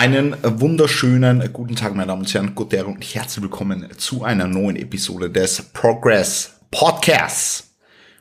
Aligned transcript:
Einen 0.00 0.34
wunderschönen 0.42 1.52
guten 1.52 1.76
Tag, 1.76 1.94
meine 1.94 2.06
Damen 2.06 2.22
und 2.22 2.32
Herren, 2.32 2.54
gute 2.54 2.86
und 2.86 3.02
herzlich 3.02 3.42
willkommen 3.42 3.86
zu 3.98 4.24
einer 4.24 4.46
neuen 4.46 4.76
Episode 4.76 5.28
des 5.28 5.60
Progress 5.74 6.58
Podcasts. 6.70 7.74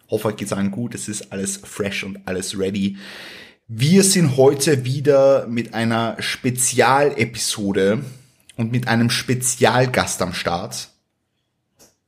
Hoffe, 0.10 0.28
euch 0.28 0.36
geht's 0.36 0.52
allen 0.52 0.72
gut, 0.72 0.94
es 0.94 1.08
ist 1.08 1.32
alles 1.32 1.56
fresh 1.56 2.04
und 2.04 2.20
alles 2.28 2.60
ready. 2.60 2.98
Wir 3.70 4.04
sind 4.04 4.36
heute 4.36 4.84
wieder 4.84 5.48
mit 5.48 5.74
einer 5.74 6.18
Spezialepisode 6.22 8.04
und 8.58 8.74
mit 8.74 8.90
einem 8.90 9.10
Spezialgast 9.10 10.22
am 10.22 10.34
Start. 10.34 10.90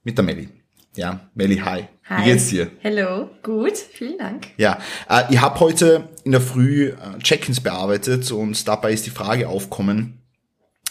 Mit 0.04 0.18
der 0.18 0.26
Melli. 0.26 0.50
Ja, 0.98 1.30
Melli, 1.34 1.60
hi. 1.60 1.88
Hi. 2.12 2.26
Wie 2.26 2.32
geht's 2.32 2.50
dir? 2.50 2.70
Hello, 2.80 3.30
gut, 3.42 3.78
vielen 3.78 4.18
Dank. 4.18 4.48
Ja, 4.58 4.80
äh, 5.10 5.24
ich 5.30 5.40
habe 5.40 5.58
heute 5.62 6.10
in 6.26 6.34
der 6.34 6.42
Früh 6.42 6.90
äh, 6.90 7.20
Check-ins 7.24 7.62
bearbeitet 7.62 8.30
und 8.34 8.68
dabei 8.68 8.92
ist 8.92 9.06
die 9.06 9.12
Frage 9.12 9.48
aufkommen, 9.48 10.20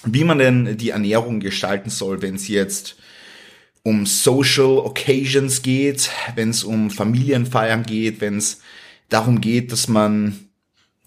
wie 0.03 0.25
man 0.25 0.39
denn 0.39 0.79
die 0.79 0.89
Ernährung 0.89 1.41
gestalten 1.41 1.91
soll, 1.91 2.23
wenn 2.23 2.37
es 2.37 2.49
jetzt 2.49 2.97
um 3.83 4.07
Social 4.07 4.79
Occasions 4.79 5.61
geht, 5.61 6.11
wenn 6.37 6.49
es 6.49 6.65
um 6.65 6.91
Familienfeiern 6.91 7.83
geht, 7.83 8.23
wenn 8.23 8.39
es 8.39 8.63
darum 9.11 9.43
geht, 9.43 9.73
dass 9.73 9.89
man 9.89 10.50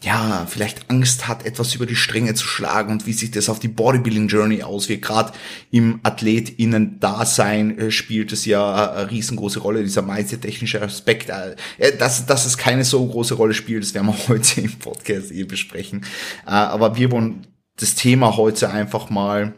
ja, 0.03 0.45
vielleicht 0.49 0.89
Angst 0.89 1.29
hat, 1.29 1.45
etwas 1.45 1.75
über 1.75 1.85
die 1.85 1.95
Stränge 1.95 2.33
zu 2.33 2.45
schlagen 2.45 2.91
und 2.91 3.07
wie 3.07 3.13
sich 3.13 3.31
das 3.31 3.47
auf 3.47 3.59
die 3.59 3.69
Bodybuilding 3.69 4.27
Journey 4.27 4.61
auswirkt. 4.61 5.05
Gerade 5.05 5.31
im 5.71 6.01
AthletInnen-Dasein 6.03 7.77
äh, 7.77 7.91
spielt 7.91 8.33
es 8.33 8.45
ja 8.45 8.91
eine 8.91 9.09
riesengroße 9.11 9.61
Rolle, 9.61 9.81
dieser 9.81 10.01
mindset-technische 10.01 10.81
Aspekt. 10.81 11.29
Äh, 11.29 11.97
dass, 11.97 12.25
dass 12.25 12.45
es 12.45 12.57
keine 12.57 12.83
so 12.83 13.05
große 13.05 13.35
Rolle 13.35 13.53
spielt, 13.53 13.83
das 13.83 13.93
werden 13.93 14.07
wir 14.07 14.27
heute 14.27 14.61
im 14.61 14.77
Podcast 14.77 15.31
eh 15.31 15.45
besprechen. 15.45 16.05
Äh, 16.45 16.49
aber 16.49 16.97
wir 16.97 17.09
wollen 17.11 17.47
das 17.77 17.95
Thema 17.95 18.35
heute 18.35 18.69
einfach 18.69 19.09
mal 19.09 19.53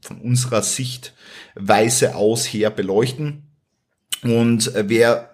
von 0.00 0.20
unserer 0.20 0.62
Sichtweise 0.62 2.14
aus 2.14 2.46
her 2.46 2.70
beleuchten. 2.70 3.42
Und 4.22 4.70
wer 4.74 5.33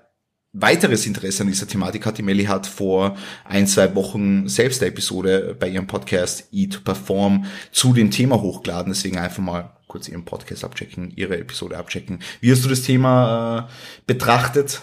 weiteres 0.53 1.07
Interesse 1.07 1.43
an 1.43 1.49
dieser 1.49 1.69
Thematik 1.69 2.07
hat. 2.07 2.19
Die 2.19 2.23
Melli 2.23 2.45
hat 2.45 2.67
vor 2.67 3.17
ein, 3.45 3.67
zwei 3.67 3.95
Wochen 3.95 4.49
selbst 4.49 4.83
eine 4.83 4.91
Episode 4.91 5.57
bei 5.59 5.69
ihrem 5.69 5.87
Podcast 5.87 6.49
Eat 6.53 6.83
Perform 6.85 7.45
zu 7.71 7.93
dem 7.93 8.11
Thema 8.11 8.41
hochgeladen. 8.41 8.93
Deswegen 8.93 9.19
einfach 9.19 9.43
mal 9.43 9.71
kurz 9.87 10.09
ihren 10.09 10.25
Podcast 10.25 10.65
abchecken, 10.65 11.13
ihre 11.15 11.39
Episode 11.39 11.77
abchecken. 11.77 12.21
Wie 12.41 12.51
hast 12.51 12.65
du 12.65 12.69
das 12.69 12.83
Thema 12.83 13.69
äh, 13.69 13.73
betrachtet? 14.07 14.81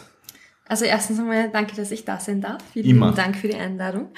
Also 0.70 0.84
erstens 0.84 1.20
einmal 1.20 1.50
danke, 1.50 1.76
dass 1.76 1.92
ich 1.92 2.04
da 2.04 2.20
sein 2.20 2.42
darf. 2.42 2.62
Vielen 2.74 2.88
Immer. 2.88 3.12
Dank 3.14 3.38
für 3.38 3.48
die 3.48 3.56
Einladung. 3.56 4.10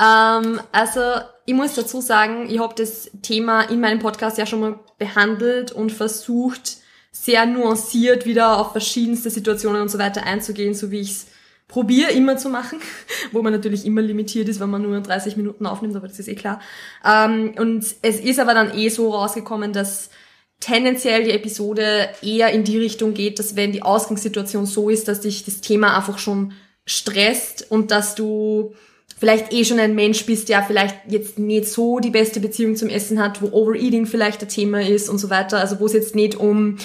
Ähm, 0.00 0.60
also 0.72 1.00
ich 1.46 1.54
muss 1.54 1.74
dazu 1.74 2.00
sagen, 2.00 2.48
ich 2.48 2.60
habe 2.60 2.74
das 2.76 3.10
Thema 3.22 3.62
in 3.62 3.80
meinem 3.80 3.98
Podcast 3.98 4.38
ja 4.38 4.46
schon 4.46 4.60
mal 4.60 4.78
behandelt 4.98 5.72
und 5.72 5.90
versucht, 5.90 6.78
sehr 7.24 7.46
nuanciert 7.46 8.26
wieder 8.26 8.58
auf 8.58 8.72
verschiedenste 8.72 9.30
Situationen 9.30 9.82
und 9.82 9.90
so 9.90 9.98
weiter 9.98 10.24
einzugehen, 10.24 10.74
so 10.74 10.90
wie 10.90 11.00
ich 11.00 11.10
es 11.10 11.26
probiere 11.68 12.12
immer 12.12 12.36
zu 12.36 12.48
machen, 12.48 12.78
wo 13.32 13.42
man 13.42 13.52
natürlich 13.52 13.84
immer 13.84 14.02
limitiert 14.02 14.48
ist, 14.48 14.60
wenn 14.60 14.70
man 14.70 14.82
nur 14.82 15.00
30 15.00 15.36
Minuten 15.36 15.66
aufnimmt, 15.66 15.96
aber 15.96 16.08
das 16.08 16.18
ist 16.18 16.28
eh 16.28 16.34
klar. 16.34 16.60
Ähm, 17.04 17.54
und 17.58 17.84
es 18.02 18.20
ist 18.20 18.38
aber 18.38 18.54
dann 18.54 18.76
eh 18.76 18.88
so 18.88 19.10
rausgekommen, 19.10 19.72
dass 19.72 20.10
tendenziell 20.60 21.24
die 21.24 21.32
Episode 21.32 22.08
eher 22.22 22.50
in 22.50 22.64
die 22.64 22.78
Richtung 22.78 23.14
geht, 23.14 23.38
dass 23.38 23.56
wenn 23.56 23.72
die 23.72 23.82
Ausgangssituation 23.82 24.66
so 24.66 24.88
ist, 24.88 25.08
dass 25.08 25.20
dich 25.20 25.44
das 25.44 25.60
Thema 25.60 25.96
einfach 25.96 26.18
schon 26.18 26.52
stresst 26.86 27.70
und 27.70 27.90
dass 27.90 28.14
du 28.14 28.74
vielleicht 29.18 29.52
eh 29.52 29.64
schon 29.64 29.78
ein 29.78 29.94
Mensch 29.94 30.24
bist, 30.24 30.48
der 30.48 30.62
vielleicht 30.62 30.96
jetzt 31.08 31.38
nicht 31.38 31.68
so 31.68 31.98
die 31.98 32.10
beste 32.10 32.40
Beziehung 32.40 32.76
zum 32.76 32.88
Essen 32.88 33.20
hat, 33.20 33.42
wo 33.42 33.48
Overeating 33.48 34.06
vielleicht 34.06 34.42
ein 34.42 34.48
Thema 34.48 34.82
ist 34.82 35.08
und 35.08 35.18
so 35.18 35.30
weiter, 35.30 35.58
also 35.58 35.80
wo 35.80 35.86
es 35.86 35.92
jetzt 35.92 36.14
nicht 36.14 36.36
um 36.36 36.76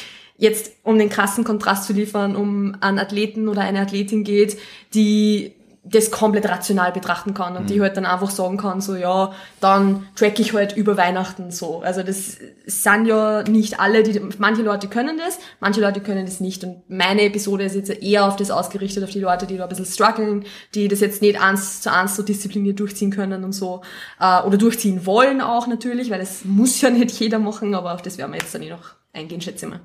jetzt 0.42 0.72
um 0.82 0.98
den 0.98 1.10
krassen 1.10 1.44
Kontrast 1.44 1.86
zu 1.86 1.94
liefern, 1.94 2.36
um 2.36 2.76
einen 2.82 2.98
Athleten 2.98 3.48
oder 3.48 3.62
eine 3.62 3.80
Athletin 3.80 4.24
geht, 4.24 4.58
die 4.96 5.54
das 5.84 6.10
komplett 6.10 6.48
rational 6.48 6.92
betrachten 6.92 7.36
kann 7.36 7.56
und 7.56 7.64
mhm. 7.64 7.68
die 7.68 7.82
halt 7.82 7.96
dann 7.96 8.06
einfach 8.06 8.32
sagen 8.32 8.58
kann, 8.58 8.82
so 8.82 8.96
ja, 8.96 9.34
dann 9.60 10.08
track 10.16 10.40
ich 10.40 10.54
halt 10.54 10.76
über 10.76 10.98
Weihnachten 10.98 11.52
so. 11.52 11.82
Also 11.82 12.02
das 12.02 12.38
sind 12.66 13.06
ja 13.06 13.44
nicht 13.44 13.80
alle, 13.80 14.02
die, 14.02 14.20
manche 14.40 14.64
Leute 14.64 14.88
können 14.88 15.20
das, 15.20 15.38
manche 15.60 15.80
Leute 15.80 16.00
können 16.00 16.26
das 16.26 16.40
nicht. 16.40 16.64
Und 16.64 16.88
meine 16.90 17.22
Episode 17.22 17.64
ist 17.64 17.76
jetzt 17.76 17.90
eher 17.90 18.26
auf 18.26 18.36
das 18.36 18.50
ausgerichtet, 18.50 19.04
auf 19.04 19.12
die 19.12 19.20
Leute, 19.20 19.46
die 19.46 19.58
da 19.58 19.64
ein 19.64 19.70
bisschen 19.70 19.86
strugglen, 19.86 20.46
die 20.74 20.88
das 20.88 21.02
jetzt 21.02 21.22
nicht 21.22 21.40
eins 21.40 21.82
zu 21.82 21.92
eins 21.92 22.16
so 22.16 22.24
diszipliniert 22.24 22.80
durchziehen 22.80 23.12
können 23.12 23.44
und 23.44 23.54
so. 23.54 23.82
Äh, 24.20 24.42
oder 24.42 24.58
durchziehen 24.58 25.06
wollen 25.06 25.40
auch 25.40 25.68
natürlich, 25.68 26.10
weil 26.10 26.20
das 26.20 26.46
muss 26.46 26.82
ja 26.82 26.90
nicht 26.90 27.20
jeder 27.20 27.38
machen, 27.38 27.76
aber 27.76 27.94
auf 27.94 28.02
das 28.02 28.18
werden 28.18 28.34
wir 28.34 28.40
jetzt 28.40 28.56
dann 28.56 28.64
eh 28.64 28.72
noch 28.72 28.96
eingehen, 29.14 29.42
schätze 29.42 29.66
ich 29.66 29.72
mal. 29.72 29.82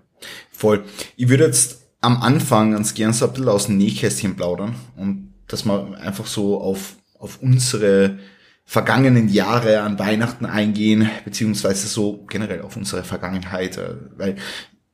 Voll. 0.51 0.85
Ich 1.17 1.29
würde 1.29 1.45
jetzt 1.45 1.83
am 2.01 2.23
Anfang 2.23 2.73
ganz 2.73 2.95
gern 2.95 3.13
so 3.13 3.27
ein 3.27 3.33
bisschen 3.33 3.49
aus 3.49 3.67
dem 3.67 3.79
Nähkästchen 3.79 4.37
plaudern 4.37 4.75
und 4.97 5.33
dass 5.49 5.65
wir 5.65 5.99
einfach 6.01 6.27
so 6.27 6.61
auf, 6.61 6.95
auf 7.19 7.39
unsere 7.43 8.19
vergangenen 8.65 9.29
Jahre 9.29 9.81
an 9.81 9.99
Weihnachten 9.99 10.45
eingehen, 10.45 11.09
beziehungsweise 11.25 11.87
so 11.87 12.25
generell 12.29 12.63
auf 12.63 12.77
unsere 12.77 13.05
Vergangenheit, 13.05 13.79
äh, 13.79 13.95
weil 14.17 14.37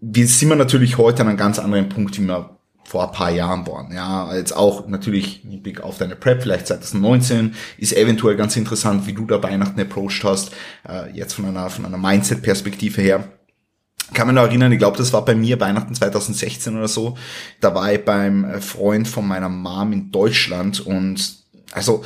wir 0.01 0.27
sind 0.27 0.49
wir 0.49 0.57
natürlich 0.57 0.99
heute 0.99 1.23
an 1.23 1.29
einem 1.29 1.39
ganz 1.39 1.59
anderen 1.59 1.89
Punkt, 1.89 2.19
wie 2.19 2.27
wir 2.27 2.59
vor 2.85 3.07
ein 3.07 3.13
paar 3.13 3.31
Jahren 3.31 3.67
waren. 3.67 3.93
Ja, 3.95 4.35
jetzt 4.35 4.55
auch 4.55 4.89
natürlich 4.89 5.45
mit 5.45 5.63
Blick 5.63 5.81
auf 5.81 5.99
deine 5.99 6.17
Prep, 6.17 6.43
vielleicht 6.43 6.67
2019, 6.67 7.55
ist 7.79 7.97
eventuell 7.97 8.37
ganz 8.37 8.57
interessant, 8.57 9.07
wie 9.07 9.15
du 9.15 9.25
da 9.25 9.43
Weihnachten 9.43 9.81
approached 9.81 10.25
hast, 10.25 10.53
äh, 10.87 11.11
jetzt 11.13 11.33
von 11.35 11.47
einer, 11.47 11.71
von 11.71 11.87
einer 11.87 11.99
Mindset-Perspektive 11.99 13.01
her 13.01 13.25
kann 14.13 14.27
man 14.27 14.37
noch 14.37 14.45
erinnern, 14.45 14.73
ich 14.73 14.79
glaube, 14.79 14.99
das 14.99 15.13
war 15.13 15.25
bei 15.25 15.35
mir 15.35 15.61
Weihnachten 15.61 15.95
2016 15.95 16.77
oder 16.77 16.89
so. 16.89 17.17
Da 17.61 17.75
war 17.75 17.93
ich 17.93 18.05
beim 18.05 18.61
Freund 18.61 19.09
von 19.09 19.27
meiner 19.27 19.49
Mom 19.49 19.93
in 19.93 20.11
Deutschland 20.11 20.81
und 20.81 21.37
also 21.73 22.05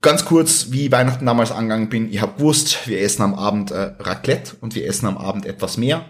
ganz 0.00 0.24
kurz, 0.24 0.68
wie 0.70 0.90
Weihnachten 0.90 1.26
damals 1.26 1.52
angegangen 1.52 1.88
bin. 1.88 2.10
Ich 2.10 2.20
habe 2.20 2.38
gewusst, 2.38 2.88
wir 2.88 3.00
essen 3.00 3.22
am 3.22 3.34
Abend 3.34 3.70
äh, 3.70 3.92
Raclette 3.98 4.56
und 4.60 4.74
wir 4.74 4.86
essen 4.86 5.06
am 5.06 5.18
Abend 5.18 5.46
etwas 5.46 5.76
mehr. 5.76 6.06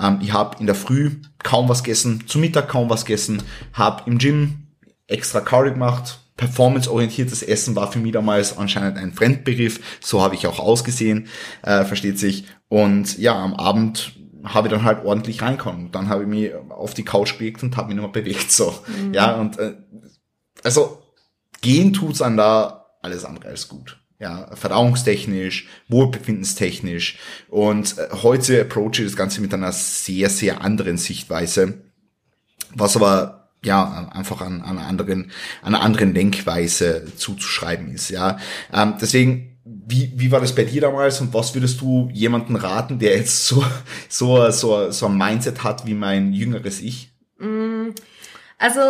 Ähm, 0.00 0.18
ich 0.22 0.32
habe 0.32 0.56
in 0.60 0.66
der 0.66 0.74
Früh 0.74 1.12
kaum 1.42 1.68
was 1.68 1.84
gegessen, 1.84 2.24
zu 2.26 2.38
Mittag 2.38 2.68
kaum 2.68 2.88
was 2.90 3.04
gegessen, 3.04 3.42
habe 3.72 4.08
im 4.10 4.18
Gym 4.18 4.68
extra 5.06 5.40
Cardio 5.40 5.74
gemacht, 5.74 6.20
performanceorientiertes 6.36 7.42
Essen 7.42 7.76
war 7.76 7.90
für 7.92 7.98
mich 7.98 8.12
damals 8.12 8.56
anscheinend 8.56 8.98
ein 8.98 9.12
Fremdbegriff. 9.12 9.80
So 10.00 10.22
habe 10.22 10.34
ich 10.34 10.46
auch 10.46 10.58
ausgesehen, 10.58 11.28
äh, 11.62 11.84
versteht 11.84 12.18
sich. 12.18 12.46
Und 12.68 13.18
ja, 13.18 13.34
am 13.34 13.54
Abend 13.54 14.12
habe 14.44 14.68
ich 14.68 14.74
dann 14.74 14.84
halt 14.84 15.04
ordentlich 15.04 15.42
reinkommen. 15.42 15.90
Dann 15.92 16.08
habe 16.08 16.22
ich 16.22 16.28
mich 16.28 16.54
auf 16.70 16.94
die 16.94 17.04
Couch 17.04 17.38
gelegt 17.38 17.62
und 17.62 17.76
habe 17.76 17.88
mich 17.88 17.96
nochmal 17.96 18.12
bewegt. 18.12 18.50
So, 18.50 18.74
mhm. 18.86 19.14
ja 19.14 19.34
und 19.34 19.58
äh, 19.58 19.74
also 20.62 21.02
gehen 21.60 21.92
tut's 21.92 22.20
an 22.20 22.36
da 22.36 22.86
alles 23.00 23.24
andere 23.24 23.48
als 23.48 23.68
gut. 23.68 24.00
Ja, 24.18 24.54
verdauungstechnisch, 24.54 25.68
wohlbefindenstechnisch. 25.88 27.18
Und 27.48 27.98
äh, 27.98 28.08
heute 28.22 28.60
approache 28.60 29.02
ich 29.02 29.04
das 29.04 29.16
Ganze 29.16 29.40
mit 29.40 29.52
einer 29.52 29.72
sehr, 29.72 30.30
sehr 30.30 30.62
anderen 30.62 30.98
Sichtweise. 30.98 31.82
Was 32.74 32.96
aber 32.96 33.43
ja, 33.64 34.08
einfach 34.12 34.40
an, 34.40 34.62
an 34.62 34.78
einer 34.78 34.86
anderen, 34.86 35.32
an 35.62 35.74
einer 35.74 35.84
anderen 35.84 36.14
Denkweise 36.14 37.06
zuzuschreiben 37.16 37.92
ist, 37.92 38.10
ja. 38.10 38.38
Ähm, 38.72 38.94
deswegen, 39.00 39.58
wie, 39.64 40.12
wie 40.14 40.30
war 40.30 40.40
das 40.40 40.54
bei 40.54 40.64
dir 40.64 40.82
damals 40.82 41.20
und 41.20 41.32
was 41.32 41.54
würdest 41.54 41.80
du 41.80 42.10
jemanden 42.12 42.56
raten, 42.56 42.98
der 42.98 43.16
jetzt 43.16 43.46
so, 43.46 43.64
so, 44.08 44.50
so, 44.50 44.90
so 44.90 45.06
ein 45.06 45.16
Mindset 45.16 45.64
hat 45.64 45.86
wie 45.86 45.94
mein 45.94 46.32
jüngeres 46.32 46.80
Ich? 46.80 47.12
Mm, 47.38 47.90
also, 48.58 48.80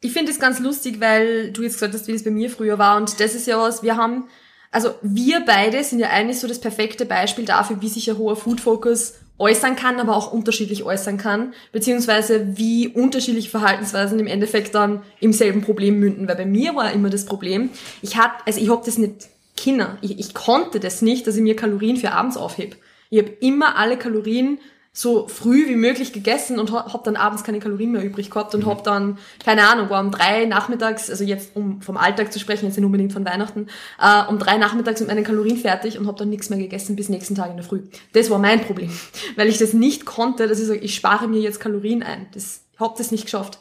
ich 0.00 0.12
finde 0.12 0.32
es 0.32 0.38
ganz 0.38 0.58
lustig, 0.58 1.00
weil 1.00 1.52
du 1.52 1.62
jetzt 1.62 1.74
gesagt 1.74 1.94
hast, 1.94 2.06
wie 2.08 2.12
das 2.12 2.24
bei 2.24 2.30
mir 2.30 2.50
früher 2.50 2.78
war 2.78 2.96
und 2.96 3.20
das 3.20 3.34
ist 3.34 3.46
ja 3.46 3.58
was, 3.58 3.82
wir 3.82 3.96
haben, 3.96 4.28
also 4.70 4.96
wir 5.02 5.44
beide 5.46 5.82
sind 5.84 6.00
ja 6.00 6.10
eigentlich 6.10 6.40
so 6.40 6.48
das 6.48 6.60
perfekte 6.60 7.06
Beispiel 7.06 7.44
dafür, 7.44 7.80
wie 7.80 7.88
sich 7.88 8.10
ein 8.10 8.18
hoher 8.18 8.36
Food 8.36 8.60
Focus 8.60 9.14
äußern 9.38 9.76
kann, 9.76 9.98
aber 9.98 10.16
auch 10.16 10.32
unterschiedlich 10.32 10.84
äußern 10.84 11.18
kann, 11.18 11.54
beziehungsweise 11.72 12.56
wie 12.56 12.88
unterschiedliche 12.88 13.50
Verhaltensweisen 13.50 14.18
im 14.18 14.26
Endeffekt 14.26 14.74
dann 14.74 15.02
im 15.20 15.32
selben 15.32 15.62
Problem 15.62 15.98
münden. 15.98 16.28
Weil 16.28 16.36
bei 16.36 16.46
mir 16.46 16.76
war 16.76 16.92
immer 16.92 17.10
das 17.10 17.24
Problem, 17.24 17.70
ich 18.02 18.16
hatte, 18.16 18.46
also 18.46 18.60
ich 18.60 18.70
hab 18.70 18.84
das 18.84 18.98
nicht 18.98 19.28
Kinder, 19.56 19.98
ich, 20.02 20.18
ich 20.18 20.34
konnte 20.34 20.80
das 20.80 21.02
nicht, 21.02 21.26
dass 21.26 21.36
ich 21.36 21.42
mir 21.42 21.56
Kalorien 21.56 21.96
für 21.96 22.12
abends 22.12 22.36
aufhebe. 22.36 22.76
Ich 23.10 23.18
habe 23.18 23.30
immer 23.40 23.76
alle 23.76 23.96
Kalorien 23.96 24.58
so 24.96 25.26
früh 25.26 25.66
wie 25.68 25.74
möglich 25.74 26.12
gegessen 26.12 26.60
und 26.60 26.70
hab 26.70 27.02
dann 27.02 27.16
abends 27.16 27.42
keine 27.42 27.58
Kalorien 27.58 27.90
mehr 27.90 28.04
übrig 28.04 28.30
gehabt 28.30 28.54
und 28.54 28.64
mhm. 28.64 28.70
hab 28.70 28.84
dann, 28.84 29.18
keine 29.44 29.68
Ahnung, 29.68 29.90
war 29.90 30.00
um 30.00 30.12
drei 30.12 30.44
nachmittags, 30.44 31.10
also 31.10 31.24
jetzt 31.24 31.56
um 31.56 31.82
vom 31.82 31.96
Alltag 31.96 32.32
zu 32.32 32.38
sprechen, 32.38 32.66
jetzt 32.66 32.76
nicht 32.76 32.86
unbedingt 32.86 33.12
von 33.12 33.24
Weihnachten, 33.24 33.66
äh, 34.00 34.22
um 34.28 34.38
drei 34.38 34.56
nachmittags 34.56 35.00
mit 35.00 35.08
meinen 35.08 35.24
Kalorien 35.24 35.56
fertig 35.56 35.98
und 35.98 36.06
hab 36.06 36.16
dann 36.16 36.30
nichts 36.30 36.48
mehr 36.48 36.60
gegessen 36.60 36.94
bis 36.94 37.08
nächsten 37.08 37.34
Tag 37.34 37.50
in 37.50 37.56
der 37.56 37.64
Früh. 37.64 37.82
Das 38.12 38.30
war 38.30 38.38
mein 38.38 38.60
Problem, 38.60 38.90
weil 39.36 39.48
ich 39.48 39.58
das 39.58 39.72
nicht 39.72 40.06
konnte, 40.06 40.46
dass 40.46 40.60
ich 40.60 40.66
sage, 40.68 40.78
ich 40.78 40.94
spare 40.94 41.26
mir 41.26 41.40
jetzt 41.40 41.58
Kalorien 41.58 42.04
ein. 42.04 42.28
Das, 42.32 42.60
ich 42.72 42.78
hab 42.78 42.96
das 42.96 43.10
nicht 43.10 43.24
geschafft 43.24 43.58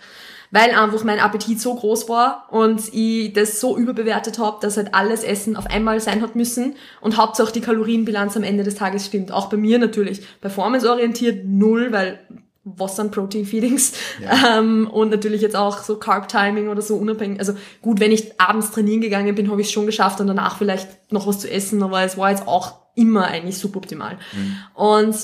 weil 0.54 0.70
einfach 0.70 1.04
mein 1.04 1.20
Appetit 1.20 1.60
so 1.60 1.74
groß 1.74 2.08
war 2.10 2.48
und 2.52 2.94
ich 2.94 3.34
das 3.34 3.60
so 3.60 3.76
überbewertet 3.76 4.38
habe, 4.38 4.60
dass 4.62 4.78
halt 4.78 4.94
alles 4.94 5.24
Essen 5.24 5.56
auf 5.56 5.66
einmal 5.66 6.00
sein 6.00 6.22
hat 6.22 6.36
müssen 6.36 6.76
und 7.02 7.18
Hauptsache 7.18 7.52
die 7.52 7.60
Kalorienbilanz 7.60 8.38
am 8.38 8.44
Ende 8.44 8.64
des 8.64 8.76
Tages 8.76 9.08
stimmt. 9.08 9.32
Auch 9.32 9.50
bei 9.50 9.58
mir 9.58 9.80
natürlich. 9.80 10.22
Performance-orientiert 10.42 11.46
null, 11.46 11.92
weil 11.92 12.20
was 12.66 12.96
dann 12.96 13.10
Protein 13.10 13.46
Feedings 13.46 13.94
ja. 14.22 14.60
ähm, 14.60 14.88
und 14.88 15.10
natürlich 15.10 15.42
jetzt 15.42 15.56
auch 15.56 15.80
so 15.80 15.98
Carb 15.98 16.28
Timing 16.28 16.70
oder 16.70 16.84
so 16.84 16.98
unabhängig. 16.98 17.40
Also 17.40 17.56
gut, 17.82 18.00
wenn 18.00 18.12
ich 18.12 18.40
abends 18.40 18.70
trainieren 18.70 19.02
gegangen 19.02 19.34
bin, 19.34 19.50
habe 19.50 19.60
ich 19.60 19.68
es 19.68 19.74
schon 19.74 19.88
geschafft 19.88 20.22
und 20.22 20.28
danach 20.28 20.60
vielleicht 20.60 21.12
noch 21.12 21.26
was 21.26 21.40
zu 21.40 21.50
essen, 21.50 21.82
aber 21.82 22.04
es 22.04 22.16
war 22.16 22.30
jetzt 22.30 22.48
auch 22.48 22.76
immer 22.94 23.26
eigentlich 23.26 23.58
suboptimal. 23.58 24.20
Mhm. 24.34 24.56
Und 24.76 25.16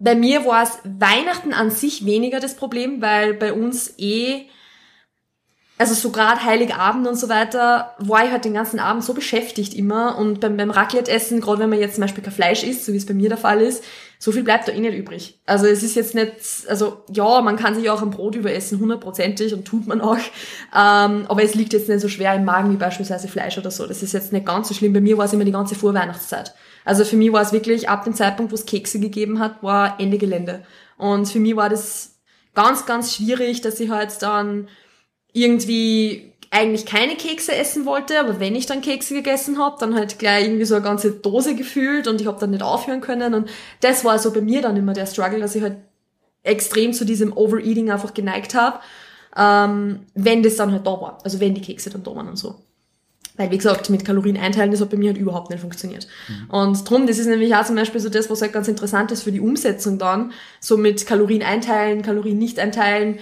bei 0.00 0.14
mir 0.14 0.46
war 0.46 0.62
es 0.62 0.78
Weihnachten 0.82 1.52
an 1.52 1.70
sich 1.70 2.06
weniger 2.06 2.40
das 2.40 2.56
Problem, 2.56 3.02
weil 3.02 3.34
bei 3.34 3.52
uns 3.52 3.94
eh, 3.98 4.46
also 5.76 5.94
so 5.94 6.10
gerade 6.10 6.42
Heiligabend 6.42 7.06
und 7.06 7.18
so 7.18 7.28
weiter, 7.28 7.94
war 7.98 8.24
ich 8.24 8.30
halt 8.30 8.44
den 8.46 8.54
ganzen 8.54 8.80
Abend 8.80 9.04
so 9.04 9.12
beschäftigt 9.14 9.74
immer 9.74 10.18
und 10.18 10.40
beim, 10.40 10.56
beim 10.56 10.70
Raclette-Essen, 10.70 11.40
gerade 11.40 11.60
wenn 11.60 11.70
man 11.70 11.78
jetzt 11.78 11.94
zum 11.94 12.02
Beispiel 12.02 12.24
kein 12.24 12.32
Fleisch 12.32 12.64
isst, 12.64 12.86
so 12.86 12.92
wie 12.92 12.96
es 12.96 13.06
bei 13.06 13.14
mir 13.14 13.28
der 13.28 13.38
Fall 13.38 13.60
ist, 13.60 13.84
so 14.18 14.32
viel 14.32 14.42
bleibt 14.42 14.68
da 14.68 14.72
eh 14.72 14.80
nicht 14.80 14.96
übrig. 14.96 15.38
Also 15.46 15.66
es 15.66 15.82
ist 15.82 15.96
jetzt 15.96 16.14
nicht, 16.14 16.32
also 16.66 17.04
ja, 17.10 17.42
man 17.42 17.56
kann 17.56 17.74
sich 17.74 17.88
auch 17.90 18.02
ein 18.02 18.10
Brot 18.10 18.34
überessen, 18.34 18.80
hundertprozentig 18.80 19.52
und 19.52 19.66
tut 19.66 19.86
man 19.86 20.00
auch, 20.00 20.16
ähm, 20.16 21.24
aber 21.28 21.42
es 21.42 21.54
liegt 21.54 21.74
jetzt 21.74 21.90
nicht 21.90 22.00
so 22.00 22.08
schwer 22.08 22.34
im 22.34 22.44
Magen 22.46 22.72
wie 22.72 22.76
beispielsweise 22.76 23.28
Fleisch 23.28 23.58
oder 23.58 23.70
so. 23.70 23.86
Das 23.86 24.02
ist 24.02 24.12
jetzt 24.12 24.32
nicht 24.32 24.46
ganz 24.46 24.68
so 24.68 24.74
schlimm. 24.74 24.94
Bei 24.94 25.00
mir 25.00 25.18
war 25.18 25.26
es 25.26 25.32
immer 25.34 25.44
die 25.44 25.52
ganze 25.52 25.74
Vorweihnachtszeit. 25.74 26.54
Also 26.84 27.04
für 27.04 27.16
mich 27.16 27.32
war 27.32 27.42
es 27.42 27.52
wirklich 27.52 27.88
ab 27.88 28.04
dem 28.04 28.14
Zeitpunkt, 28.14 28.52
wo 28.52 28.54
es 28.54 28.66
Kekse 28.66 29.00
gegeben 29.00 29.38
hat, 29.38 29.62
war 29.62 30.00
Ende 30.00 30.18
Gelände. 30.18 30.64
Und 30.96 31.26
für 31.26 31.40
mich 31.40 31.56
war 31.56 31.68
das 31.68 32.18
ganz, 32.54 32.86
ganz 32.86 33.14
schwierig, 33.14 33.60
dass 33.60 33.80
ich 33.80 33.90
halt 33.90 34.22
dann 34.22 34.68
irgendwie 35.32 36.30
eigentlich 36.50 36.84
keine 36.84 37.14
Kekse 37.14 37.54
essen 37.54 37.86
wollte, 37.86 38.18
aber 38.18 38.40
wenn 38.40 38.56
ich 38.56 38.66
dann 38.66 38.80
Kekse 38.80 39.14
gegessen 39.14 39.58
habe, 39.58 39.76
dann 39.78 39.94
halt 39.94 40.18
gleich 40.18 40.44
irgendwie 40.44 40.64
so 40.64 40.74
eine 40.74 40.82
ganze 40.84 41.12
Dose 41.12 41.54
gefühlt 41.54 42.08
und 42.08 42.20
ich 42.20 42.26
habe 42.26 42.40
dann 42.40 42.50
nicht 42.50 42.62
aufhören 42.62 43.00
können. 43.00 43.34
Und 43.34 43.48
das 43.80 44.04
war 44.04 44.18
so 44.18 44.32
bei 44.32 44.40
mir 44.40 44.60
dann 44.60 44.76
immer 44.76 44.92
der 44.92 45.06
Struggle, 45.06 45.38
dass 45.38 45.54
ich 45.54 45.62
halt 45.62 45.76
extrem 46.42 46.92
zu 46.92 47.04
diesem 47.04 47.36
Overeating 47.36 47.90
einfach 47.90 48.14
geneigt 48.14 48.54
habe, 48.54 48.80
ähm, 49.36 50.06
wenn 50.14 50.42
das 50.42 50.56
dann 50.56 50.72
halt 50.72 50.86
da 50.86 51.00
war. 51.00 51.18
Also 51.22 51.38
wenn 51.38 51.54
die 51.54 51.60
Kekse 51.60 51.90
dann 51.90 52.02
da 52.02 52.16
waren 52.16 52.28
und 52.28 52.36
so. 52.36 52.56
Weil, 53.40 53.50
wie 53.50 53.56
gesagt, 53.56 53.88
mit 53.88 54.04
Kalorien 54.04 54.36
einteilen, 54.36 54.70
das 54.70 54.82
hat 54.82 54.90
bei 54.90 54.98
mir 54.98 55.12
halt 55.12 55.18
überhaupt 55.18 55.48
nicht 55.48 55.60
funktioniert. 55.60 56.06
Mhm. 56.28 56.50
Und 56.50 56.90
drum, 56.90 57.06
das 57.06 57.18
ist 57.18 57.26
nämlich 57.26 57.54
auch 57.54 57.64
zum 57.64 57.74
Beispiel 57.74 57.98
so 57.98 58.10
das, 58.10 58.28
was 58.28 58.42
halt 58.42 58.52
ganz 58.52 58.68
interessant 58.68 59.12
ist 59.12 59.22
für 59.22 59.32
die 59.32 59.40
Umsetzung 59.40 59.96
dann, 59.98 60.32
so 60.60 60.76
mit 60.76 61.06
Kalorien 61.06 61.42
einteilen, 61.42 62.02
Kalorien 62.02 62.36
nicht 62.36 62.58
einteilen. 62.58 63.18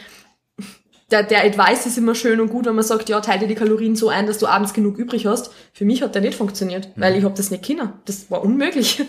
Der, 1.12 1.23
der 1.23 1.44
Advice 1.44 1.87
ist 1.87 1.99
immer 1.99 2.17
schön 2.17 2.41
und 2.41 2.50
gut, 2.50 2.67
wenn 2.67 2.75
man 2.75 2.85
sagt, 2.85 3.09
ja, 3.09 3.20
teile 3.20 3.43
dir 3.43 3.47
die 3.47 3.55
Kalorien 3.55 3.94
so 3.94 4.09
ein, 4.09 4.26
dass 4.26 4.38
du 4.38 4.49
abends 4.49 4.75
genug 4.75 4.99
übrig 4.99 5.25
hast. 5.25 5.53
Für 5.73 5.85
mich 5.85 6.03
hat 6.03 6.17
der 6.17 6.23
nicht 6.23 6.35
funktioniert, 6.35 6.97
mhm. 6.97 7.00
weil 7.00 7.17
ich 7.17 7.23
habe 7.23 7.37
das 7.37 7.53
nicht 7.53 7.64
können. 7.64 7.93
Das 8.05 8.29
war 8.29 8.43
unmöglich. 8.43 9.00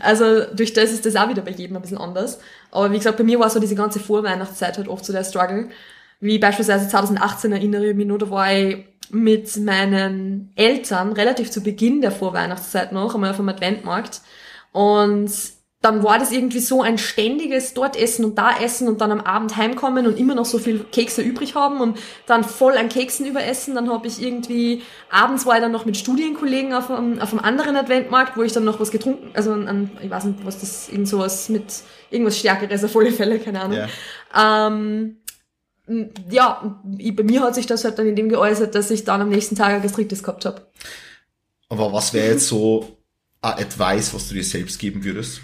Also 0.00 0.46
durch 0.54 0.72
das 0.72 0.92
ist 0.92 1.04
das 1.04 1.14
auch 1.14 1.28
wieder 1.28 1.42
bei 1.42 1.50
jedem 1.50 1.76
ein 1.76 1.82
bisschen 1.82 1.98
anders. 1.98 2.38
Aber 2.70 2.90
wie 2.90 2.96
gesagt, 2.96 3.18
bei 3.18 3.24
mir 3.24 3.38
war 3.38 3.50
so 3.50 3.60
diese 3.60 3.74
ganze 3.74 4.00
Vorweihnachtszeit 4.00 4.78
halt 4.78 4.88
oft 4.88 5.04
so 5.04 5.12
der 5.12 5.24
Struggle. 5.24 5.68
Wie 6.20 6.38
beispielsweise 6.38 6.88
2018 6.88 7.52
erinnere 7.52 7.90
ich 7.90 7.94
mich 7.94 8.06
nur, 8.06 8.18
da 8.18 8.30
war 8.30 8.50
ich 8.50 8.78
mit 9.10 9.56
meinen 9.56 10.52
Eltern 10.56 11.12
relativ 11.12 11.50
zu 11.50 11.62
Beginn 11.62 12.00
der 12.00 12.12
Vorweihnachtszeit 12.12 12.92
noch 12.92 13.14
einmal 13.14 13.30
auf 13.30 13.36
dem 13.36 13.48
Adventmarkt 13.48 14.20
und 14.72 15.30
dann 15.84 16.02
war 16.02 16.18
das 16.18 16.32
irgendwie 16.32 16.60
so 16.60 16.80
ein 16.80 16.96
ständiges 16.96 17.74
dort 17.74 17.94
essen 17.94 18.24
und 18.24 18.38
da 18.38 18.56
essen 18.58 18.88
und 18.88 19.02
dann 19.02 19.12
am 19.12 19.20
Abend 19.20 19.54
heimkommen 19.58 20.06
und 20.06 20.18
immer 20.18 20.34
noch 20.34 20.46
so 20.46 20.58
viel 20.58 20.78
Kekse 20.90 21.20
übrig 21.20 21.54
haben 21.56 21.82
und 21.82 21.98
dann 22.24 22.42
voll 22.42 22.78
an 22.78 22.88
Keksen 22.88 23.26
überessen. 23.26 23.74
Dann 23.74 23.90
habe 23.90 24.06
ich 24.06 24.22
irgendwie, 24.22 24.82
abends 25.10 25.44
war 25.44 25.56
ich 25.56 25.60
dann 25.60 25.72
noch 25.72 25.84
mit 25.84 25.98
Studienkollegen 25.98 26.72
auf 26.72 26.90
einem, 26.90 27.20
auf 27.20 27.32
einem 27.32 27.44
anderen 27.44 27.76
Adventmarkt, 27.76 28.34
wo 28.38 28.42
ich 28.42 28.52
dann 28.52 28.64
noch 28.64 28.80
was 28.80 28.90
getrunken, 28.90 29.30
also 29.34 29.52
an, 29.52 29.90
ich 30.00 30.08
weiß 30.08 30.24
nicht, 30.24 30.46
was 30.46 30.58
das, 30.58 30.88
irgend 30.88 31.06
sowas 31.06 31.50
mit, 31.50 31.64
irgendwas 32.10 32.38
Stärkeres 32.38 32.82
auf 32.82 32.96
alle 32.96 33.12
Fälle, 33.12 33.38
keine 33.38 33.60
Ahnung. 33.60 33.76
Yeah. 33.76 34.66
Ähm, 34.66 35.16
ja, 36.30 36.80
bei 36.82 37.22
mir 37.22 37.42
hat 37.42 37.54
sich 37.54 37.66
das 37.66 37.84
halt 37.84 37.98
dann 37.98 38.06
in 38.06 38.16
dem 38.16 38.28
geäußert, 38.28 38.74
dass 38.74 38.90
ich 38.90 39.04
dann 39.04 39.20
am 39.20 39.28
nächsten 39.28 39.56
Tag 39.56 39.74
ein 39.74 39.82
Gastritis 39.82 40.22
gehabt 40.22 40.44
habe. 40.44 40.66
Aber 41.68 41.92
was 41.92 42.14
wäre 42.14 42.32
jetzt 42.32 42.48
so 42.48 42.96
ein 43.42 43.52
Advice, 43.52 44.14
was 44.14 44.28
du 44.28 44.34
dir 44.34 44.44
selbst 44.44 44.78
geben 44.78 45.04
würdest? 45.04 45.40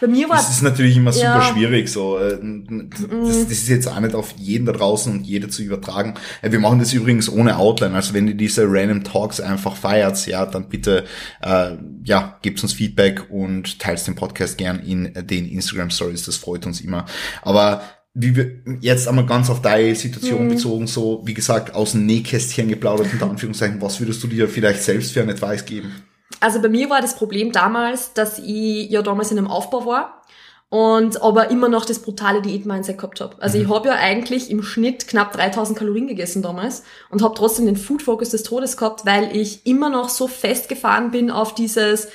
Bei 0.00 0.06
mir 0.06 0.28
war 0.30 0.36
das 0.36 0.48
ist 0.48 0.62
natürlich 0.62 0.96
immer 0.96 1.12
super 1.12 1.26
ja. 1.26 1.42
schwierig 1.42 1.90
so. 1.90 2.18
Äh, 2.18 2.38
das, 2.40 3.48
das, 3.48 3.50
ist 3.50 3.68
jetzt 3.68 3.86
auch 3.86 4.00
nicht 4.00 4.14
auf 4.14 4.32
jeden 4.38 4.64
da 4.64 4.72
draußen 4.72 5.12
und 5.12 5.26
jeder 5.26 5.50
zu 5.50 5.62
übertragen. 5.62 6.14
Äh, 6.40 6.52
wir 6.52 6.60
machen 6.60 6.78
das 6.78 6.94
übrigens 6.94 7.28
ohne 7.28 7.58
Outline. 7.58 7.94
Also 7.94 8.14
wenn 8.14 8.28
ihr 8.28 8.34
diese 8.34 8.64
Random 8.66 9.04
Talks 9.04 9.40
einfach 9.40 9.76
feiert, 9.76 10.26
ja, 10.26 10.46
dann 10.46 10.70
bitte 10.70 11.04
äh, 11.42 11.72
ja 12.02 12.38
gebt 12.40 12.62
uns 12.62 12.72
Feedback 12.72 13.26
und 13.30 13.78
teilt 13.78 14.06
den 14.06 14.14
Podcast 14.14 14.56
gern 14.56 14.78
in 14.80 15.12
den 15.14 15.46
Instagram 15.46 15.90
Stories. 15.90 16.24
Das 16.24 16.36
freut 16.36 16.64
uns 16.64 16.80
immer. 16.80 17.04
Aber 17.42 17.82
wie 18.20 18.34
wir 18.34 18.50
jetzt 18.80 19.06
einmal 19.06 19.26
ganz 19.26 19.48
auf 19.48 19.62
deine 19.62 19.94
Situation 19.94 20.46
mhm. 20.46 20.48
bezogen, 20.50 20.86
so 20.88 21.22
wie 21.24 21.34
gesagt, 21.34 21.74
aus 21.74 21.92
dem 21.92 22.04
Nähkästchen 22.04 22.68
geplaudert, 22.68 23.12
unter 23.12 23.30
Anführungszeichen, 23.30 23.80
was 23.80 24.00
würdest 24.00 24.22
du 24.22 24.26
dir 24.26 24.48
vielleicht 24.48 24.82
selbst 24.82 25.12
für 25.12 25.20
einen 25.20 25.30
Advice 25.30 25.64
geben? 25.64 25.92
Also 26.40 26.60
bei 26.60 26.68
mir 26.68 26.90
war 26.90 27.00
das 27.00 27.14
Problem 27.14 27.52
damals, 27.52 28.12
dass 28.14 28.40
ich 28.40 28.90
ja 28.90 29.02
damals 29.02 29.30
in 29.30 29.38
einem 29.38 29.46
Aufbau 29.46 29.86
war 29.86 30.22
und 30.68 31.22
aber 31.22 31.50
immer 31.50 31.68
noch 31.68 31.84
das 31.84 32.00
brutale 32.00 32.42
Diät-Mindset 32.42 32.98
gehabt 32.98 33.20
habe. 33.20 33.40
Also 33.40 33.56
mhm. 33.56 33.64
ich 33.64 33.70
habe 33.70 33.88
ja 33.88 33.94
eigentlich 33.94 34.50
im 34.50 34.64
Schnitt 34.64 35.06
knapp 35.06 35.32
3000 35.32 35.78
Kalorien 35.78 36.08
gegessen 36.08 36.42
damals 36.42 36.82
und 37.10 37.22
habe 37.22 37.36
trotzdem 37.36 37.66
den 37.66 37.76
Food-Focus 37.76 38.30
des 38.30 38.42
Todes 38.42 38.76
gehabt, 38.76 39.06
weil 39.06 39.34
ich 39.34 39.64
immer 39.64 39.90
noch 39.90 40.08
so 40.08 40.26
festgefahren 40.26 41.12
bin 41.12 41.30
auf 41.30 41.54
dieses 41.54 42.08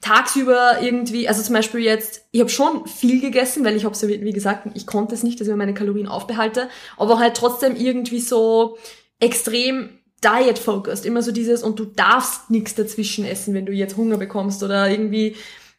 tagsüber 0.00 0.80
irgendwie, 0.80 1.28
also 1.28 1.42
zum 1.42 1.54
Beispiel 1.54 1.80
jetzt, 1.80 2.26
ich 2.30 2.40
habe 2.40 2.50
schon 2.50 2.86
viel 2.86 3.20
gegessen, 3.20 3.64
weil 3.64 3.76
ich 3.76 3.84
habe 3.84 3.94
so, 3.94 4.08
wie 4.08 4.32
gesagt, 4.32 4.68
ich 4.74 4.86
konnte 4.86 5.14
es 5.14 5.22
nicht, 5.22 5.40
dass 5.40 5.48
ich 5.48 5.54
meine 5.54 5.74
Kalorien 5.74 6.08
aufbehalte, 6.08 6.68
aber 6.96 7.18
halt 7.18 7.36
trotzdem 7.36 7.76
irgendwie 7.76 8.20
so 8.20 8.78
extrem 9.18 10.00
diet-focused, 10.24 11.04
immer 11.04 11.22
so 11.22 11.32
dieses 11.32 11.62
und 11.62 11.78
du 11.78 11.84
darfst 11.84 12.50
nichts 12.50 12.74
dazwischen 12.74 13.24
essen, 13.24 13.54
wenn 13.54 13.66
du 13.66 13.72
jetzt 13.72 13.96
Hunger 13.96 14.16
bekommst 14.16 14.62
oder 14.62 14.88
irgendwie 14.90 15.36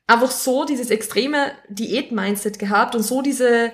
einfach 0.07 0.31
so 0.31 0.65
dieses 0.65 0.89
extreme 0.89 1.51
Diät-Mindset 1.69 2.59
gehabt 2.59 2.95
und 2.95 3.03
so 3.03 3.21
diese 3.21 3.71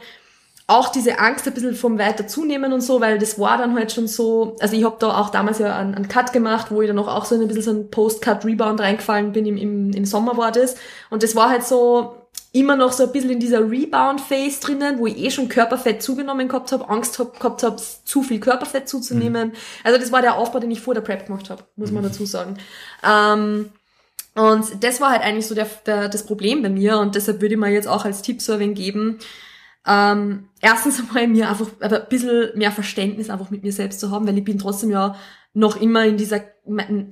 auch 0.70 0.90
diese 0.90 1.18
Angst 1.20 1.48
ein 1.48 1.54
bisschen 1.54 1.76
vom 1.76 1.98
weiter 1.98 2.28
zunehmen 2.28 2.74
und 2.74 2.82
so, 2.82 3.00
weil 3.00 3.18
das 3.18 3.40
war 3.40 3.58
dann 3.58 3.74
halt 3.76 3.94
schon 3.94 4.08
so, 4.08 4.58
also 4.60 4.76
ich 4.76 4.84
habe 4.84 4.98
da 5.00 5.18
auch 5.18 5.30
damals 5.30 5.60
ja 5.60 5.74
einen, 5.78 5.96
einen 5.96 6.10
Cut 6.10 6.34
gemacht, 6.34 6.72
wo 6.72 6.82
ich 6.82 6.90
dann 6.90 7.00
auch, 7.00 7.24
so 7.24 7.36
ein 7.36 7.48
bisschen 7.48 7.64
so 7.64 7.72
ein 7.72 7.90
Post-Cut-Rebound 7.90 8.82
reingefallen 8.82 9.32
bin, 9.32 9.46
im, 9.46 9.56
im, 9.56 9.92
im 9.94 10.06
Sommer 10.06 10.36
war 10.36 10.52
das. 10.52 10.76
Und 11.10 11.24
das 11.24 11.38
war 11.38 11.50
halt 11.50 11.64
so 11.64 12.28
immer 12.52 12.76
noch 12.76 12.92
so 12.92 13.04
ein 13.04 13.12
bisschen 13.14 13.30
in 13.30 13.40
dieser 13.40 13.60
Rebound-Phase 13.70 14.60
drinnen, 14.60 15.00
wo 15.00 15.08
ich 15.08 15.18
eh 15.18 15.32
schon 15.32 15.48
Körperfett 15.48 16.04
zugenommen 16.04 16.50
gehabt 16.50 16.74
habe, 16.74 16.90
Angst 16.90 17.18
hab, 17.18 17.40
gehabt 17.40 17.64
habe, 17.64 17.78
zu 17.78 18.22
viel 18.22 18.42
Körperfett 18.42 18.90
zuzunehmen. 18.90 19.50
Mhm. 19.50 19.56
Also 19.86 20.00
das 20.00 20.12
war 20.12 20.22
der 20.22 20.36
Aufbau, 20.36 20.60
den 20.60 20.72
ich 20.72 20.82
vor 20.82 20.94
der 20.94 21.02
Prep 21.02 21.28
gemacht 21.28 21.50
habe, 21.50 21.64
muss 21.78 21.92
man 21.92 22.04
mhm. 22.04 22.10
dazu 22.10 22.26
sagen. 22.26 22.58
Ähm, 23.08 23.70
und 24.36 24.84
das 24.84 25.00
war 25.00 25.12
halt 25.12 25.24
eigentlich 25.24 25.48
so 25.48 25.56
der, 25.56 25.68
der, 25.86 26.10
das 26.10 26.26
Problem 26.26 26.62
bei 26.62 26.70
mir 26.70 27.00
und 27.00 27.16
deshalb 27.16 27.42
würde 27.42 27.56
ich 27.56 27.60
mir 27.60 27.70
jetzt 27.70 27.88
auch 27.88 28.06
als 28.06 28.22
Tipp 28.22 28.42
so 28.42 28.58
geben, 28.58 29.20
ähm, 29.88 30.50
erstens 30.62 31.00
einmal 31.10 31.28
mir 31.28 31.50
einfach 31.50 31.68
ein 31.80 32.02
bisschen 32.10 32.58
mehr 32.58 32.72
Verständnis 32.72 33.30
einfach 33.30 33.50
mit 33.50 33.64
mir 33.64 33.72
selbst 33.72 34.00
zu 34.00 34.12
haben, 34.12 34.28
weil 34.28 34.38
ich 34.38 34.44
bin 34.44 34.60
trotzdem 34.60 34.90
ja 34.90 35.16
noch 35.54 35.82
immer 35.82 36.06
in 36.06 36.18
dieser, 36.18 36.42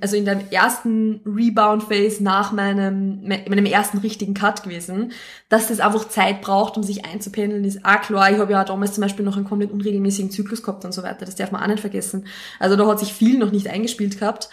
also 0.00 0.16
in 0.16 0.24
der 0.24 0.52
ersten 0.52 1.20
Rebound-Phase 1.26 2.22
nach 2.22 2.52
meinem, 2.52 3.22
meinem 3.22 3.66
ersten 3.66 3.98
richtigen 3.98 4.34
Cut 4.34 4.62
gewesen, 4.62 5.10
dass 5.48 5.66
das 5.66 5.80
einfach 5.80 6.08
Zeit 6.08 6.42
braucht, 6.42 6.76
um 6.76 6.84
sich 6.84 7.04
einzupendeln, 7.04 7.64
ist 7.64 7.84
auch 7.84 8.00
klar. 8.02 8.30
Ich 8.30 8.38
habe 8.38 8.52
ja 8.52 8.62
damals 8.62 8.92
zum 8.92 9.02
Beispiel 9.02 9.24
noch 9.24 9.36
einen 9.36 9.46
komplett 9.46 9.72
unregelmäßigen 9.72 10.30
Zyklus 10.30 10.62
gehabt 10.62 10.84
und 10.84 10.92
so 10.92 11.02
weiter. 11.02 11.24
Das 11.24 11.34
darf 11.34 11.50
man 11.50 11.60
auch 11.60 11.66
nicht 11.66 11.80
vergessen. 11.80 12.28
Also 12.60 12.76
da 12.76 12.86
hat 12.86 13.00
sich 13.00 13.12
viel 13.12 13.36
noch 13.36 13.50
nicht 13.50 13.68
eingespielt 13.68 14.20
gehabt. 14.20 14.48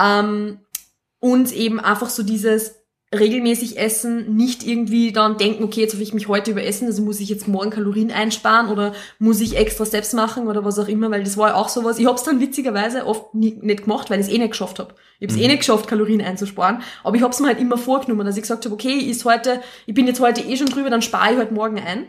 Ähm, 0.00 0.60
und 1.18 1.52
eben 1.52 1.80
einfach 1.80 2.10
so 2.10 2.22
dieses, 2.22 2.81
regelmäßig 3.14 3.78
essen, 3.78 4.36
nicht 4.36 4.66
irgendwie 4.66 5.12
dann 5.12 5.36
denken, 5.36 5.64
okay, 5.64 5.82
jetzt 5.82 5.92
habe 5.92 6.02
ich 6.02 6.14
mich 6.14 6.28
heute 6.28 6.52
überessen, 6.52 6.86
also 6.86 7.02
muss 7.02 7.20
ich 7.20 7.28
jetzt 7.28 7.46
morgen 7.46 7.70
Kalorien 7.70 8.10
einsparen 8.10 8.68
oder 8.68 8.94
muss 9.18 9.40
ich 9.40 9.56
extra 9.56 9.84
Steps 9.84 10.14
machen 10.14 10.48
oder 10.48 10.64
was 10.64 10.78
auch 10.78 10.88
immer, 10.88 11.10
weil 11.10 11.22
das 11.22 11.36
war 11.36 11.50
ja 11.50 11.54
auch 11.56 11.68
sowas. 11.68 11.98
Ich 11.98 12.06
habe 12.06 12.16
es 12.16 12.24
dann 12.24 12.40
witzigerweise 12.40 13.06
oft 13.06 13.34
nie, 13.34 13.58
nicht 13.60 13.82
gemacht, 13.84 14.08
weil 14.08 14.20
ich 14.20 14.26
es 14.26 14.32
eh 14.32 14.38
nicht 14.38 14.52
geschafft 14.52 14.78
habe. 14.78 14.94
Ich 15.20 15.28
habe 15.28 15.34
es 15.34 15.36
eh 15.36 15.40
mhm. 15.40 15.44
eh 15.44 15.48
nicht 15.48 15.58
geschafft, 15.58 15.86
Kalorien 15.88 16.22
einzusparen, 16.22 16.82
aber 17.04 17.16
ich 17.16 17.22
habe 17.22 17.32
es 17.32 17.40
mir 17.40 17.48
halt 17.48 17.60
immer 17.60 17.76
vorgenommen, 17.76 18.26
dass 18.26 18.36
ich 18.36 18.42
gesagt 18.42 18.64
habe, 18.64 18.74
okay, 18.74 18.96
ist 18.96 19.24
heute, 19.26 19.60
ich 19.86 19.94
bin 19.94 20.06
jetzt 20.06 20.20
heute 20.20 20.40
eh 20.40 20.56
schon 20.56 20.68
drüber, 20.68 20.88
dann 20.88 21.02
spare 21.02 21.32
ich 21.32 21.38
heute 21.38 21.52
morgen 21.52 21.78
ein. 21.78 22.06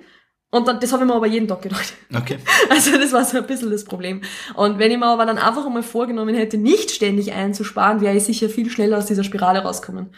Und 0.51 0.67
dann, 0.67 0.79
das 0.79 0.93
habe 0.93 1.03
ich 1.03 1.09
mir 1.09 1.15
aber 1.15 1.25
jeden 1.25 1.47
Tag 1.47 1.63
gedacht. 1.63 1.93
Okay. 2.15 2.37
Also 2.69 2.91
das 2.91 3.11
war 3.11 3.25
so 3.25 3.37
ein 3.37 3.47
bisschen 3.47 3.71
das 3.71 3.85
Problem. 3.85 4.21
Und 4.53 4.77
wenn 4.77 4.91
ich 4.91 4.99
mir 4.99 5.07
aber 5.07 5.25
dann 5.25 5.39
einfach 5.39 5.65
einmal 5.65 5.81
vorgenommen 5.81 6.35
hätte, 6.35 6.59
nicht 6.59 6.91
ständig 6.91 7.33
einzusparen, 7.33 8.01
wäre 8.01 8.15
ich 8.15 8.23
sicher 8.23 8.49
viel 8.49 8.69
schneller 8.69 8.99
aus 8.99 9.07
dieser 9.07 9.23
Spirale 9.23 9.63
rauskommen. 9.63 10.11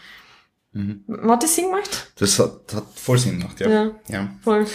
Mhm. 0.76 1.06
Hat 1.30 1.42
das 1.42 1.56
Sinn 1.56 1.66
gemacht? 1.66 2.12
Das 2.18 2.38
hat, 2.38 2.74
hat 2.74 2.86
voll 2.96 3.18
Sinn 3.18 3.40
gemacht, 3.40 3.60
ja. 3.62 3.70
Ja, 3.70 3.92
ja. 4.10 4.36
voll. 4.44 4.66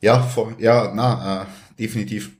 Ja, 0.00 0.22
voll, 0.22 0.54
ja, 0.58 0.92
na, 0.94 1.42
äh, 1.42 1.46
definitiv. 1.78 2.36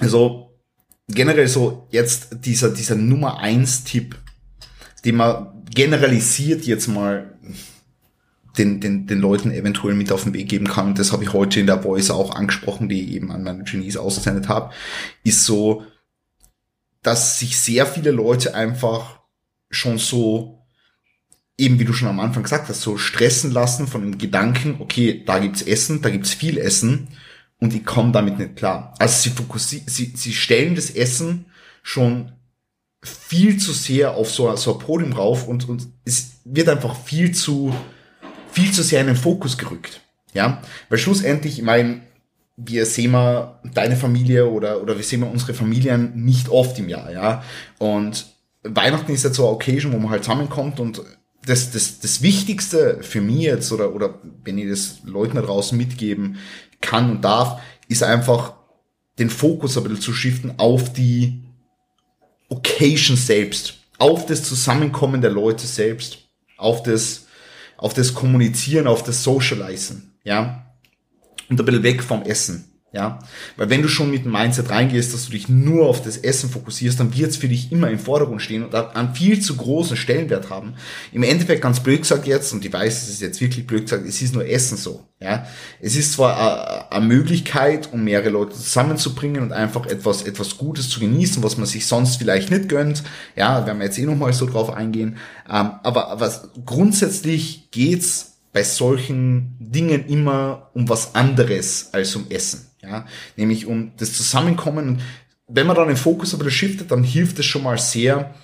Also 0.00 0.58
generell 1.06 1.46
so 1.46 1.86
jetzt 1.92 2.44
dieser, 2.44 2.70
dieser 2.70 2.96
Nummer 2.96 3.38
eins 3.38 3.84
Tipp, 3.84 4.18
den 5.04 5.14
man 5.14 5.64
generalisiert 5.72 6.64
jetzt 6.64 6.88
mal 6.88 7.38
den, 8.58 8.80
den, 8.80 9.06
den 9.06 9.20
Leuten 9.20 9.52
eventuell 9.52 9.94
mit 9.94 10.10
auf 10.10 10.24
den 10.24 10.34
Weg 10.34 10.48
geben 10.48 10.66
kann, 10.66 10.88
und 10.88 10.98
das 10.98 11.12
habe 11.12 11.22
ich 11.22 11.32
heute 11.32 11.60
in 11.60 11.66
der 11.66 11.82
Voice 11.82 12.10
auch 12.10 12.34
angesprochen, 12.34 12.88
die 12.88 13.00
ich 13.00 13.12
eben 13.12 13.30
an 13.30 13.44
meine 13.44 13.62
Genies 13.62 13.96
ausgesendet 13.96 14.48
habe, 14.48 14.74
ist 15.22 15.44
so, 15.44 15.84
dass 17.02 17.38
sich 17.38 17.56
sehr 17.56 17.86
viele 17.86 18.10
Leute 18.10 18.56
einfach 18.56 19.20
schon 19.70 19.98
so, 19.98 20.55
eben 21.58 21.78
wie 21.78 21.84
du 21.84 21.92
schon 21.92 22.08
am 22.08 22.20
Anfang 22.20 22.42
gesagt 22.42 22.68
hast, 22.68 22.82
so 22.82 22.98
stressen 22.98 23.50
lassen 23.50 23.86
von 23.86 24.02
dem 24.02 24.18
Gedanken, 24.18 24.76
okay, 24.78 25.22
da 25.24 25.38
gibt's 25.38 25.62
Essen, 25.62 26.02
da 26.02 26.10
gibt's 26.10 26.34
viel 26.34 26.58
Essen 26.58 27.08
und 27.58 27.74
ich 27.74 27.84
komme 27.84 28.12
damit 28.12 28.38
nicht 28.38 28.56
klar. 28.56 28.94
Also 28.98 29.22
sie 29.22 29.30
fokussieren, 29.30 29.88
sie, 29.88 30.12
sie 30.14 30.34
stellen 30.34 30.74
das 30.74 30.90
Essen 30.90 31.46
schon 31.82 32.32
viel 33.02 33.56
zu 33.58 33.72
sehr 33.72 34.14
auf 34.14 34.30
so, 34.30 34.54
so 34.56 34.74
ein 34.74 34.78
Podium 34.80 35.12
rauf 35.12 35.46
und, 35.46 35.68
und 35.68 35.88
es 36.04 36.40
wird 36.44 36.68
einfach 36.68 36.96
viel 36.96 37.32
zu, 37.32 37.74
viel 38.50 38.72
zu 38.72 38.82
sehr 38.82 39.00
in 39.00 39.06
den 39.06 39.16
Fokus 39.16 39.56
gerückt. 39.56 40.00
Ja, 40.34 40.60
weil 40.90 40.98
schlussendlich, 40.98 41.58
ich 41.58 41.64
meine, 41.64 42.02
wir 42.56 42.84
sehen 42.84 43.12
mal 43.12 43.60
deine 43.72 43.96
Familie 43.96 44.48
oder, 44.48 44.82
oder 44.82 44.96
wir 44.96 45.04
sehen 45.04 45.20
mal 45.20 45.30
unsere 45.30 45.54
Familien 45.54 46.12
nicht 46.24 46.48
oft 46.48 46.78
im 46.78 46.88
Jahr, 46.88 47.10
ja. 47.10 47.42
Und 47.78 48.26
Weihnachten 48.62 49.12
ist 49.12 49.24
jetzt 49.24 49.36
so 49.36 49.46
eine 49.46 49.54
Occasion, 49.54 49.92
wo 49.92 49.98
man 49.98 50.10
halt 50.10 50.24
zusammenkommt 50.24 50.80
und 50.80 51.02
das, 51.46 51.70
das, 51.70 52.00
das 52.00 52.22
Wichtigste 52.22 53.02
für 53.02 53.20
mich 53.20 53.40
jetzt 53.40 53.72
oder, 53.72 53.94
oder 53.94 54.20
wenn 54.44 54.58
ich 54.58 54.68
das 54.68 54.98
Leuten 55.04 55.36
da 55.36 55.42
draußen 55.42 55.76
mitgeben 55.76 56.38
kann 56.80 57.10
und 57.10 57.24
darf, 57.24 57.60
ist 57.88 58.02
einfach 58.02 58.54
den 59.18 59.30
Fokus 59.30 59.78
ein 59.78 59.84
bisschen 59.84 60.00
zu 60.00 60.12
shiften 60.12 60.58
auf 60.58 60.92
die 60.92 61.42
Occasion 62.48 63.16
selbst, 63.16 63.78
auf 63.98 64.26
das 64.26 64.42
Zusammenkommen 64.42 65.22
der 65.22 65.30
Leute 65.30 65.66
selbst, 65.66 66.18
auf 66.58 66.82
das, 66.82 67.26
auf 67.78 67.94
das 67.94 68.12
Kommunizieren, 68.12 68.86
auf 68.86 69.02
das 69.02 69.22
Socializen, 69.22 70.12
ja 70.22 70.66
und 71.48 71.60
ein 71.60 71.64
bisschen 71.64 71.82
weg 71.82 72.02
vom 72.02 72.22
Essen. 72.22 72.72
Ja, 72.96 73.18
weil 73.58 73.68
wenn 73.68 73.82
du 73.82 73.88
schon 73.88 74.10
mit 74.10 74.24
dem 74.24 74.32
Mindset 74.32 74.70
reingehst, 74.70 75.12
dass 75.12 75.26
du 75.26 75.32
dich 75.32 75.50
nur 75.50 75.86
auf 75.86 76.02
das 76.02 76.16
Essen 76.16 76.48
fokussierst, 76.48 76.98
dann 76.98 77.14
wird 77.14 77.28
es 77.28 77.36
für 77.36 77.46
dich 77.46 77.70
immer 77.70 77.90
im 77.90 77.98
Vordergrund 77.98 78.40
stehen 78.40 78.64
und 78.64 78.74
einen 78.74 79.14
viel 79.14 79.38
zu 79.38 79.54
großen 79.54 79.98
Stellenwert 79.98 80.48
haben. 80.48 80.76
Im 81.12 81.22
Endeffekt 81.22 81.60
ganz 81.60 81.80
blöd 81.80 82.00
gesagt 82.00 82.26
jetzt, 82.26 82.54
und 82.54 82.64
ich 82.64 82.72
weiß, 82.72 83.02
es 83.02 83.10
ist 83.10 83.20
jetzt 83.20 83.38
wirklich 83.42 83.66
blöd 83.66 83.82
gesagt, 83.82 84.06
es 84.06 84.22
ist 84.22 84.32
nur 84.32 84.48
Essen 84.48 84.78
so. 84.78 85.04
Ja, 85.20 85.46
es 85.78 85.94
ist 85.94 86.14
zwar 86.14 86.90
eine 86.90 87.04
Möglichkeit, 87.04 87.92
um 87.92 88.02
mehrere 88.02 88.30
Leute 88.30 88.56
zusammenzubringen 88.56 89.42
und 89.42 89.52
einfach 89.52 89.84
etwas, 89.84 90.22
etwas 90.22 90.56
Gutes 90.56 90.88
zu 90.88 90.98
genießen, 90.98 91.42
was 91.42 91.58
man 91.58 91.66
sich 91.66 91.84
sonst 91.86 92.16
vielleicht 92.16 92.50
nicht 92.50 92.70
gönnt. 92.70 93.02
Ja, 93.34 93.66
werden 93.66 93.76
wir 93.76 93.84
jetzt 93.84 93.98
eh 93.98 94.06
nochmal 94.06 94.32
so 94.32 94.46
drauf 94.46 94.72
eingehen. 94.72 95.18
Ähm, 95.50 95.72
aber, 95.82 96.08
aber 96.08 96.32
grundsätzlich 96.64 97.70
geht's 97.72 98.38
bei 98.54 98.64
solchen 98.64 99.54
Dingen 99.58 100.06
immer 100.06 100.70
um 100.72 100.88
was 100.88 101.14
anderes 101.14 101.90
als 101.92 102.16
um 102.16 102.24
Essen. 102.30 102.70
Ja? 102.88 103.06
Nämlich 103.36 103.66
um 103.66 103.92
das 103.96 104.12
Zusammenkommen. 104.12 105.00
wenn 105.48 105.66
man 105.66 105.76
dann 105.76 105.88
den 105.88 105.96
Fokus 105.96 106.32
ein 106.32 106.38
bisschen 106.38 106.52
shiftet, 106.52 106.90
dann 106.90 107.04
hilft 107.04 107.38
es 107.38 107.46
schon 107.46 107.62
mal 107.62 107.78
sehr, 107.78 108.34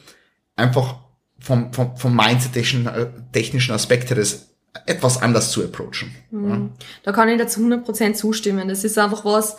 einfach 0.57 0.97
vom, 1.39 1.73
vom, 1.73 1.97
vom 1.97 2.17
Mindset-technischen 2.17 3.75
Aspekt 3.75 4.11
her 4.11 4.17
das 4.17 4.53
etwas 4.87 5.21
anders 5.21 5.51
zu 5.51 5.65
approachen. 5.65 6.15
Mhm. 6.31 6.51
Ja? 6.51 6.61
Da 7.03 7.13
kann 7.13 7.29
ich 7.29 7.39
dazu 7.39 7.61
100% 7.61 8.15
zustimmen. 8.15 8.69
Das 8.69 8.85
ist 8.85 8.99
einfach 8.99 9.25
was, 9.25 9.57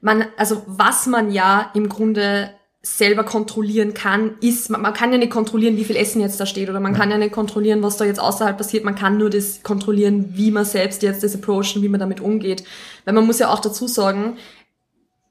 man, 0.00 0.26
also 0.36 0.62
was 0.66 1.06
man 1.06 1.32
ja 1.32 1.70
im 1.74 1.88
Grunde 1.88 2.50
selber 2.84 3.24
kontrollieren 3.24 3.94
kann, 3.94 4.34
ist, 4.42 4.68
man, 4.68 4.82
man, 4.82 4.92
kann 4.92 5.10
ja 5.10 5.18
nicht 5.18 5.32
kontrollieren, 5.32 5.78
wie 5.78 5.84
viel 5.84 5.96
Essen 5.96 6.20
jetzt 6.20 6.38
da 6.38 6.44
steht 6.44 6.68
oder 6.68 6.80
man 6.80 6.92
ja. 6.92 6.98
kann 6.98 7.10
ja 7.10 7.16
nicht 7.16 7.32
kontrollieren, 7.32 7.82
was 7.82 7.96
da 7.96 8.04
jetzt 8.04 8.20
außerhalb 8.20 8.58
passiert, 8.58 8.84
man 8.84 8.94
kann 8.94 9.16
nur 9.16 9.30
das 9.30 9.62
kontrollieren, 9.62 10.32
wie 10.34 10.50
man 10.50 10.66
selbst 10.66 11.02
jetzt 11.02 11.22
das 11.22 11.34
approachen, 11.34 11.82
wie 11.82 11.88
man 11.88 11.98
damit 11.98 12.20
umgeht. 12.20 12.62
Weil 13.06 13.14
man 13.14 13.26
muss 13.26 13.38
ja 13.38 13.50
auch 13.50 13.60
dazu 13.60 13.88
sagen, 13.88 14.36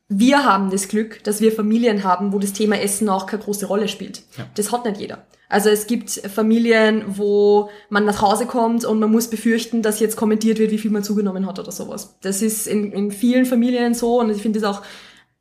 wir 0.09 0.43
haben 0.43 0.71
das 0.71 0.87
Glück, 0.87 1.23
dass 1.23 1.41
wir 1.41 1.51
Familien 1.51 2.03
haben, 2.03 2.33
wo 2.33 2.39
das 2.39 2.53
Thema 2.53 2.79
Essen 2.79 3.07
auch 3.07 3.27
keine 3.27 3.43
große 3.43 3.67
Rolle 3.67 3.87
spielt. 3.87 4.23
Ja. 4.37 4.45
Das 4.55 4.71
hat 4.71 4.85
nicht 4.85 4.99
jeder. 4.99 5.25
Also 5.47 5.69
es 5.69 5.85
gibt 5.85 6.09
Familien, 6.09 7.03
wo 7.05 7.69
man 7.89 8.05
nach 8.05 8.23
Hause 8.23 8.47
kommt 8.47 8.83
und 8.85 8.99
man 8.99 9.11
muss 9.11 9.29
befürchten, 9.29 9.83
dass 9.83 9.99
jetzt 9.99 10.15
kommentiert 10.15 10.57
wird, 10.57 10.71
wie 10.71 10.79
viel 10.79 10.89
man 10.89 11.03
zugenommen 11.03 11.45
hat 11.45 11.59
oder 11.59 11.71
sowas. 11.71 12.15
Das 12.21 12.41
ist 12.41 12.65
in, 12.65 12.91
in 12.91 13.11
vielen 13.11 13.45
Familien 13.45 13.93
so 13.93 14.19
und 14.19 14.31
ich 14.31 14.41
finde 14.41 14.59
das 14.59 14.67
auch 14.67 14.81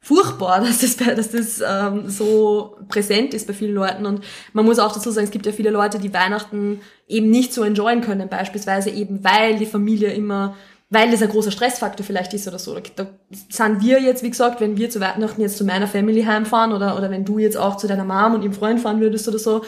furchtbar, 0.02 0.61
dass 0.64 0.80
das, 0.80 0.97
dass 0.97 1.30
das 1.30 1.62
ähm, 1.66 2.11
so 2.11 2.76
präsent 2.88 3.32
ist 3.32 3.47
bei 3.47 3.54
vielen 3.54 3.75
Leuten. 3.75 4.04
Und 4.04 4.23
man 4.52 4.66
muss 4.66 4.78
auch 4.78 4.92
dazu 4.92 5.11
sagen, 5.11 5.25
es 5.25 5.30
gibt 5.30 5.47
ja 5.47 5.52
viele 5.52 5.71
Leute, 5.71 5.99
die 5.99 6.12
Weihnachten 6.12 6.80
eben 7.09 7.30
nicht 7.30 7.54
so 7.54 7.62
enjoyen 7.62 8.02
können, 8.02 8.28
beispielsweise 8.28 8.90
eben, 8.90 9.25
weil 9.25 9.56
die 9.56 9.66
Familie 9.66 10.12
immer, 10.12 10.56
weil 10.90 11.11
das 11.11 11.23
ein 11.23 11.30
großer 11.30 11.52
Stressfaktor 11.52 12.04
vielleicht 12.04 12.35
ist 12.35 12.49
oder 12.49 12.59
so. 12.59 12.76
Da 12.97 13.06
sind 13.49 13.82
wir 13.82 14.02
jetzt, 14.02 14.23
wie 14.23 14.30
gesagt, 14.30 14.61
wenn 14.61 14.76
wir 14.76 14.90
zu 14.90 15.00
Weihnachten 15.00 15.40
jetzt 15.40 15.56
zu 15.56 15.64
meiner 15.64 15.87
Family 15.87 16.25
heimfahren 16.25 16.73
oder, 16.73 16.97
oder 16.99 17.11
wenn 17.11 17.25
du 17.25 17.38
jetzt 17.38 17.56
auch 17.56 17.76
zu 17.76 17.87
deiner 17.87 18.04
Mom 18.04 18.35
und 18.35 18.42
ihrem 18.42 18.52
Freund 18.52 18.80
fahren 18.80 19.00
würdest 19.00 19.28
oder 19.28 19.38
so, 19.38 19.64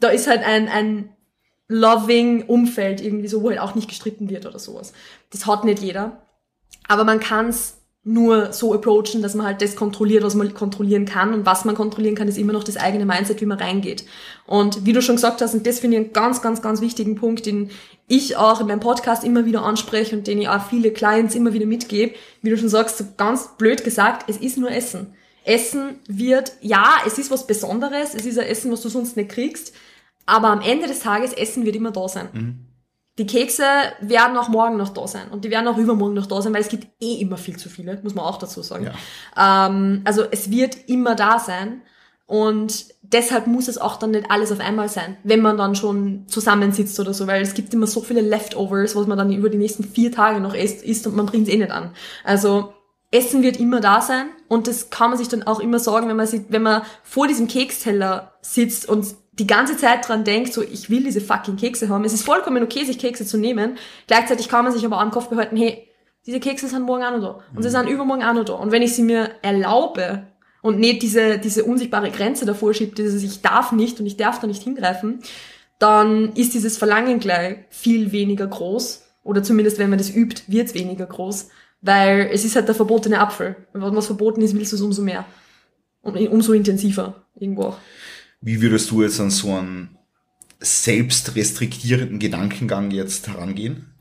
da 0.00 0.08
ist 0.08 0.28
halt 0.28 0.44
ein, 0.44 0.68
ein 0.68 1.10
loving 1.68 2.44
Umfeld 2.44 3.00
irgendwie 3.00 3.28
so, 3.28 3.42
wo 3.42 3.50
halt 3.50 3.60
auch 3.60 3.74
nicht 3.74 3.88
gestritten 3.88 4.28
wird 4.28 4.46
oder 4.46 4.58
sowas. 4.58 4.92
Das 5.30 5.46
hat 5.46 5.64
nicht 5.64 5.82
jeder. 5.82 6.22
Aber 6.88 7.04
man 7.04 7.20
kann's 7.20 7.77
nur 8.04 8.52
so 8.52 8.72
approachen, 8.72 9.20
dass 9.22 9.34
man 9.34 9.46
halt 9.46 9.60
das 9.60 9.76
kontrolliert, 9.76 10.24
was 10.24 10.34
man 10.34 10.54
kontrollieren 10.54 11.04
kann. 11.04 11.34
Und 11.34 11.44
was 11.44 11.64
man 11.64 11.74
kontrollieren 11.74 12.14
kann, 12.14 12.28
ist 12.28 12.38
immer 12.38 12.52
noch 12.52 12.64
das 12.64 12.76
eigene 12.76 13.04
Mindset, 13.04 13.40
wie 13.40 13.46
man 13.46 13.58
reingeht. 13.58 14.04
Und 14.46 14.86
wie 14.86 14.92
du 14.92 15.02
schon 15.02 15.16
gesagt 15.16 15.42
hast, 15.42 15.54
und 15.54 15.66
das 15.66 15.80
finde 15.80 15.96
ich 15.98 16.04
einen 16.04 16.12
ganz, 16.12 16.40
ganz, 16.40 16.62
ganz 16.62 16.80
wichtigen 16.80 17.16
Punkt, 17.16 17.44
den 17.44 17.70
ich 18.06 18.36
auch 18.36 18.60
in 18.60 18.66
meinem 18.66 18.80
Podcast 18.80 19.24
immer 19.24 19.44
wieder 19.44 19.62
anspreche 19.62 20.16
und 20.16 20.26
den 20.26 20.40
ich 20.40 20.48
auch 20.48 20.66
viele 20.68 20.90
Clients 20.90 21.34
immer 21.34 21.52
wieder 21.52 21.66
mitgebe, 21.66 22.14
wie 22.40 22.50
du 22.50 22.56
schon 22.56 22.70
sagst, 22.70 22.98
so 22.98 23.04
ganz 23.16 23.50
blöd 23.58 23.84
gesagt, 23.84 24.28
es 24.30 24.38
ist 24.38 24.56
nur 24.56 24.70
Essen. 24.70 25.14
Essen 25.44 25.98
wird, 26.06 26.52
ja, 26.60 26.98
es 27.06 27.18
ist 27.18 27.30
was 27.30 27.46
Besonderes, 27.46 28.14
es 28.14 28.26
ist 28.26 28.38
ein 28.38 28.46
Essen, 28.46 28.70
was 28.72 28.82
du 28.82 28.88
sonst 28.88 29.16
nicht 29.16 29.30
kriegst, 29.30 29.74
aber 30.26 30.48
am 30.48 30.60
Ende 30.60 30.86
des 30.86 31.00
Tages, 31.00 31.32
Essen 31.32 31.64
wird 31.64 31.76
immer 31.76 31.90
da 31.90 32.08
sein. 32.08 32.28
Mhm. 32.32 32.67
Die 33.18 33.26
Kekse 33.26 33.64
werden 34.00 34.36
auch 34.36 34.48
morgen 34.48 34.76
noch 34.76 34.90
da 34.90 35.08
sein 35.08 35.28
und 35.30 35.44
die 35.44 35.50
werden 35.50 35.66
auch 35.66 35.76
übermorgen 35.76 36.14
noch 36.14 36.26
da 36.26 36.40
sein, 36.40 36.54
weil 36.54 36.60
es 36.60 36.68
gibt 36.68 36.86
eh 37.02 37.20
immer 37.20 37.36
viel 37.36 37.56
zu 37.56 37.68
viele, 37.68 37.98
muss 38.02 38.14
man 38.14 38.24
auch 38.24 38.38
dazu 38.38 38.62
sagen. 38.62 38.88
Ja. 39.36 39.66
Ähm, 39.66 40.02
also 40.04 40.24
es 40.30 40.50
wird 40.50 40.88
immer 40.88 41.16
da 41.16 41.40
sein 41.40 41.82
und 42.26 42.86
deshalb 43.02 43.46
muss 43.46 43.68
es 43.68 43.78
auch 43.78 43.96
dann 43.96 44.12
nicht 44.12 44.30
alles 44.30 44.52
auf 44.52 44.60
einmal 44.60 44.88
sein, 44.88 45.16
wenn 45.24 45.40
man 45.40 45.56
dann 45.56 45.74
schon 45.74 46.24
zusammensitzt 46.28 47.00
oder 47.00 47.12
so, 47.12 47.26
weil 47.26 47.42
es 47.42 47.54
gibt 47.54 47.74
immer 47.74 47.86
so 47.86 48.02
viele 48.02 48.20
Leftovers, 48.20 48.94
was 48.94 49.06
man 49.06 49.18
dann 49.18 49.32
über 49.32 49.48
die 49.48 49.58
nächsten 49.58 49.82
vier 49.82 50.12
Tage 50.12 50.40
noch 50.40 50.54
isst, 50.54 50.84
isst 50.84 51.06
und 51.06 51.16
man 51.16 51.26
bringt 51.26 51.48
es 51.48 51.54
eh 51.54 51.56
nicht 51.56 51.72
an. 51.72 51.90
Also 52.22 52.72
Essen 53.10 53.42
wird 53.42 53.58
immer 53.58 53.80
da 53.80 54.02
sein 54.02 54.26
und 54.46 54.66
das 54.66 54.90
kann 54.90 55.10
man 55.10 55.18
sich 55.18 55.28
dann 55.28 55.42
auch 55.42 55.60
immer 55.60 55.78
sagen, 55.78 56.08
wenn 56.08 56.16
man, 56.16 56.26
sich, 56.26 56.42
wenn 56.50 56.62
man 56.62 56.82
vor 57.02 57.26
diesem 57.26 57.48
Keksteller 57.48 58.34
sitzt 58.42 58.88
und 58.88 59.06
die 59.38 59.46
ganze 59.46 59.76
Zeit 59.76 60.08
dran 60.08 60.24
denkt, 60.24 60.52
so 60.52 60.62
ich 60.62 60.90
will 60.90 61.04
diese 61.04 61.20
fucking 61.20 61.56
Kekse 61.56 61.88
haben. 61.88 62.04
Es 62.04 62.12
ist 62.12 62.24
vollkommen 62.24 62.62
okay, 62.62 62.84
sich 62.84 62.98
Kekse 62.98 63.24
zu 63.24 63.38
nehmen. 63.38 63.78
Gleichzeitig 64.06 64.48
kann 64.48 64.64
man 64.64 64.72
sich 64.72 64.84
aber 64.84 64.98
am 64.98 65.10
Kopf 65.10 65.28
behalten, 65.28 65.56
hey, 65.56 65.88
diese 66.26 66.40
Kekse 66.40 66.68
sind 66.68 66.82
morgen 66.82 67.04
auch 67.04 67.12
noch 67.12 67.20
da. 67.20 67.40
Und 67.54 67.62
sie 67.62 67.68
mhm. 67.68 67.72
sind 67.72 67.88
übermorgen 67.88 68.24
auch 68.24 68.34
noch 68.34 68.44
da. 68.44 68.54
Und 68.54 68.72
wenn 68.72 68.82
ich 68.82 68.94
sie 68.94 69.02
mir 69.02 69.30
erlaube 69.42 70.26
und 70.60 70.78
nicht 70.78 71.02
diese, 71.02 71.38
diese 71.38 71.64
unsichtbare 71.64 72.10
Grenze 72.10 72.44
davor 72.44 72.74
schiebe, 72.74 72.94
dieses 72.94 73.22
ich 73.22 73.40
darf 73.40 73.72
nicht 73.72 74.00
und 74.00 74.06
ich 74.06 74.16
darf 74.16 74.40
da 74.40 74.46
nicht 74.46 74.62
hingreifen, 74.62 75.20
dann 75.78 76.32
ist 76.34 76.54
dieses 76.54 76.76
Verlangen 76.76 77.20
gleich 77.20 77.58
viel 77.70 78.12
weniger 78.12 78.46
groß. 78.46 79.04
Oder 79.22 79.42
zumindest, 79.42 79.78
wenn 79.78 79.90
man 79.90 79.98
das 79.98 80.14
übt, 80.14 80.42
wird 80.48 80.68
es 80.68 80.74
weniger 80.74 81.06
groß. 81.06 81.48
Weil 81.80 82.28
es 82.32 82.44
ist 82.44 82.56
halt 82.56 82.66
der 82.66 82.74
verbotene 82.74 83.20
Apfel. 83.20 83.56
Und 83.72 83.82
wenn 83.82 83.94
was 83.94 84.06
verboten 84.06 84.42
ist, 84.42 84.54
willst 84.54 84.72
du 84.72 84.76
es 84.76 84.82
umso 84.82 85.02
mehr. 85.02 85.24
Und 86.02 86.16
umso 86.28 86.52
intensiver 86.52 87.14
irgendwo 87.36 87.62
auch. 87.64 87.76
Wie 88.40 88.62
würdest 88.62 88.90
du 88.90 89.02
jetzt 89.02 89.20
an 89.20 89.30
so 89.30 89.52
einen 89.52 89.98
selbstrestriktierenden 90.60 92.18
Gedankengang 92.18 92.90
jetzt 92.90 93.28
herangehen? 93.28 93.94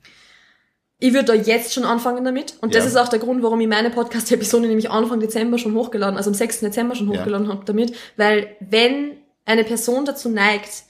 Ich 0.99 1.13
würde 1.13 1.25
da 1.25 1.33
jetzt 1.33 1.73
schon 1.73 1.83
anfangen 1.83 2.23
damit. 2.23 2.55
Und 2.61 2.73
ja. 2.73 2.79
das 2.79 2.87
ist 2.89 2.95
auch 2.95 3.07
der 3.07 3.19
Grund, 3.19 3.43
warum 3.43 3.61
ich 3.61 3.67
meine 3.67 3.91
Podcast-Episode 3.91 4.67
nämlich 4.67 4.89
Anfang 4.89 5.19
Dezember 5.19 5.57
schon 5.59 5.75
hochgeladen, 5.75 6.17
also 6.17 6.31
am 6.31 6.33
6. 6.33 6.61
Dezember 6.61 6.95
schon 6.95 7.09
hochgeladen 7.09 7.47
ja. 7.47 7.53
habe 7.53 7.65
damit. 7.65 7.95
Weil 8.15 8.55
wenn 8.59 9.17
eine 9.45 9.63
Person 9.63 10.05
dazu 10.05 10.29
neigt, 10.29 10.83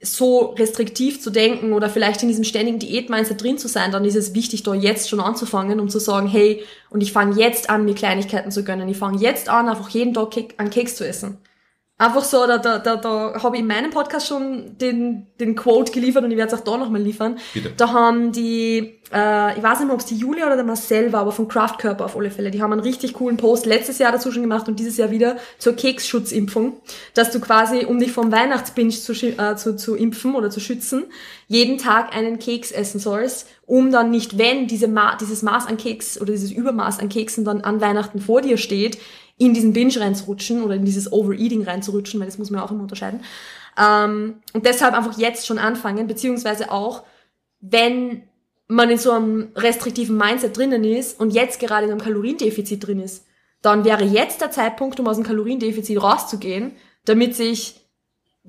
so 0.00 0.54
restriktiv 0.58 1.22
zu 1.22 1.30
denken 1.30 1.72
oder 1.72 1.88
vielleicht 1.88 2.22
in 2.22 2.28
diesem 2.28 2.44
ständigen 2.44 2.78
Diätmindset 2.78 3.42
drin 3.42 3.58
zu 3.58 3.68
sein, 3.68 3.92
dann 3.92 4.04
ist 4.04 4.16
es 4.16 4.34
wichtig, 4.34 4.62
da 4.62 4.74
jetzt 4.74 5.08
schon 5.08 5.20
anzufangen, 5.20 5.80
um 5.80 5.88
zu 5.88 5.98
sagen, 5.98 6.26
hey, 6.26 6.62
und 6.90 7.02
ich 7.02 7.12
fange 7.12 7.38
jetzt 7.38 7.70
an, 7.70 7.84
mir 7.84 7.94
Kleinigkeiten 7.94 8.50
zu 8.50 8.64
gönnen. 8.64 8.88
Ich 8.88 8.98
fange 8.98 9.18
jetzt 9.18 9.48
an, 9.48 9.68
einfach 9.68 9.88
jeden 9.90 10.12
Tag 10.12 10.34
an 10.58 10.70
Keks 10.70 10.96
zu 10.96 11.06
essen 11.06 11.38
Einfach 11.96 12.24
so, 12.24 12.44
da, 12.44 12.58
da, 12.58 12.80
da, 12.80 12.96
da 12.96 13.40
habe 13.40 13.54
ich 13.54 13.62
in 13.62 13.68
meinem 13.68 13.90
Podcast 13.90 14.26
schon 14.26 14.76
den, 14.78 15.28
den 15.38 15.54
Quote 15.54 15.92
geliefert 15.92 16.24
und 16.24 16.32
ich 16.32 16.36
werde 16.36 16.52
es 16.52 16.60
auch 16.60 16.64
da 16.64 16.76
nochmal 16.76 17.00
liefern. 17.00 17.38
Bitte. 17.52 17.72
Da 17.76 17.92
haben 17.92 18.32
die, 18.32 19.00
äh, 19.12 19.56
ich 19.56 19.62
weiß 19.62 19.78
nicht 19.78 19.86
mehr, 19.86 19.94
ob 19.94 20.00
es 20.00 20.06
die 20.06 20.16
Julia 20.16 20.46
oder 20.46 20.56
der 20.56 20.64
Marcel 20.64 21.12
war, 21.12 21.20
aber 21.20 21.30
von 21.30 21.46
Kraftkörper 21.46 22.04
auf 22.04 22.16
alle 22.16 22.32
Fälle, 22.32 22.50
die 22.50 22.60
haben 22.60 22.72
einen 22.72 22.82
richtig 22.82 23.12
coolen 23.14 23.36
Post 23.36 23.66
letztes 23.66 23.98
Jahr 23.98 24.10
dazu 24.10 24.32
schon 24.32 24.42
gemacht 24.42 24.66
und 24.66 24.80
dieses 24.80 24.96
Jahr 24.96 25.12
wieder 25.12 25.36
zur 25.58 25.76
Keksschutzimpfung, 25.76 26.80
dass 27.14 27.30
du 27.30 27.38
quasi, 27.38 27.84
um 27.84 28.00
dich 28.00 28.10
vom 28.10 28.32
Weihnachtsbinge 28.32 28.90
zu, 28.90 29.12
äh, 29.12 29.54
zu, 29.54 29.76
zu 29.76 29.94
impfen 29.94 30.34
oder 30.34 30.50
zu 30.50 30.58
schützen, 30.58 31.04
jeden 31.46 31.78
Tag 31.78 32.12
einen 32.12 32.40
Keks 32.40 32.72
essen 32.72 32.98
sollst, 32.98 33.46
um 33.66 33.90
dann 33.90 34.10
nicht, 34.10 34.38
wenn 34.38 34.66
diese 34.66 34.88
Ma 34.88 35.16
dieses 35.16 35.42
Maß 35.42 35.66
an 35.66 35.76
Keks 35.76 36.20
oder 36.20 36.32
dieses 36.32 36.52
Übermaß 36.52 36.98
an 36.98 37.08
Keksen 37.08 37.44
dann 37.44 37.62
an 37.62 37.80
Weihnachten 37.80 38.20
vor 38.20 38.42
dir 38.42 38.56
steht, 38.56 38.98
in 39.36 39.54
diesen 39.54 39.72
Binge 39.72 39.98
reinzurutschen 39.98 40.62
oder 40.62 40.74
in 40.74 40.84
dieses 40.84 41.12
Overeating 41.12 41.64
reinzurutschen, 41.64 42.20
weil 42.20 42.26
das 42.26 42.38
muss 42.38 42.50
man 42.50 42.60
auch 42.60 42.70
immer 42.70 42.82
unterscheiden. 42.82 43.20
Ähm, 43.78 44.36
und 44.52 44.66
deshalb 44.66 44.94
einfach 44.94 45.18
jetzt 45.18 45.46
schon 45.46 45.58
anfangen, 45.58 46.06
beziehungsweise 46.06 46.70
auch, 46.70 47.02
wenn 47.60 48.22
man 48.68 48.90
in 48.90 48.98
so 48.98 49.10
einem 49.10 49.48
restriktiven 49.56 50.16
Mindset 50.16 50.56
drinnen 50.56 50.84
ist 50.84 51.18
und 51.18 51.30
jetzt 51.30 51.60
gerade 51.60 51.86
in 51.86 51.90
einem 51.90 52.00
Kaloriendefizit 52.00 52.86
drin 52.86 53.00
ist, 53.00 53.26
dann 53.62 53.84
wäre 53.84 54.04
jetzt 54.04 54.40
der 54.40 54.50
Zeitpunkt, 54.50 55.00
um 55.00 55.08
aus 55.08 55.16
dem 55.16 55.24
Kaloriendefizit 55.24 56.00
rauszugehen, 56.02 56.72
damit 57.04 57.34
sich 57.34 57.83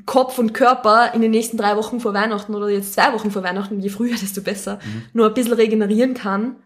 Kopf 0.05 0.37
und 0.39 0.53
Körper 0.53 1.13
in 1.13 1.21
den 1.21 1.31
nächsten 1.31 1.57
drei 1.57 1.77
Wochen 1.77 2.01
vor 2.01 2.13
Weihnachten 2.13 2.53
oder 2.53 2.67
jetzt 2.69 2.93
zwei 2.93 3.13
Wochen 3.13 3.31
vor 3.31 3.43
Weihnachten, 3.43 3.79
je 3.79 3.89
früher, 3.89 4.15
desto 4.21 4.41
besser, 4.41 4.79
nur 5.13 5.27
ein 5.27 5.33
bisschen 5.33 5.53
regenerieren 5.53 6.13
kann, 6.13 6.57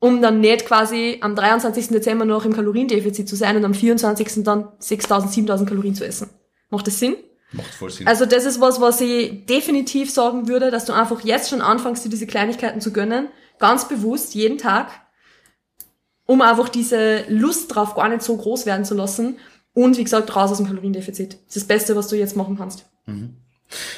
um 0.00 0.20
dann 0.20 0.40
nicht 0.40 0.66
quasi 0.66 1.18
am 1.20 1.36
23. 1.36 1.88
Dezember 1.88 2.24
noch 2.24 2.44
im 2.44 2.52
Kaloriendefizit 2.52 3.28
zu 3.28 3.36
sein 3.36 3.56
und 3.56 3.64
am 3.64 3.74
24. 3.74 4.44
dann 4.44 4.68
6000, 4.78 5.32
7000 5.32 5.68
Kalorien 5.68 5.94
zu 5.94 6.04
essen. 6.04 6.30
Macht 6.70 6.86
das 6.86 6.98
Sinn? 6.98 7.16
Macht 7.52 7.74
voll 7.74 7.90
Sinn. 7.90 8.06
Also 8.06 8.26
das 8.26 8.44
ist 8.44 8.60
was, 8.60 8.80
was 8.80 9.00
ich 9.00 9.46
definitiv 9.46 10.10
sagen 10.10 10.48
würde, 10.48 10.70
dass 10.70 10.84
du 10.84 10.92
einfach 10.92 11.22
jetzt 11.22 11.50
schon 11.50 11.62
anfängst, 11.62 12.04
dir 12.04 12.10
diese 12.10 12.26
Kleinigkeiten 12.26 12.80
zu 12.80 12.92
gönnen, 12.92 13.28
ganz 13.58 13.88
bewusst, 13.88 14.34
jeden 14.34 14.58
Tag, 14.58 14.90
um 16.26 16.42
einfach 16.42 16.68
diese 16.68 17.24
Lust 17.28 17.74
drauf 17.74 17.94
gar 17.94 18.08
nicht 18.08 18.22
so 18.22 18.36
groß 18.36 18.66
werden 18.66 18.84
zu 18.84 18.94
lassen 18.94 19.38
und 19.74 19.96
wie 19.96 20.04
gesagt, 20.04 20.34
raus 20.34 20.50
aus 20.50 20.58
dem 20.58 20.66
Kaloriendefizit. 20.66 21.34
Das 21.46 21.56
ist 21.56 21.56
das 21.56 21.64
Beste, 21.64 21.96
was 21.96 22.08
du 22.08 22.16
jetzt 22.16 22.36
machen 22.36 22.56
kannst. 22.56 22.84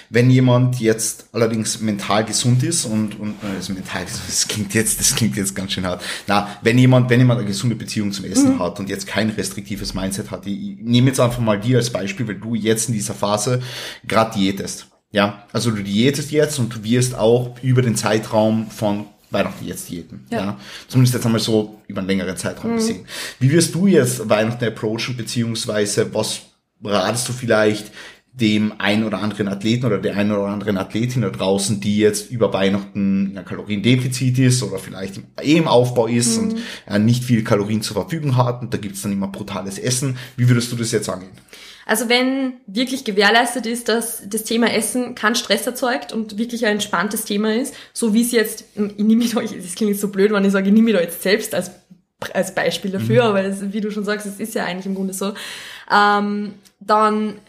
Wenn 0.09 0.31
jemand 0.31 0.81
jetzt 0.81 1.27
allerdings 1.33 1.81
mental 1.81 2.25
gesund 2.25 2.63
ist 2.65 2.85
und, 2.85 3.19
und 3.21 3.35
äh, 3.45 3.57
also 3.57 3.73
mental 3.73 4.05
gesund, 4.05 4.23
das 4.27 4.49
klingt 4.49 4.75
jetzt, 4.75 4.99
das 4.99 5.15
klingt 5.15 5.37
jetzt 5.37 5.55
ganz 5.55 5.73
schön 5.73 5.87
hart. 5.87 6.03
Na, 6.27 6.57
wenn 6.63 6.77
jemand, 6.77 7.09
wenn 7.09 7.21
jemand 7.21 7.39
eine 7.39 7.47
gesunde 7.47 7.77
Beziehung 7.77 8.13
zum 8.13 8.25
Essen 8.25 8.59
hat 8.59 8.81
und 8.81 8.89
jetzt 8.89 9.07
kein 9.07 9.31
restriktives 9.31 9.95
Mindset 9.95 10.31
hat, 10.31 10.47
ich, 10.47 10.73
ich 10.73 10.79
nehme 10.81 11.09
jetzt 11.09 11.21
einfach 11.21 11.41
mal 11.41 11.61
dir 11.61 11.79
als 11.79 11.91
Beispiel, 11.91 12.27
weil 12.27 12.37
du 12.37 12.55
jetzt 12.55 12.89
in 12.89 12.95
dieser 12.95 13.15
Phase 13.15 13.61
gerade 14.07 14.37
diätest. 14.37 14.89
Ja, 15.13 15.45
also 15.53 15.71
du 15.71 15.83
diätest 15.83 16.31
jetzt 16.31 16.59
und 16.59 16.75
du 16.75 16.85
wirst 16.85 17.17
auch 17.17 17.57
über 17.63 17.83
den 17.83 17.97
Zeitraum 17.97 18.71
von 18.71 19.07
Weihnachten 19.31 19.65
jetzt 19.67 19.89
diäten. 19.89 20.27
Ja. 20.31 20.39
Ja. 20.39 20.61
Zumindest 20.89 21.15
jetzt 21.15 21.27
einmal 21.27 21.41
so 21.41 21.81
über 21.87 22.01
einen 22.01 22.09
längeren 22.09 22.37
Zeitraum 22.37 22.77
gesehen. 22.77 23.07
Wie 23.39 23.51
wirst 23.51 23.75
du 23.75 23.87
jetzt 23.87 24.29
Weihnachten 24.29 24.65
approachen, 24.65 25.17
beziehungsweise 25.17 26.13
was 26.15 26.43
ratest 26.83 27.29
du 27.29 27.33
vielleicht 27.33 27.93
dem 28.33 28.73
einen 28.79 29.05
oder 29.05 29.19
anderen 29.19 29.49
Athleten 29.49 29.87
oder 29.87 29.99
der 29.99 30.17
einen 30.17 30.31
oder 30.33 30.47
anderen 30.47 30.79
Athletin 30.79 31.23
da 31.23 31.31
draußen, 31.31 31.81
die 31.81 31.99
jetzt 31.99 32.31
über 32.31 32.53
Weihnachten 32.53 33.31
in 33.31 33.37
einem 33.37 33.45
Kaloriendefizit 33.45 34.39
ist 34.39 34.63
oder 34.63 34.79
vielleicht 34.79 35.17
im, 35.17 35.25
eh 35.43 35.57
im 35.57 35.67
Aufbau 35.67 36.07
ist 36.07 36.39
und 36.39 36.57
äh, 36.87 36.99
nicht 36.99 37.25
viel 37.25 37.43
Kalorien 37.43 37.83
zur 37.83 37.97
Verfügung 37.97 38.37
hat 38.37 38.63
und 38.63 38.73
da 38.73 38.79
gibt's 38.79 39.03
dann 39.03 39.13
immer 39.13 39.29
brutales 39.29 39.79
Essen. 39.79 40.17
Wie 40.37 40.49
würdest 40.49 40.71
du 40.71 40.77
das 40.77 40.93
jetzt 40.93 41.09
angehen? 41.09 41.33
Also 41.91 42.09
wenn 42.09 42.53
wirklich 42.69 43.03
gewährleistet 43.03 43.67
ist, 43.67 43.89
dass 43.89 44.23
das 44.25 44.45
Thema 44.45 44.73
Essen 44.73 45.17
keinen 45.17 45.35
Stress 45.35 45.67
erzeugt 45.67 46.13
und 46.13 46.39
wirklich 46.39 46.65
ein 46.65 46.75
entspanntes 46.75 47.25
Thema 47.25 47.53
ist, 47.53 47.75
so 47.93 48.15
wie 48.15 48.23
es 48.23 48.31
jetzt, 48.31 48.63
ich 48.77 48.97
nehme 48.99 49.17
mich 49.17 49.33
da, 49.33 49.41
das 49.41 49.75
klingt 49.75 49.91
jetzt 49.91 50.01
so 50.01 50.07
blöd, 50.07 50.31
wenn 50.31 50.45
ich 50.45 50.53
sage, 50.53 50.69
ich 50.69 50.73
nehme 50.73 50.85
mich 50.85 50.95
da 50.95 51.01
jetzt 51.01 51.21
selbst 51.21 51.53
als, 51.53 51.73
als 52.33 52.55
Beispiel 52.55 52.93
dafür, 52.93 53.25
aber 53.25 53.43
das, 53.43 53.73
wie 53.73 53.81
du 53.81 53.91
schon 53.91 54.05
sagst, 54.05 54.25
es 54.25 54.39
ist 54.39 54.55
ja 54.55 54.67
eigentlich 54.67 54.87
im 54.87 54.95
Grunde 54.95 55.13
so, 55.13 55.35
ähm, 55.91 56.55
dann 56.79 57.41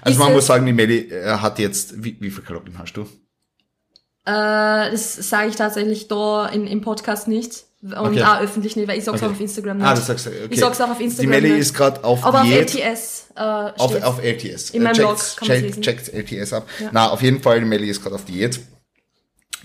Also 0.00 0.20
man 0.20 0.32
muss 0.32 0.46
sagen, 0.46 0.64
die 0.64 0.72
Melli 0.72 1.10
äh, 1.10 1.36
hat 1.36 1.58
jetzt, 1.58 2.02
wie, 2.02 2.16
wie 2.18 2.30
viel 2.30 2.44
Kalorien 2.44 2.78
hast 2.78 2.94
du? 2.94 3.02
Äh, 3.02 4.90
das 4.90 5.16
sage 5.16 5.50
ich 5.50 5.56
tatsächlich 5.56 6.08
da 6.08 6.46
in, 6.46 6.66
im 6.66 6.80
Podcast 6.80 7.28
nicht. 7.28 7.66
Und 7.86 7.96
Okay. 7.96 8.22
auch 8.22 8.40
öffentlich 8.40 8.76
nicht, 8.76 8.88
weil 8.88 8.98
ich 8.98 9.04
sag's 9.04 9.18
Okay. 9.22 9.26
auch 9.26 9.34
auf 9.34 9.40
Instagram 9.40 9.76
nicht. 9.78 9.86
Ah, 9.86 9.94
das 9.94 10.06
sagst 10.06 10.26
du, 10.26 10.30
okay. 10.30 10.46
Ich 10.50 10.60
sag's 10.60 10.80
auch 10.80 10.90
auf 10.90 11.00
Instagram 11.00 11.22
Die 11.22 11.26
Melli 11.40 11.50
nicht. 11.50 11.60
ist 11.60 11.74
gerade 11.74 12.02
auf 12.04 12.24
Aber 12.24 12.40
auf 12.40 12.46
Diät. 12.46 12.74
LTS 12.74 13.26
äh, 13.36 13.40
Auf, 13.40 14.02
auf 14.02 14.22
LTS. 14.22 14.70
In 14.70 14.82
meinem 14.82 14.94
Äh, 14.94 14.98
Blog 14.98 15.16
checkt, 15.18 15.36
kann 15.38 15.48
man's 15.62 15.80
checkt, 15.80 16.04
checkt 16.06 16.32
LTS 16.32 16.52
ab. 16.52 16.66
Ja. 16.80 16.88
Na, 16.92 17.10
auf 17.10 17.22
jeden 17.22 17.40
Fall, 17.42 17.60
die 17.60 17.66
Melli 17.66 17.88
ist 17.88 18.02
gerade 18.02 18.14
auf 18.14 18.24
Diät 18.24 18.60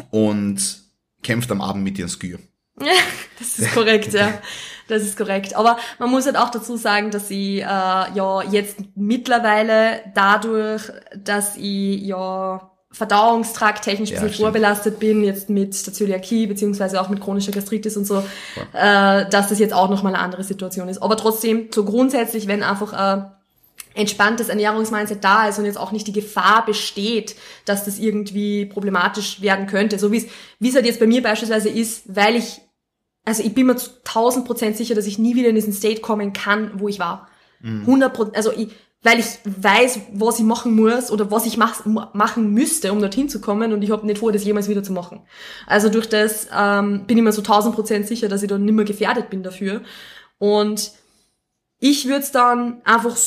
und 0.10 0.58
kämpft 1.24 1.52
am 1.52 1.62
Abend 1.62 1.84
mit 1.84 1.98
ihren 1.98 2.10
Skür. 2.10 2.40
Das 3.40 3.58
ist 3.58 3.74
korrekt, 3.74 4.14
ja. 4.14 4.40
Das 4.88 5.02
ist 5.02 5.18
korrekt. 5.18 5.56
Aber 5.56 5.78
man 5.98 6.12
muss 6.12 6.28
halt 6.28 6.38
auch 6.38 6.50
dazu 6.52 6.78
sagen, 6.78 7.10
dass 7.10 7.32
ich 7.32 7.62
äh, 7.62 7.64
ja 7.64 8.44
jetzt 8.52 8.78
mittlerweile 8.94 10.02
dadurch, 10.14 10.84
dass 11.18 11.58
ich 11.58 12.02
ja 12.04 12.70
verdauungstrakttechnisch 12.92 14.10
ein 14.12 14.16
Ja, 14.16 14.22
bisschen 14.22 14.34
stimmt. 14.34 14.46
vorbelastet 14.46 15.00
bin, 15.00 15.24
jetzt 15.24 15.50
mit 15.50 15.86
der 15.86 15.94
Zöliakie, 15.94 16.48
beziehungsweise 16.48 17.02
auch 17.02 17.10
mit 17.10 17.22
chronischer 17.22 17.52
Gastritis 17.52 17.96
und 17.98 18.06
so, 18.06 18.20
äh, 18.74 19.30
dass 19.30 19.48
das 19.50 19.60
jetzt 19.60 19.74
auch 19.74 19.90
nochmal 19.90 20.14
eine 20.14 20.24
andere 20.24 20.44
Situation 20.44 20.90
ist. 20.90 21.02
Aber 21.02 21.16
trotzdem, 21.18 21.70
so 21.74 21.86
grundsätzlich, 21.86 22.48
wenn 22.48 22.64
einfach 22.64 22.94
äh, 22.94 23.24
entspanntes 23.94 24.50
Ernährungsmindset 24.50 25.24
da 25.24 25.48
ist 25.48 25.60
und 25.60 25.66
jetzt 25.66 25.78
auch 25.78 25.92
nicht 25.92 26.08
die 26.08 26.14
Gefahr 26.14 26.66
besteht, 26.66 27.36
dass 27.66 27.86
das 27.86 27.98
irgendwie 28.00 28.66
problematisch 28.66 29.42
werden 29.42 29.68
könnte. 29.68 30.00
So 30.00 30.12
wie 30.12 30.18
es, 30.18 30.26
wie 30.60 30.70
es 30.70 30.76
halt 30.76 30.86
jetzt 30.86 31.00
bei 31.00 31.08
mir 31.08 31.22
beispielsweise 31.22 31.70
ist, 31.70 32.04
weil 32.06 32.36
ich, 32.36 32.62
also 33.26 33.44
ich 33.44 33.54
bin 33.54 33.68
mir 33.68 33.76
zu 33.76 33.90
1000 34.06 34.46
Prozent 34.46 34.78
sicher, 34.78 34.96
dass 34.96 35.08
ich 35.08 35.20
nie 35.20 35.36
wieder 35.36 35.50
in 35.50 35.56
diesen 35.56 35.74
State 35.74 36.02
kommen 36.02 36.34
kann, 36.34 36.72
wo 36.76 36.88
ich 36.88 37.00
war. 37.00 37.28
100 37.64 38.14
Prozent, 38.14 38.36
also 38.38 38.52
ich, 38.54 38.70
weil 39.04 39.20
ich 39.20 39.26
weiß, 39.44 40.00
was 40.14 40.38
ich 40.38 40.46
machen 40.46 40.76
muss 40.76 41.10
oder 41.10 41.32
was 41.32 41.46
ich 41.46 41.58
mach, 41.58 41.86
machen 41.86 42.54
müsste, 42.54 42.92
um 42.92 43.00
dorthin 43.00 43.30
zu 43.30 43.42
kommen 43.42 43.74
und 43.74 43.82
ich 43.82 43.90
habe 43.90 44.06
nicht 44.06 44.20
vor, 44.20 44.32
das 44.32 44.44
jemals 44.44 44.70
wieder 44.70 44.84
zu 44.84 44.94
machen. 44.94 45.22
Also 45.66 45.90
durch 45.90 46.08
das 46.08 46.48
ähm, 46.56 47.06
bin 47.08 47.18
ich 47.18 47.24
mir 47.24 47.32
so 47.32 47.42
1000 47.42 47.74
Prozent 47.74 48.08
sicher, 48.08 48.30
dass 48.30 48.44
ich 48.44 48.50
da 48.50 48.58
nicht 48.58 48.74
mehr 48.74 48.86
gefährdet 48.86 49.30
bin 49.32 49.42
dafür. 49.42 49.82
Und 50.38 50.92
ich 51.80 52.08
würde 52.08 52.22
es 52.22 52.32
dann 52.32 52.82
einfach 52.84 53.18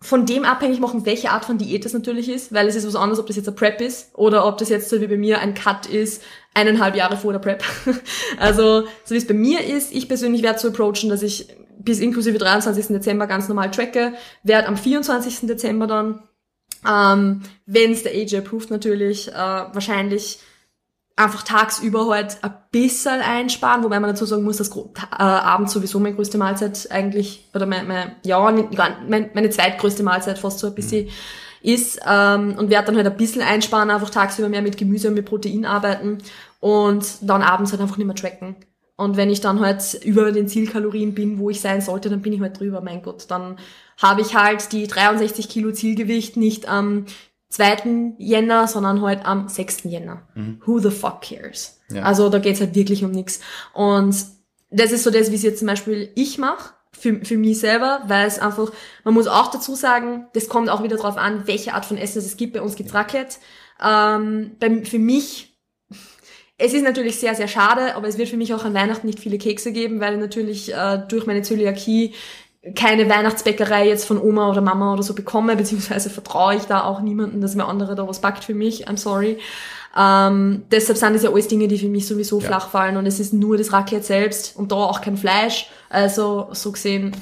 von 0.00 0.26
dem 0.26 0.44
abhängig 0.44 0.80
machen, 0.80 1.06
welche 1.06 1.30
Art 1.30 1.44
von 1.44 1.58
Diät 1.58 1.84
das 1.84 1.94
natürlich 1.94 2.28
ist, 2.28 2.52
weil 2.52 2.66
es 2.66 2.74
ist 2.74 2.86
was 2.86 2.96
anderes, 2.96 3.20
ob 3.20 3.26
das 3.26 3.36
jetzt 3.36 3.48
ein 3.48 3.54
Prep 3.54 3.80
ist 3.80 4.10
oder 4.14 4.46
ob 4.46 4.58
das 4.58 4.68
jetzt 4.68 4.90
so 4.90 5.00
wie 5.00 5.06
bei 5.06 5.16
mir 5.16 5.38
ein 5.38 5.54
Cut 5.54 5.86
ist, 5.86 6.22
eineinhalb 6.52 6.96
Jahre 6.96 7.16
vor 7.16 7.32
der 7.32 7.38
Prep. 7.38 7.62
also, 8.38 8.82
so 9.04 9.14
wie 9.14 9.18
es 9.18 9.26
bei 9.26 9.34
mir 9.34 9.64
ist, 9.64 9.94
ich 9.94 10.08
persönlich 10.08 10.42
werde 10.42 10.58
so 10.58 10.68
approachen, 10.68 11.08
dass 11.08 11.22
ich 11.22 11.48
bis 11.78 12.00
inklusive 12.00 12.38
23. 12.38 12.88
Dezember 12.88 13.26
ganz 13.26 13.48
normal 13.48 13.70
tracke, 13.70 14.14
werde 14.42 14.68
am 14.68 14.76
24. 14.76 15.46
Dezember 15.46 15.86
dann, 15.86 16.22
ähm, 16.88 17.42
wenn 17.66 17.92
es 17.92 18.02
der 18.02 18.12
AJ 18.12 18.38
approved 18.38 18.70
natürlich, 18.70 19.28
äh, 19.28 19.34
wahrscheinlich 19.34 20.38
einfach 21.16 21.42
tagsüber 21.42 22.08
halt 22.08 22.38
ein 22.42 22.54
bisschen 22.72 23.20
einsparen, 23.20 23.84
wobei 23.84 24.00
man 24.00 24.10
dazu 24.10 24.24
sagen 24.24 24.42
muss, 24.42 24.56
dass 24.56 24.74
äh, 24.76 24.90
abends 25.18 25.72
sowieso 25.72 26.00
meine 26.00 26.16
größte 26.16 26.38
Mahlzeit 26.38 26.88
eigentlich, 26.90 27.48
oder 27.54 27.66
mein, 27.66 27.86
mein, 27.86 28.16
ja, 28.24 28.52
mein, 29.08 29.30
meine 29.32 29.50
zweitgrößte 29.50 30.02
Mahlzeit 30.02 30.38
fast 30.38 30.58
so 30.58 30.66
ein 30.66 30.74
bisschen 30.74 31.08
ist 31.62 32.00
ähm, 32.06 32.56
und 32.58 32.68
werde 32.68 32.86
dann 32.86 32.96
halt 32.96 33.06
ein 33.06 33.16
bisschen 33.16 33.42
einsparen, 33.42 33.90
einfach 33.90 34.10
tagsüber 34.10 34.48
mehr 34.48 34.60
mit 34.60 34.76
Gemüse 34.76 35.08
und 35.08 35.14
mit 35.14 35.24
Protein 35.24 35.64
arbeiten 35.64 36.18
und 36.60 37.06
dann 37.22 37.42
abends 37.42 37.70
halt 37.70 37.80
einfach 37.80 37.96
nicht 37.96 38.06
mehr 38.06 38.16
tracken. 38.16 38.56
Und 38.96 39.16
wenn 39.16 39.30
ich 39.30 39.40
dann 39.40 39.60
halt 39.60 39.94
über 40.04 40.30
den 40.30 40.46
Zielkalorien 40.46 41.14
bin, 41.14 41.38
wo 41.38 41.50
ich 41.50 41.60
sein 41.60 41.80
sollte, 41.80 42.10
dann 42.10 42.22
bin 42.22 42.32
ich 42.32 42.40
halt 42.40 42.60
drüber, 42.60 42.80
mein 42.80 43.02
Gott. 43.02 43.26
Dann 43.28 43.58
habe 44.00 44.20
ich 44.20 44.36
halt 44.36 44.72
die 44.72 44.86
63 44.86 45.48
Kilo 45.48 45.72
Zielgewicht 45.72 46.36
nicht 46.36 46.68
am 46.68 47.06
2. 47.48 48.14
Jänner, 48.18 48.68
sondern 48.68 49.02
halt 49.02 49.24
am 49.26 49.48
6. 49.48 49.84
Jänner. 49.84 50.22
Who 50.64 50.78
the 50.78 50.90
fuck 50.90 51.22
cares? 51.22 51.80
Ja. 51.90 52.02
Also 52.02 52.28
da 52.28 52.38
geht's 52.38 52.60
halt 52.60 52.74
wirklich 52.74 53.04
um 53.04 53.10
nichts. 53.10 53.40
Und 53.72 54.14
das 54.70 54.92
ist 54.92 55.04
so 55.04 55.10
das, 55.10 55.30
wie 55.30 55.36
es 55.36 55.42
jetzt 55.42 55.58
zum 55.58 55.68
Beispiel 55.68 56.10
ich 56.14 56.38
mache, 56.38 56.74
für, 56.92 57.24
für 57.24 57.36
mich 57.36 57.58
selber, 57.58 58.02
weil 58.06 58.26
es 58.26 58.38
einfach, 58.38 58.70
man 59.02 59.14
muss 59.14 59.26
auch 59.26 59.50
dazu 59.50 59.74
sagen, 59.74 60.26
das 60.34 60.48
kommt 60.48 60.70
auch 60.70 60.82
wieder 60.82 60.96
drauf 60.96 61.16
an, 61.16 61.46
welche 61.46 61.74
Art 61.74 61.84
von 61.84 61.98
Essen 61.98 62.18
es 62.18 62.36
gibt. 62.36 62.54
Bei 62.54 62.62
uns 62.62 62.76
gibt's 62.76 62.94
Raclette. 62.94 63.36
Ähm, 63.84 64.52
bei, 64.60 64.84
für 64.84 64.98
mich 64.98 65.53
es 66.58 66.72
ist 66.72 66.82
natürlich 66.84 67.18
sehr, 67.18 67.34
sehr 67.34 67.48
schade, 67.48 67.94
aber 67.96 68.06
es 68.08 68.16
wird 68.18 68.28
für 68.28 68.36
mich 68.36 68.54
auch 68.54 68.64
an 68.64 68.74
Weihnachten 68.74 69.06
nicht 69.06 69.18
viele 69.20 69.38
Kekse 69.38 69.72
geben, 69.72 70.00
weil 70.00 70.14
ich 70.14 70.20
natürlich 70.20 70.72
äh, 70.72 70.98
durch 71.08 71.26
meine 71.26 71.42
Zöliakie 71.42 72.14
keine 72.74 73.08
Weihnachtsbäckerei 73.10 73.88
jetzt 73.88 74.06
von 74.06 74.18
Oma 74.20 74.48
oder 74.50 74.60
Mama 74.60 74.92
oder 74.94 75.02
so 75.02 75.14
bekomme, 75.14 75.56
beziehungsweise 75.56 76.10
vertraue 76.10 76.56
ich 76.56 76.62
da 76.62 76.84
auch 76.84 77.00
niemanden, 77.00 77.40
dass 77.40 77.54
mir 77.54 77.66
andere 77.66 77.94
da 77.94 78.06
was 78.08 78.20
backt 78.20 78.44
für 78.44 78.54
mich. 78.54 78.88
I'm 78.88 78.96
sorry. 78.96 79.38
Ähm, 79.96 80.64
deshalb 80.70 80.98
sind 80.98 81.14
das 81.14 81.22
ja 81.22 81.30
alles 81.30 81.48
Dinge, 81.48 81.68
die 81.68 81.78
für 81.78 81.88
mich 81.88 82.06
sowieso 82.06 82.40
Ja. 82.40 82.46
flach 82.46 82.70
fallen 82.70 82.96
und 82.96 83.06
es 83.06 83.20
ist 83.20 83.32
nur 83.32 83.56
das 83.56 83.72
Raclette 83.72 84.04
selbst 84.04 84.56
und 84.56 84.72
da 84.72 84.76
auch 84.76 85.00
kein 85.00 85.16
Fleisch. 85.16 85.68
Also 85.88 86.48
so 86.52 86.72
gesehen, 86.72 87.14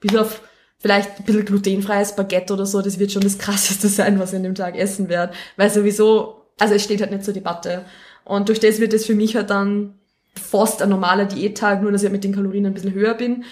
bis 0.00 0.14
auf 0.16 0.42
vielleicht 0.78 1.18
ein 1.18 1.24
bisschen 1.24 1.46
glutenfreies 1.46 2.14
Baguette 2.14 2.52
oder 2.52 2.66
so, 2.66 2.82
das 2.82 2.98
wird 2.98 3.12
schon 3.12 3.22
das 3.22 3.38
krasseste 3.38 3.88
sein, 3.88 4.18
was 4.18 4.32
ich 4.32 4.36
an 4.36 4.42
dem 4.42 4.54
Tag 4.54 4.76
essen 4.76 5.08
werde. 5.08 5.32
Weil 5.56 5.70
sowieso, 5.70 6.42
also 6.58 6.74
es 6.74 6.82
steht 6.84 7.00
halt 7.00 7.10
nicht 7.10 7.24
zur 7.24 7.32
Debatte. 7.34 7.84
Und 8.24 8.48
durch 8.48 8.60
das 8.60 8.80
wird 8.80 8.92
es 8.92 9.06
für 9.06 9.14
mich 9.14 9.36
halt 9.36 9.50
dann 9.50 9.94
fast 10.34 10.82
ein 10.82 10.88
normaler 10.88 11.26
Diättag, 11.26 11.82
nur 11.82 11.92
dass 11.92 12.02
ich 12.02 12.06
halt 12.06 12.12
mit 12.12 12.24
den 12.24 12.34
Kalorien 12.34 12.66
ein 12.66 12.74
bisschen 12.74 12.92
höher 12.92 13.14
bin. 13.14 13.44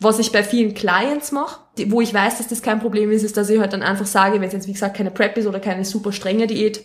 Was 0.00 0.18
ich 0.20 0.30
bei 0.30 0.44
vielen 0.44 0.74
Clients 0.74 1.32
mache, 1.32 1.60
wo 1.86 2.00
ich 2.00 2.14
weiß, 2.14 2.38
dass 2.38 2.46
das 2.46 2.62
kein 2.62 2.78
Problem 2.78 3.10
ist, 3.10 3.24
ist, 3.24 3.36
dass 3.36 3.50
ich 3.50 3.58
halt 3.58 3.72
dann 3.72 3.82
einfach 3.82 4.06
sage, 4.06 4.40
wenn 4.40 4.46
es 4.46 4.52
jetzt 4.52 4.68
wie 4.68 4.72
gesagt 4.72 4.96
keine 4.96 5.10
Prep 5.10 5.36
ist 5.36 5.46
oder 5.46 5.58
keine 5.58 5.84
super 5.84 6.12
strenge 6.12 6.46
Diät, 6.46 6.84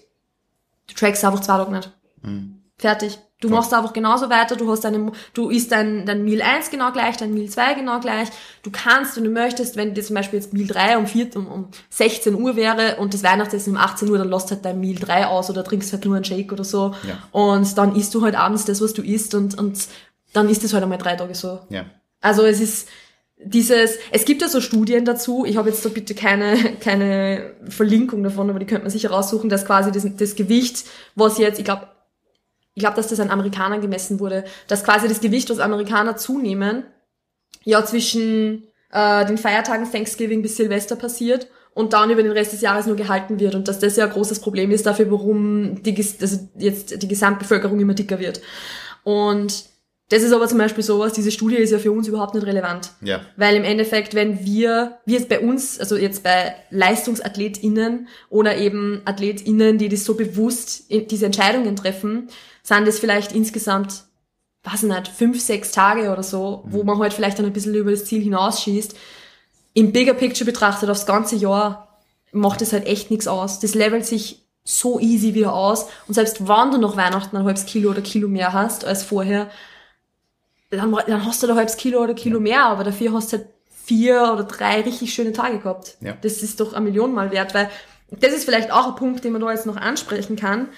du 0.88 0.96
trackst 0.96 1.24
einfach 1.24 1.42
zwei 1.42 1.58
Tage 1.58 1.72
nicht. 1.72 1.92
Mhm. 2.24 2.63
Fertig. 2.78 3.20
Du 3.40 3.50
Voll. 3.50 3.58
machst 3.58 3.74
einfach 3.74 3.92
genauso 3.92 4.30
weiter, 4.30 4.56
du 4.56 4.72
hast 4.72 4.86
deine, 4.86 5.12
du 5.34 5.50
isst 5.50 5.74
dein, 5.74 6.06
dein 6.06 6.24
Meal 6.24 6.42
1 6.42 6.70
genau 6.70 6.94
gleich, 6.94 7.18
dein 7.18 7.34
Meal 7.34 7.50
2 7.50 7.74
genau 7.74 8.00
gleich. 8.00 8.30
Du 8.64 8.72
kannst, 8.72 9.18
wenn 9.18 9.26
du 9.26 9.30
möchtest, 9.30 9.76
wenn 9.76 9.94
dir 9.94 10.02
zum 10.02 10.16
Beispiel 10.16 10.40
jetzt 10.40 10.54
Meal 10.54 10.66
3 10.66 10.98
um 10.98 11.08
4, 11.08 11.36
um, 11.36 11.48
um 11.48 11.68
16 11.90 12.36
Uhr 12.36 12.56
wäre 12.56 12.96
und 13.00 13.14
das 13.14 13.22
Weihnachtsessen 13.22 13.74
um 13.74 13.82
18 13.82 14.10
Uhr, 14.10 14.18
dann 14.18 14.30
lässt 14.30 14.50
halt 14.50 14.64
dein 14.64 14.80
Meal 14.80 14.96
3 14.96 15.28
aus 15.28 15.50
oder 15.50 15.66
trinkst 15.66 15.92
halt 15.92 16.06
nur 16.06 16.16
einen 16.16 16.24
Shake 16.24 16.54
oder 16.54 16.64
so. 16.64 16.96
Ja. 17.06 17.18
Und 17.32 17.78
dann 17.78 17.98
isst 17.98 18.16
du 18.16 18.22
halt 18.22 18.36
abends 18.36 18.64
das, 18.64 18.80
was 18.82 18.94
du 18.94 19.02
isst 19.02 19.36
und, 19.36 19.58
und 19.58 19.88
dann 20.32 20.48
isst 20.48 20.64
es 20.64 20.74
halt 20.74 20.84
einmal 20.84 20.98
drei 20.98 21.16
Tage 21.18 21.36
so. 21.36 21.60
Ja. 21.70 21.86
Also 22.22 22.44
es 22.44 22.62
ist, 22.62 22.88
dieses, 23.38 23.98
es 24.12 24.24
gibt 24.24 24.42
ja 24.42 24.48
so 24.48 24.62
Studien 24.62 25.04
dazu, 25.04 25.44
ich 25.46 25.58
habe 25.58 25.70
jetzt 25.70 25.84
da 25.84 25.90
bitte 25.90 26.16
keine, 26.16 26.58
keine 26.80 27.52
Verlinkung 27.68 28.24
davon, 28.24 28.50
aber 28.50 28.60
die 28.60 28.66
könnte 28.66 28.84
man 28.84 28.92
sicher 28.92 29.12
raussuchen, 29.12 29.50
dass 29.50 29.66
quasi 29.66 29.92
das, 29.92 30.08
das 30.16 30.36
Gewicht, 30.36 30.86
was 31.16 31.38
jetzt, 31.38 31.60
ich 31.60 31.66
glaube, 31.66 31.88
ich 32.76 32.82
glaube, 32.82 32.96
dass 32.96 33.08
das 33.08 33.20
an 33.20 33.30
Amerikanern 33.30 33.82
gemessen 33.82 34.20
wurde, 34.20 34.44
dass 34.68 34.84
quasi 34.84 35.08
das 35.08 35.22
Gewicht, 35.22 35.50
was 35.50 35.60
Amerikaner 35.60 36.18
zunehmen, 36.18 36.86
ja 37.64 37.86
zwischen 37.86 38.68
äh, 38.92 39.26
den 39.26 39.38
Feiertagen 39.38 39.92
Thanksgiving 39.92 40.42
bis 40.42 40.58
Silvester 40.58 40.96
passiert 40.96 41.48
und 41.74 41.94
dann 41.94 42.10
über 42.10 42.24
den 42.24 42.32
Rest 42.32 42.54
des 42.54 42.62
Jahres 42.62 42.86
nur 42.86 42.96
gehalten 42.96 43.40
wird 43.40 43.56
und 43.56 43.68
dass 43.68 43.80
das 43.80 43.96
ja 43.96 44.06
ein 44.06 44.12
großes 44.12 44.40
Problem 44.40 44.72
ist 44.72 44.86
dafür, 44.86 45.12
warum 45.12 45.82
die, 45.84 45.96
also 45.98 46.50
jetzt 46.58 47.02
die 47.02 47.08
Gesamtbevölkerung 47.08 47.80
immer 47.80 47.94
dicker 47.94 48.20
wird. 48.20 48.42
Und 49.04 49.66
das 50.10 50.22
ist 50.22 50.34
aber 50.34 50.48
zum 50.48 50.60
Beispiel 50.60 50.84
sowas, 50.84 51.14
diese 51.14 51.32
Studie 51.32 51.56
ist 51.56 51.72
ja 51.72 51.80
für 51.80 51.92
uns 51.92 52.08
überhaupt 52.08 52.36
nicht 52.36 52.46
relevant. 52.46 52.92
Ja. 53.02 53.22
Weil 53.36 53.56
im 53.56 53.64
Endeffekt, 53.64 54.14
wenn 54.14 54.46
wir, 54.46 55.00
wie 55.06 55.14
jetzt 55.14 55.30
bei 55.30 55.40
uns, 55.40 55.80
also 55.80 55.96
jetzt 55.96 56.22
bei 56.22 56.54
LeistungsathletInnen 56.70 58.08
oder 58.30 58.58
eben 58.58 59.02
AthletInnen, 59.06 59.80
die 59.80 59.90
das 59.90 60.06
so 60.06 60.14
bewusst 60.14 60.92
diese 60.92 61.26
Entscheidungen 61.26 61.76
treffen, 61.76 62.28
sind 62.64 62.88
es 62.88 63.00
vielleicht 63.00 63.34
insgesamt, 63.34 64.06
weiß 64.64 64.84
nicht, 64.84 65.10
fünf, 65.10 65.42
sechs 65.42 65.72
Tage 65.72 66.12
oder 66.12 66.24
so, 66.24 66.64
mhm. 66.66 66.74
wo 66.74 66.84
man 66.84 67.00
halt 67.00 67.14
vielleicht 67.14 67.38
dann 67.38 67.46
ein 67.46 67.54
bisschen 67.54 67.76
über 67.76 67.92
das 67.92 68.06
Ziel 68.06 68.24
hinausschießt. 68.24 68.96
Im 69.74 69.92
Bigger 69.92 70.14
Picture 70.14 70.46
betrachtet 70.46 70.90
aufs 70.90 71.06
ganze 71.06 71.36
Jahr 71.36 72.00
macht 72.32 72.62
es 72.62 72.74
halt 72.74 72.88
echt 72.88 73.12
nichts 73.12 73.28
aus. 73.28 73.60
Das 73.60 73.76
levelt 73.76 74.06
sich 74.06 74.44
so 74.64 75.00
easy 75.00 75.34
wieder 75.34 75.54
aus. 75.54 75.88
Und 76.08 76.14
selbst 76.14 76.48
wenn 76.48 76.72
du 76.72 76.78
noch 76.78 76.96
Weihnachten 76.96 77.36
ein 77.36 77.44
halbes 77.44 77.66
Kilo 77.66 77.92
oder 77.92 78.02
Kilo 78.02 78.28
mehr 78.28 78.54
hast 78.54 78.86
als 78.86 79.04
vorher, 79.04 79.50
dann, 80.70 80.96
dann 81.06 81.26
hast 81.26 81.44
du 81.44 81.48
ein 81.48 81.56
halbes 81.56 81.78
Kilo 81.78 82.02
oder 82.02 82.14
Kilo 82.14 82.40
mehr, 82.40 82.66
aber 82.66 82.84
dafür 82.84 83.14
hast 83.14 83.34
du 83.34 83.38
halt 83.38 83.48
vier 83.86 84.32
oder 84.34 84.46
drei 84.46 84.82
richtig 84.82 85.14
schöne 85.14 85.34
Tage 85.34 85.60
gehabt. 85.60 85.98
Ja. 86.00 86.16
Das 86.22 86.42
ist 86.42 86.60
doch 86.60 86.74
eine 86.74 86.86
Million 86.86 87.14
mal 87.14 87.32
wert, 87.32 87.54
weil 87.54 87.70
das 88.10 88.32
ist 88.32 88.46
vielleicht 88.46 88.72
auch 88.72 88.88
ein 88.88 88.96
Punkt, 88.96 89.24
den 89.24 89.34
man 89.34 89.42
da 89.42 89.52
jetzt 89.52 89.66
noch 89.66 89.76
ansprechen 89.76 90.36
kann 90.36 90.70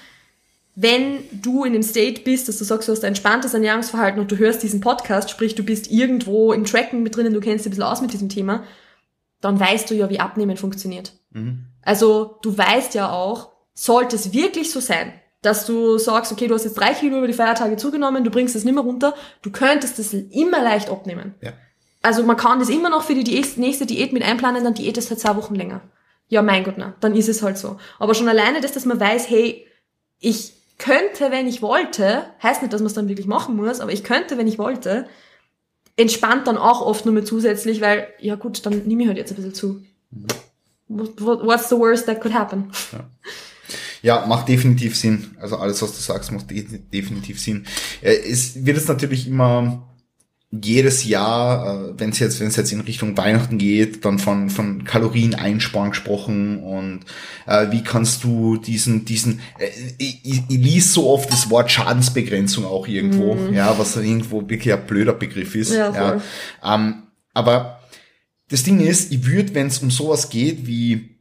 wenn 0.75 1.23
du 1.31 1.63
in 1.63 1.73
dem 1.73 1.83
State 1.83 2.21
bist, 2.21 2.49
dass 2.49 2.57
du 2.57 2.65
sagst, 2.65 2.87
du 2.87 2.91
hast 2.91 3.03
ein 3.03 3.09
entspanntes 3.09 3.53
Ernährungsverhalten 3.53 4.19
und 4.19 4.29
du 4.29 4.37
hörst 4.37 4.61
diesen 4.61 4.81
Podcast, 4.81 5.29
sprich 5.29 5.55
du 5.55 5.63
bist 5.63 5.89
irgendwo 5.89 6.51
im 6.51 6.65
Tracken 6.65 7.01
mit 7.01 7.15
drinnen, 7.15 7.33
du 7.33 7.39
kennst 7.39 7.65
dich 7.65 7.69
ein 7.69 7.71
bisschen 7.71 7.83
aus 7.83 8.01
mit 8.01 8.11
diesem 8.11 8.27
Thema, 8.27 8.63
dann 9.39 9.59
weißt 9.59 9.89
du 9.89 9.95
ja, 9.95 10.09
wie 10.09 10.19
Abnehmen 10.19 10.57
funktioniert. 10.57 11.13
Mhm. 11.31 11.65
Also 11.81 12.39
du 12.41 12.57
weißt 12.57 12.93
ja 12.93 13.09
auch, 13.11 13.53
sollte 13.73 14.17
es 14.17 14.33
wirklich 14.33 14.71
so 14.71 14.81
sein, 14.81 15.13
dass 15.41 15.65
du 15.65 15.97
sagst, 15.97 16.31
okay, 16.31 16.47
du 16.47 16.55
hast 16.55 16.65
jetzt 16.65 16.79
drei 16.79 16.93
Kilo 16.93 17.19
über 17.19 17.27
die 17.27 17.33
Feiertage 17.33 17.77
zugenommen, 17.77 18.23
du 18.23 18.31
bringst 18.31 18.55
es 18.55 18.65
nicht 18.65 18.73
mehr 18.73 18.83
runter, 18.83 19.13
du 19.43 19.51
könntest 19.51 19.97
es 19.99 20.13
immer 20.13 20.61
leicht 20.61 20.89
abnehmen. 20.89 21.35
Ja. 21.41 21.53
Also 22.01 22.23
man 22.23 22.37
kann 22.37 22.59
das 22.59 22.69
immer 22.69 22.89
noch 22.89 23.03
für 23.03 23.15
die 23.15 23.45
nächste 23.55 23.85
Diät 23.85 24.11
mit 24.11 24.23
einplanen, 24.23 24.63
dann 24.63 24.73
Diät 24.73 24.97
ist 24.97 25.09
halt 25.09 25.19
zwei 25.19 25.35
Wochen 25.37 25.55
länger. 25.55 25.81
Ja, 26.27 26.41
mein 26.41 26.63
Gott, 26.63 26.75
na, 26.77 26.95
dann 26.99 27.15
ist 27.15 27.29
es 27.29 27.43
halt 27.43 27.57
so. 27.57 27.77
Aber 27.99 28.13
schon 28.13 28.27
alleine 28.27 28.59
das, 28.59 28.73
dass 28.73 28.85
man 28.85 28.99
weiß, 28.99 29.29
hey, 29.29 29.67
ich 30.19 30.53
könnte, 30.77 31.31
wenn 31.31 31.47
ich 31.47 31.61
wollte, 31.61 32.25
heißt 32.43 32.61
nicht, 32.61 32.73
dass 32.73 32.81
man 32.81 32.87
es 32.87 32.93
dann 32.93 33.07
wirklich 33.07 33.27
machen 33.27 33.55
muss, 33.55 33.79
aber 33.79 33.91
ich 33.91 34.03
könnte, 34.03 34.37
wenn 34.37 34.47
ich 34.47 34.57
wollte, 34.57 35.07
entspannt 35.97 36.47
dann 36.47 36.57
auch 36.57 36.81
oft 36.81 37.05
nur 37.05 37.13
mit 37.13 37.27
zusätzlich, 37.27 37.81
weil, 37.81 38.07
ja 38.19 38.35
gut, 38.35 38.65
dann 38.65 38.85
nehme 38.85 39.03
ich 39.03 39.07
halt 39.07 39.17
jetzt 39.17 39.31
ein 39.31 39.35
bisschen 39.35 39.53
zu. 39.53 39.81
Mhm. 40.11 40.27
What's 40.87 41.69
the 41.69 41.77
worst 41.77 42.05
that 42.05 42.21
could 42.21 42.33
happen? 42.33 42.71
Ja. 42.91 44.19
ja. 44.19 44.25
macht 44.27 44.47
definitiv 44.47 44.95
Sinn. 44.95 45.35
Also 45.39 45.57
alles, 45.57 45.81
was 45.81 45.95
du 45.95 46.01
sagst, 46.01 46.31
macht 46.31 46.51
definitiv 46.51 47.41
Sinn. 47.41 47.65
Es 48.01 48.65
wird 48.65 48.77
es 48.77 48.87
natürlich 48.87 49.27
immer 49.27 49.87
jedes 50.63 51.05
Jahr, 51.05 51.89
äh, 51.89 51.93
wenn 51.99 52.11
es 52.11 52.19
jetzt, 52.19 52.39
wenn 52.39 52.47
es 52.47 52.55
jetzt 52.55 52.71
in 52.71 52.81
Richtung 52.81 53.17
Weihnachten 53.17 53.57
geht, 53.57 54.05
dann 54.05 54.19
von 54.19 54.49
von 54.49 54.83
Kalorien 54.83 55.35
einsparen 55.35 55.91
gesprochen 55.91 56.63
und 56.63 57.01
äh, 57.47 57.71
wie 57.71 57.83
kannst 57.83 58.23
du 58.23 58.57
diesen 58.57 59.05
diesen 59.05 59.39
äh, 59.59 59.69
ich, 59.97 60.21
ich, 60.23 60.43
ich 60.47 60.57
lies 60.57 60.93
so 60.93 61.09
oft 61.09 61.31
das 61.31 61.49
Wort 61.49 61.71
Schadensbegrenzung 61.71 62.65
auch 62.65 62.87
irgendwo, 62.87 63.35
mhm. 63.35 63.53
ja, 63.53 63.77
was 63.77 63.95
irgendwo 63.95 64.47
wirklich 64.49 64.73
ein 64.73 64.85
blöder 64.85 65.13
Begriff 65.13 65.55
ist. 65.55 65.73
Ja, 65.73 65.93
ja. 65.93 66.21
Ähm, 66.63 67.03
aber 67.33 67.79
das 68.49 68.63
Ding 68.63 68.79
ist, 68.79 69.11
ich 69.11 69.25
würde, 69.25 69.53
wenn 69.55 69.67
es 69.67 69.79
um 69.79 69.91
sowas 69.91 70.29
geht 70.29 70.67
wie 70.67 71.17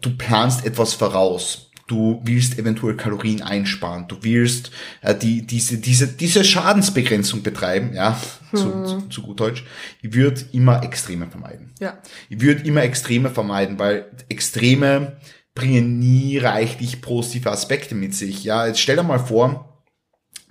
du 0.00 0.10
planst 0.16 0.66
etwas 0.66 0.94
voraus 0.94 1.71
du 1.86 2.20
willst 2.24 2.58
eventuell 2.58 2.96
Kalorien 2.96 3.42
einsparen, 3.42 4.08
du 4.08 4.16
willst 4.22 4.70
äh, 5.00 5.14
die, 5.14 5.46
diese, 5.46 5.78
diese, 5.78 6.08
diese 6.08 6.44
Schadensbegrenzung 6.44 7.42
betreiben, 7.42 7.92
ja, 7.94 8.18
hm. 8.50 8.58
zu, 8.58 8.84
zu, 8.84 9.08
zu 9.08 9.22
gut 9.22 9.40
Deutsch, 9.40 9.64
ich 10.00 10.14
würde 10.14 10.42
immer 10.52 10.82
Extreme 10.82 11.28
vermeiden. 11.28 11.72
Ja. 11.80 11.98
Ich 12.28 12.40
würde 12.40 12.62
immer 12.62 12.82
Extreme 12.82 13.30
vermeiden, 13.30 13.78
weil 13.78 14.10
Extreme 14.28 15.16
bringen 15.54 15.98
nie 15.98 16.38
reichlich 16.38 17.02
positive 17.02 17.50
Aspekte 17.50 17.94
mit 17.94 18.14
sich. 18.14 18.44
Ja, 18.44 18.66
jetzt 18.66 18.80
stell 18.80 18.96
dir 18.96 19.02
mal 19.02 19.18
vor, 19.18 19.71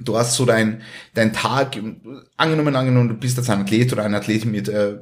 du 0.04 0.18
hast 0.18 0.36
so 0.36 0.46
dein, 0.46 0.82
dein 1.14 1.34
Tag, 1.34 1.78
angenommen, 2.38 2.76
angenommen, 2.76 3.10
du 3.10 3.16
bist 3.16 3.38
jetzt 3.38 3.50
ein 3.50 3.62
Athlet 3.62 3.92
oder 3.94 4.04
ein 4.04 4.16
Athlet 4.16 4.46
mit 4.46 4.68
äh, 4.68 4.98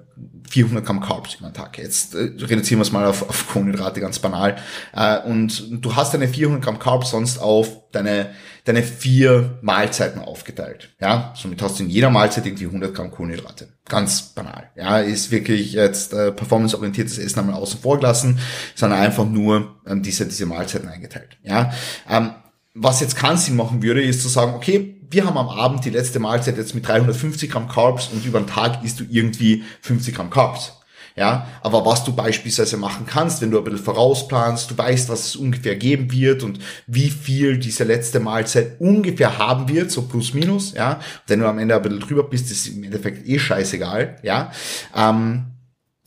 400 0.50 0.86
Gramm 0.86 1.00
Carbs 1.00 1.36
über 1.36 1.50
den 1.50 1.54
Tag. 1.54 1.78
Jetzt 1.78 2.16
äh, 2.16 2.32
reduzieren 2.40 2.80
wir 2.80 2.84
es 2.84 2.92
mal 2.92 3.06
auf, 3.06 3.28
auf 3.28 3.48
Kohlenhydrate, 3.50 4.02
ganz 4.02 4.20
banal. 4.20 4.58
Äh, 4.94 5.20
und 5.22 5.84
du 5.84 5.96
hast 5.96 6.14
deine 6.14 6.28
400 6.28 6.64
Gramm 6.64 6.80
Carbs 6.80 7.12
sonst 7.12 7.38
auf 7.38 7.90
deine, 7.92 8.32
deine 8.66 8.84
vier 8.84 9.58
Mahlzeiten 9.62 10.22
aufgeteilt. 10.22 10.90
Ja, 11.00 11.34
somit 11.36 11.62
hast 11.62 11.80
du 11.80 11.84
in 11.84 11.90
jeder 11.90 12.10
Mahlzeit 12.10 12.46
irgendwie 12.46 12.66
100 12.66 12.94
Gramm 12.94 13.12
Kohlenhydrate. 13.12 13.70
Ganz 13.88 14.34
banal. 14.34 14.70
Ja, 14.76 15.00
ist 15.00 15.32
wirklich 15.32 15.74
jetzt 15.74 16.14
äh, 16.14 16.32
performanceorientiertes 16.32 17.18
Essen 17.18 17.40
einmal 17.40 17.56
außen 17.56 17.80
vor 17.80 17.98
gelassen, 17.98 18.40
sondern 18.76 19.00
einfach 19.00 19.26
nur 19.26 19.76
ähm, 19.88 20.04
diese, 20.04 20.26
diese 20.28 20.46
Mahlzeiten 20.46 20.90
eingeteilt. 20.90 21.38
Ja, 21.44 21.72
ähm, 22.08 22.32
was 22.74 23.00
jetzt 23.00 23.16
keinen 23.16 23.38
Sinn 23.38 23.56
machen 23.56 23.82
würde, 23.82 24.02
ist 24.02 24.22
zu 24.22 24.30
sagen, 24.30 24.54
okay, 24.54 24.96
wir 25.10 25.26
haben 25.26 25.38
am 25.38 25.50
Abend 25.50 25.86
die 25.86 25.90
letzte 25.90 26.20
Mahlzeit 26.20 26.58
jetzt 26.58 26.76
mit 26.76 26.88
350 26.88 27.50
Gramm 27.50 27.68
Carbs 27.68 28.10
und 28.14 28.26
über 28.26 28.40
den 28.40 28.48
Tag 28.48 28.84
isst 28.84 29.00
du 29.00 29.06
irgendwie 29.10 29.64
50 29.82 30.16
Gramm 30.16 30.30
Carbs. 30.30 30.74
Ja, 31.16 31.48
aber 31.62 31.86
was 31.86 32.06
du 32.06 32.14
beispielsweise 32.14 32.78
machen 32.78 33.06
kannst, 33.06 33.42
wenn 33.42 33.52
du 33.52 33.58
ein 33.58 33.64
bisschen 33.66 33.84
vorausplanst, 33.84 34.72
du 34.72 34.78
weißt, 34.78 35.10
was 35.10 35.26
es 35.26 35.36
ungefähr 35.36 35.76
geben 35.76 36.12
wird 36.14 36.44
und 36.44 36.60
wie 36.88 37.10
viel 37.10 37.58
diese 37.58 37.84
letzte 37.84 38.22
Mahlzeit 38.22 38.80
ungefähr 38.80 39.38
haben 39.38 39.68
wird, 39.68 39.92
so 39.92 40.04
plus 40.04 40.34
minus, 40.34 40.74
ja. 40.74 41.02
wenn 41.28 41.42
du 41.42 41.48
am 41.48 41.60
Ende 41.60 41.76
ein 41.76 41.82
bisschen 41.82 42.00
drüber 42.00 42.24
bist, 42.24 42.50
ist 42.52 42.68
im 42.68 42.86
Endeffekt 42.86 43.28
eh 43.28 43.38
scheißegal, 43.38 44.18
ja. 44.24 44.52
Ähm, 44.96 45.48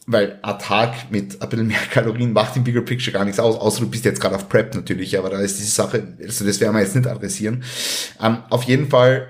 weil 0.06 0.38
ein 0.42 0.58
Tag 0.58 1.10
mit 1.10 1.40
ein 1.40 1.48
bisschen 1.48 1.66
mehr 1.66 1.78
Kalorien 1.90 2.32
macht 2.32 2.56
im 2.56 2.64
Bigger 2.64 2.82
Picture 2.82 3.12
gar 3.12 3.24
nichts 3.24 3.38
aus, 3.38 3.56
außer 3.56 3.80
du 3.80 3.90
bist 3.90 4.04
jetzt 4.04 4.20
gerade 4.20 4.34
auf 4.34 4.48
Prep 4.48 4.74
natürlich, 4.74 5.18
aber 5.18 5.30
da 5.30 5.38
ist 5.38 5.58
diese 5.58 5.70
Sache, 5.70 6.16
also 6.20 6.44
das 6.44 6.60
werden 6.60 6.74
wir 6.74 6.82
jetzt 6.82 6.96
nicht 6.96 7.06
adressieren. 7.06 7.62
Ähm, 8.20 8.38
auf 8.50 8.64
jeden 8.64 8.88
Fall 8.88 9.28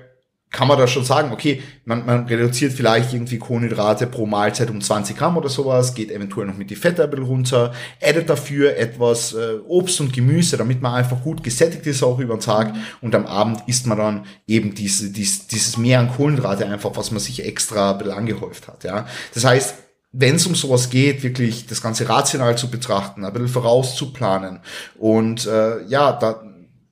kann 0.53 0.69
man 0.69 0.79
da 0.79 0.87
schon 0.87 1.05
sagen, 1.05 1.33
okay, 1.33 1.63
man, 1.87 2.05
man 2.05 2.27
reduziert 2.27 2.75
vielleicht 2.75 3.15
irgendwie 3.15 3.39
Kohlenhydrate 3.39 4.07
pro 4.07 4.27
Mahlzeit 4.27 4.69
um 4.71 4.83
20 4.83 5.17
Gramm 5.17 5.39
oder 5.39 5.49
sowas, 5.49 5.95
geht 5.95 6.11
eventuell 6.11 6.47
noch 6.47 6.57
mit 6.57 6.69
die 6.69 6.77
Fette 6.77 7.03
ein 7.03 7.11
bisschen 7.11 7.25
runter, 7.25 7.73
addet 8.03 8.29
dafür 8.29 8.77
etwas 8.77 9.33
äh, 9.33 9.57
Obst 9.67 10.01
und 10.03 10.13
Gemüse, 10.13 10.59
damit 10.59 10.83
man 10.83 10.95
einfach 10.95 11.23
gut 11.23 11.43
gesättigt 11.43 11.87
ist 11.87 12.03
auch 12.03 12.19
über 12.19 12.37
den 12.37 12.41
Tag 12.41 12.75
und 13.01 13.15
am 13.15 13.27
Abend 13.27 13.63
isst 13.67 13.87
man 13.87 13.97
dann 13.97 14.27
eben 14.47 14.75
diese, 14.75 15.11
dies, 15.11 15.47
dieses 15.47 15.79
Mehr 15.79 16.01
an 16.01 16.11
Kohlenhydrate 16.11 16.67
einfach, 16.67 16.91
was 16.95 17.11
man 17.11 17.21
sich 17.21 17.45
extra 17.45 17.93
ein 17.93 17.99
bisschen 17.99 18.13
angehäuft 18.13 18.69
hat, 18.69 18.85
ja. 18.85 19.07
Das 19.33 19.45
heißt, 19.47 19.75
wenn 20.13 20.37
es 20.37 20.47
um 20.47 20.55
sowas 20.55 20.91
geht, 20.91 21.23
wirklich 21.23 21.67
das 21.67 21.83
Ganze 21.83 22.09
rational 22.09 22.57
zu 22.57 22.71
betrachten, 22.71 23.25
ein 23.25 23.33
bisschen 23.33 23.49
vorauszuplanen 23.49 24.61
und 24.99 25.47
äh, 25.47 25.85
ja, 25.87 26.13
da, 26.13 26.43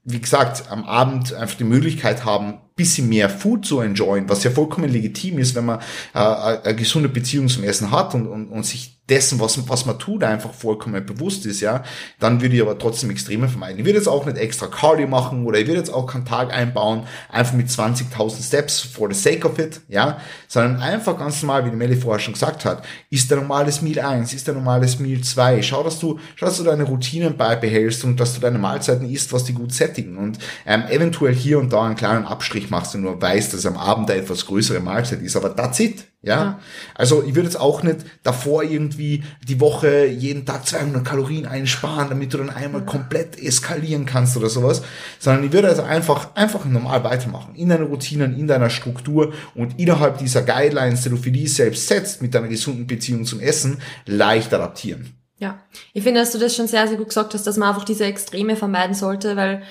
wie 0.04 0.20
gesagt, 0.20 0.70
am 0.70 0.84
Abend 0.84 1.34
einfach 1.34 1.56
die 1.56 1.64
Möglichkeit 1.64 2.24
haben, 2.24 2.58
bisschen 2.80 3.10
mehr 3.10 3.28
Food 3.28 3.66
zu 3.66 3.80
enjoyen, 3.80 4.26
was 4.30 4.42
ja 4.42 4.50
vollkommen 4.50 4.88
legitim 4.88 5.38
ist, 5.38 5.54
wenn 5.54 5.66
man 5.66 5.80
äh, 6.14 6.18
eine 6.18 6.74
gesunde 6.74 7.10
Beziehung 7.10 7.48
zum 7.48 7.62
Essen 7.62 7.90
hat 7.90 8.14
und, 8.14 8.26
und, 8.26 8.48
und 8.48 8.64
sich 8.64 8.99
dessen, 9.10 9.40
was, 9.40 9.68
was 9.68 9.84
man 9.84 9.98
tut, 9.98 10.22
einfach 10.22 10.54
vollkommen 10.54 11.04
bewusst 11.04 11.44
ist, 11.44 11.60
ja, 11.60 11.82
dann 12.20 12.40
würde 12.40 12.54
ich 12.54 12.62
aber 12.62 12.78
trotzdem 12.78 13.10
Extreme 13.10 13.48
vermeiden. 13.48 13.80
Ich 13.80 13.84
würde 13.84 13.98
jetzt 13.98 14.08
auch 14.08 14.24
nicht 14.24 14.38
extra 14.38 14.68
Cardio 14.68 15.08
machen 15.08 15.44
oder 15.44 15.58
ich 15.58 15.66
würde 15.66 15.80
jetzt 15.80 15.92
auch 15.92 16.06
keinen 16.06 16.24
Tag 16.24 16.52
einbauen, 16.52 17.06
einfach 17.28 17.54
mit 17.54 17.68
20.000 17.68 18.46
Steps 18.46 18.80
for 18.80 19.12
the 19.12 19.20
sake 19.20 19.46
of 19.46 19.58
it, 19.58 19.80
ja, 19.88 20.18
sondern 20.48 20.80
einfach 20.80 21.18
ganz 21.18 21.42
normal, 21.42 21.66
wie 21.66 21.70
die 21.70 21.76
Melli 21.76 21.96
vorher 21.96 22.20
schon 22.20 22.34
gesagt 22.34 22.64
hat, 22.64 22.84
ist 23.10 23.30
der 23.30 23.38
normales 23.38 23.82
Meal 23.82 23.98
1, 23.98 24.32
ist 24.32 24.46
der 24.46 24.54
normales 24.54 24.98
Meal 24.98 25.20
2, 25.20 25.62
schau, 25.62 25.82
dass 25.82 25.98
du, 25.98 26.18
schau, 26.36 26.46
dass 26.46 26.58
du 26.58 26.64
deine 26.64 26.84
Routinen 26.84 27.36
beibehältst 27.36 28.04
und 28.04 28.18
dass 28.20 28.34
du 28.34 28.40
deine 28.40 28.58
Mahlzeiten 28.58 29.10
isst, 29.10 29.32
was 29.32 29.44
die 29.44 29.54
gut 29.54 29.72
sättigen 29.72 30.16
und 30.16 30.38
ähm, 30.66 30.84
eventuell 30.88 31.34
hier 31.34 31.58
und 31.58 31.72
da 31.72 31.82
einen 31.82 31.96
kleinen 31.96 32.24
Abstrich 32.26 32.70
machst 32.70 32.94
und 32.94 33.02
nur 33.02 33.20
weißt, 33.20 33.52
dass 33.52 33.66
am 33.66 33.76
Abend 33.76 34.10
eine 34.10 34.20
etwas 34.20 34.46
größere 34.46 34.80
Mahlzeit 34.80 35.20
ist, 35.20 35.36
aber 35.36 35.54
that's 35.54 35.80
it, 35.80 36.04
ja? 36.22 36.34
ja. 36.34 36.60
Also 36.94 37.22
ich 37.22 37.34
würde 37.34 37.48
jetzt 37.48 37.58
auch 37.58 37.82
nicht 37.82 37.98
davor 38.22 38.62
irgendwie 38.62 39.24
die 39.46 39.60
Woche 39.60 40.06
jeden 40.06 40.44
Tag 40.44 40.66
200 40.66 41.04
Kalorien 41.04 41.46
einsparen, 41.46 42.08
damit 42.08 42.32
du 42.34 42.38
dann 42.38 42.50
einmal 42.50 42.84
komplett 42.84 43.38
eskalieren 43.38 44.06
kannst 44.06 44.36
oder 44.36 44.50
sowas, 44.50 44.82
sondern 45.18 45.44
ich 45.44 45.52
würde 45.52 45.68
also 45.68 45.82
einfach, 45.82 46.34
einfach 46.34 46.64
normal 46.64 47.04
weitermachen. 47.04 47.54
In 47.54 47.70
deiner 47.70 47.86
Routinen, 47.86 48.38
in 48.38 48.46
deiner 48.46 48.70
Struktur 48.70 49.32
und 49.54 49.78
innerhalb 49.78 50.18
dieser 50.18 50.42
Guidelines, 50.42 51.02
die 51.02 51.10
du 51.10 51.16
für 51.16 51.30
dich 51.30 51.54
selbst 51.54 51.88
setzt, 51.88 52.22
mit 52.22 52.34
deiner 52.34 52.48
gesunden 52.48 52.86
Beziehung 52.86 53.24
zum 53.24 53.40
Essen, 53.40 53.78
leicht 54.06 54.52
adaptieren. 54.52 55.14
Ja, 55.38 55.58
ich 55.94 56.02
finde, 56.02 56.20
dass 56.20 56.32
du 56.32 56.38
das 56.38 56.54
schon 56.54 56.68
sehr, 56.68 56.86
sehr 56.86 56.98
gut 56.98 57.08
gesagt 57.08 57.32
hast, 57.32 57.46
dass 57.46 57.56
man 57.56 57.70
einfach 57.70 57.84
diese 57.84 58.04
Extreme 58.04 58.56
vermeiden 58.56 58.94
sollte, 58.94 59.36
weil 59.36 59.62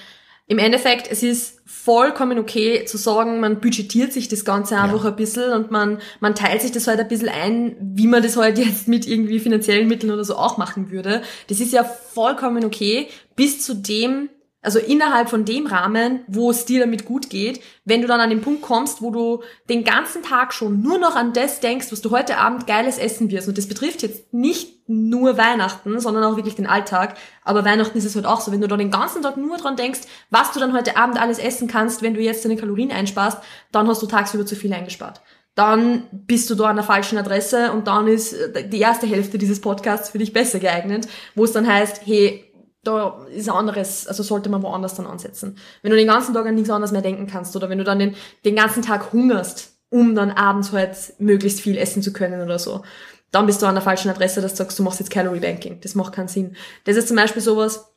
im 0.50 0.58
Endeffekt, 0.58 1.10
es 1.10 1.22
ist 1.22 1.62
vollkommen 1.64 2.40
okay 2.40 2.84
zu 2.84 2.98
sagen, 2.98 3.40
man 3.40 3.62
budgetiert 3.62 4.12
sich 4.12 4.28
das 4.28 4.44
Ganze 4.44 4.78
einfach 4.78 5.04
ja. 5.04 5.12
ein 5.12 5.16
bisschen 5.16 5.54
und 5.54 5.70
man, 5.70 6.00
man 6.20 6.34
teilt 6.34 6.64
sich 6.64 6.72
das 6.72 6.88
halt 6.88 7.00
ein 7.00 7.08
bisschen 7.08 7.30
ein, 7.30 7.78
wie 7.80 8.08
man 8.08 8.24
das 8.24 8.36
halt 8.36 8.58
jetzt 8.58 8.88
mit 8.88 9.08
irgendwie 9.08 9.40
finanziellen 9.40 9.88
Mitteln 9.88 10.12
oder 10.12 10.26
so 10.26 10.36
auch 10.36 10.58
machen 10.58 10.90
würde. 10.90 11.22
Das 11.48 11.60
ist 11.60 11.72
ja 11.72 11.84
vollkommen 11.84 12.66
okay, 12.66 13.10
bis 13.36 13.64
zu 13.64 13.76
dem, 13.76 14.30
also 14.62 14.80
innerhalb 14.80 15.30
von 15.30 15.46
dem 15.46 15.68
Rahmen, 15.68 16.22
wo 16.28 16.52
es 16.52 16.66
dir 16.66 16.82
damit 16.82 17.06
gut 17.06 17.30
geht, 17.30 17.62
wenn 17.86 18.02
du 18.02 18.08
dann 18.08 18.20
an 18.20 18.30
den 18.30 18.42
Punkt 18.42 18.62
kommst, 18.62 19.02
wo 19.02 19.10
du 19.10 19.42
den 19.70 19.86
ganzen 19.86 20.22
Tag 20.22 20.54
schon 20.54 20.82
nur 20.82 20.98
noch 20.98 21.16
an 21.16 21.32
das 21.32 21.62
denkst, 21.62 21.92
was 21.92 22.02
du 22.02 22.12
heute 22.12 22.38
Abend 22.38 22.68
geiles 22.68 22.98
essen 22.98 23.32
wirst. 23.32 23.48
Und 23.48 23.58
das 23.58 23.68
betrifft 23.68 24.02
jetzt 24.02 24.34
nicht 24.34 24.90
nur 24.90 25.38
Weihnachten, 25.38 26.00
sondern 26.00 26.26
auch 26.26 26.36
wirklich 26.36 26.56
den 26.56 26.68
Alltag. 26.68 27.16
Aber 27.44 27.64
Weihnachten 27.64 27.98
ist 27.98 28.06
es 28.06 28.16
halt 28.16 28.26
auch 28.26 28.42
so. 28.42 28.52
Wenn 28.52 28.62
du 28.62 28.68
da 28.68 28.76
den 28.76 28.92
ganzen 28.92 29.22
Tag 29.22 29.38
nur 29.38 29.58
dran 29.58 29.78
denkst, 29.78 30.02
was 30.30 30.52
du 30.52 30.60
dann 30.60 30.74
heute 30.74 30.98
Abend 30.98 31.22
alles 31.22 31.40
essen 31.40 31.70
kannst, 31.70 32.02
wenn 32.02 32.14
du 32.14 32.22
jetzt 32.22 32.44
deine 32.44 32.58
Kalorien 32.58 32.92
einsparst, 32.92 33.38
dann 33.72 33.88
hast 33.88 34.02
du 34.02 34.08
tagsüber 34.08 34.46
zu 34.46 34.56
viel 34.56 34.74
eingespart 34.74 35.22
dann 35.60 36.08
bist 36.12 36.50
du 36.50 36.56
da 36.56 36.66
an 36.70 36.78
der 36.78 36.86
falschen 36.86 37.18
Adresse 37.18 37.74
und 37.74 37.88
dann 37.88 38.08
ist 38.08 38.34
die 38.72 38.80
erste 38.80 39.06
Hälfte 39.08 39.38
dieses 39.38 39.60
Podcasts 39.60 40.10
für 40.10 40.18
dich 40.18 40.32
besser 40.32 40.60
geeignet, 40.60 41.06
wo 41.36 41.44
es 41.44 41.52
dann 41.52 41.68
heißt, 41.68 42.04
hey, 42.06 42.49
da 42.90 43.26
ist 43.28 43.50
ein 43.50 43.56
anderes, 43.56 44.08
also 44.08 44.24
sollte 44.24 44.50
man 44.50 44.64
woanders 44.64 44.96
dann 44.96 45.08
ansetzen. 45.08 45.58
Wenn 45.82 45.92
du 45.92 45.98
den 45.98 46.08
ganzen 46.08 46.34
Tag 46.34 46.46
an 46.46 46.56
nichts 46.56 46.70
anderes 46.70 46.92
mehr 46.92 47.02
denken 47.02 47.28
kannst 47.28 47.56
oder 47.56 47.70
wenn 47.70 47.78
du 47.78 47.84
dann 47.84 48.00
den, 48.00 48.16
den 48.46 48.56
ganzen 48.56 48.82
Tag 48.82 49.14
hungerst, 49.14 49.74
um 49.90 50.16
dann 50.16 50.32
abends 50.32 50.72
halt 50.72 51.14
möglichst 51.20 51.62
viel 51.62 51.78
essen 51.78 52.02
zu 52.02 52.14
können 52.14 52.42
oder 52.42 52.60
so, 52.60 52.84
dann 53.32 53.46
bist 53.46 53.62
du 53.62 53.66
an 53.66 53.76
der 53.76 53.84
falschen 53.84 54.10
Adresse, 54.10 54.42
dass 54.42 54.54
du 54.54 54.58
sagst, 54.58 54.80
du 54.80 54.84
machst 54.84 55.00
jetzt 55.00 55.12
Calorie 55.12 55.40
Banking. 55.40 55.80
Das 55.82 55.96
macht 55.96 56.14
keinen 56.14 56.28
Sinn. 56.28 56.56
Das 56.86 56.98
ist 56.98 57.08
zum 57.08 57.18
Beispiel 57.18 57.42
sowas, 57.42 57.92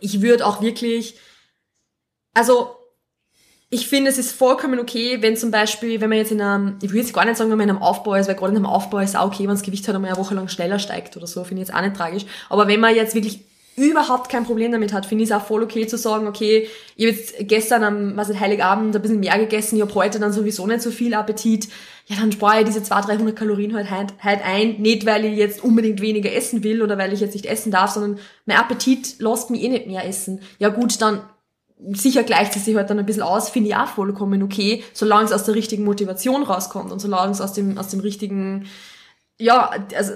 ich 0.00 0.20
würde 0.22 0.46
auch 0.46 0.60
wirklich, 0.60 1.18
also 2.34 2.76
ich 3.70 3.86
finde, 3.86 4.10
es 4.10 4.18
ist 4.18 4.32
vollkommen 4.32 4.78
okay, 4.78 5.20
wenn 5.20 5.36
zum 5.36 5.50
Beispiel, 5.50 6.00
wenn 6.00 6.08
man 6.08 6.18
jetzt 6.18 6.32
in 6.32 6.40
einem, 6.40 6.78
ich 6.80 6.90
will 6.90 7.00
jetzt 7.00 7.12
gar 7.12 7.24
nicht 7.24 7.36
sagen, 7.36 7.50
wenn 7.50 7.58
man 7.58 7.68
in 7.68 7.76
einem 7.76 7.82
Aufbau 7.82 8.14
ist, 8.14 8.26
weil 8.26 8.34
gerade 8.34 8.52
in 8.52 8.56
einem 8.56 8.66
Aufbau 8.66 8.98
ist 8.98 9.10
es 9.10 9.16
auch 9.16 9.26
okay, 9.26 9.42
wenn 9.42 9.54
das 9.54 9.62
Gewicht 9.62 9.86
halt 9.86 9.94
einmal 9.94 10.10
eine 10.10 10.18
Woche 10.18 10.34
lang 10.34 10.48
schneller 10.48 10.78
steigt 10.78 11.16
oder 11.16 11.26
so, 11.26 11.44
finde 11.44 11.62
ich 11.62 11.68
jetzt 11.68 11.76
auch 11.76 11.82
nicht 11.82 11.96
tragisch. 11.96 12.24
Aber 12.48 12.66
wenn 12.66 12.80
man 12.80 12.94
jetzt 12.94 13.14
wirklich 13.14 13.44
überhaupt 13.78 14.28
kein 14.28 14.44
Problem 14.44 14.72
damit 14.72 14.92
hat, 14.92 15.06
finde 15.06 15.24
ich 15.24 15.30
es 15.30 15.36
auch 15.36 15.44
voll 15.44 15.62
okay 15.62 15.86
zu 15.86 15.96
sagen, 15.96 16.26
okay, 16.26 16.68
ich 16.96 17.06
habe 17.06 17.16
jetzt 17.16 17.34
gestern 17.40 17.84
am 17.84 18.16
was 18.16 18.28
ist, 18.28 18.40
Heiligabend 18.40 18.94
ein 18.94 19.02
bisschen 19.02 19.20
mehr 19.20 19.38
gegessen, 19.38 19.76
ich 19.76 19.82
habe 19.82 19.94
heute 19.94 20.18
dann 20.18 20.32
sowieso 20.32 20.66
nicht 20.66 20.82
so 20.82 20.90
viel 20.90 21.14
Appetit, 21.14 21.68
ja, 22.06 22.16
dann 22.16 22.32
spare 22.32 22.60
ich 22.60 22.66
diese 22.66 22.82
200, 22.82 23.18
300 23.18 23.36
Kalorien 23.36 23.74
halt, 23.74 23.90
halt, 23.90 24.14
halt 24.20 24.40
ein, 24.44 24.80
nicht 24.80 25.06
weil 25.06 25.24
ich 25.24 25.36
jetzt 25.36 25.62
unbedingt 25.62 26.00
weniger 26.00 26.32
essen 26.32 26.62
will 26.64 26.82
oder 26.82 26.98
weil 26.98 27.12
ich 27.12 27.20
jetzt 27.20 27.34
nicht 27.34 27.46
essen 27.46 27.70
darf, 27.70 27.90
sondern 27.90 28.18
mein 28.46 28.56
Appetit 28.56 29.20
lässt 29.20 29.50
mich 29.50 29.62
eh 29.62 29.68
nicht 29.68 29.86
mehr 29.86 30.06
essen. 30.06 30.40
Ja 30.58 30.70
gut, 30.70 31.00
dann 31.00 31.20
sicher 31.92 32.22
gleicht 32.24 32.56
es 32.56 32.64
sich 32.64 32.76
halt 32.76 32.90
dann 32.90 32.98
ein 32.98 33.06
bisschen 33.06 33.22
aus, 33.22 33.50
finde 33.50 33.68
ich 33.68 33.76
auch 33.76 33.86
vollkommen 33.86 34.42
okay, 34.42 34.82
solange 34.92 35.26
es 35.26 35.32
aus 35.32 35.44
der 35.44 35.54
richtigen 35.54 35.84
Motivation 35.84 36.42
rauskommt 36.42 36.92
und 36.92 36.98
solange 36.98 37.32
es 37.32 37.40
aus 37.40 37.52
dem, 37.52 37.78
aus 37.78 37.88
dem 37.88 38.00
richtigen 38.00 38.66
ja, 39.38 39.70
also 39.96 40.14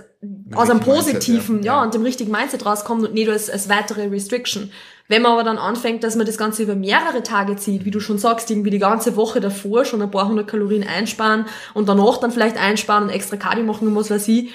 aus 0.55 0.69
einem 0.69 0.81
positiven, 0.81 1.57
Mindset, 1.57 1.65
ja. 1.65 1.77
ja, 1.77 1.83
und 1.83 1.95
dem 1.95 2.03
richtigen 2.03 2.33
Mindset 2.33 2.67
rauskommt 2.67 3.05
und 3.05 3.15
nicht 3.15 3.29
als, 3.29 3.49
als 3.49 3.69
weitere 3.69 4.07
Restriction. 4.07 4.71
Wenn 5.09 5.23
man 5.23 5.33
aber 5.33 5.45
dann 5.45 5.59
anfängt, 5.59 6.05
dass 6.05 6.17
man 6.17 6.27
das 6.27 6.39
Ganze 6.39 6.63
über 6.63 6.75
mehrere 6.75 7.23
Tage 7.23 7.57
zieht, 7.57 7.85
wie 7.85 7.91
du 7.91 8.01
schon 8.01 8.19
sagst, 8.19 8.51
irgendwie 8.51 8.71
die 8.71 8.79
ganze 8.79 9.17
Woche 9.17 9.41
davor 9.41 9.85
schon 9.85 10.03
ein 10.03 10.11
paar 10.11 10.29
hundert 10.29 10.49
Kalorien 10.49 10.87
einsparen 10.87 11.47
und 11.75 11.89
danach 11.89 12.19
dann 12.19 12.33
vielleicht 12.33 12.57
einsparen 12.57 13.05
und 13.05 13.11
extra 13.11 13.37
Cardio 13.37 13.65
machen 13.65 13.89
und 13.89 13.95
was 13.95 14.11
weiß 14.11 14.27
ich, 14.29 14.51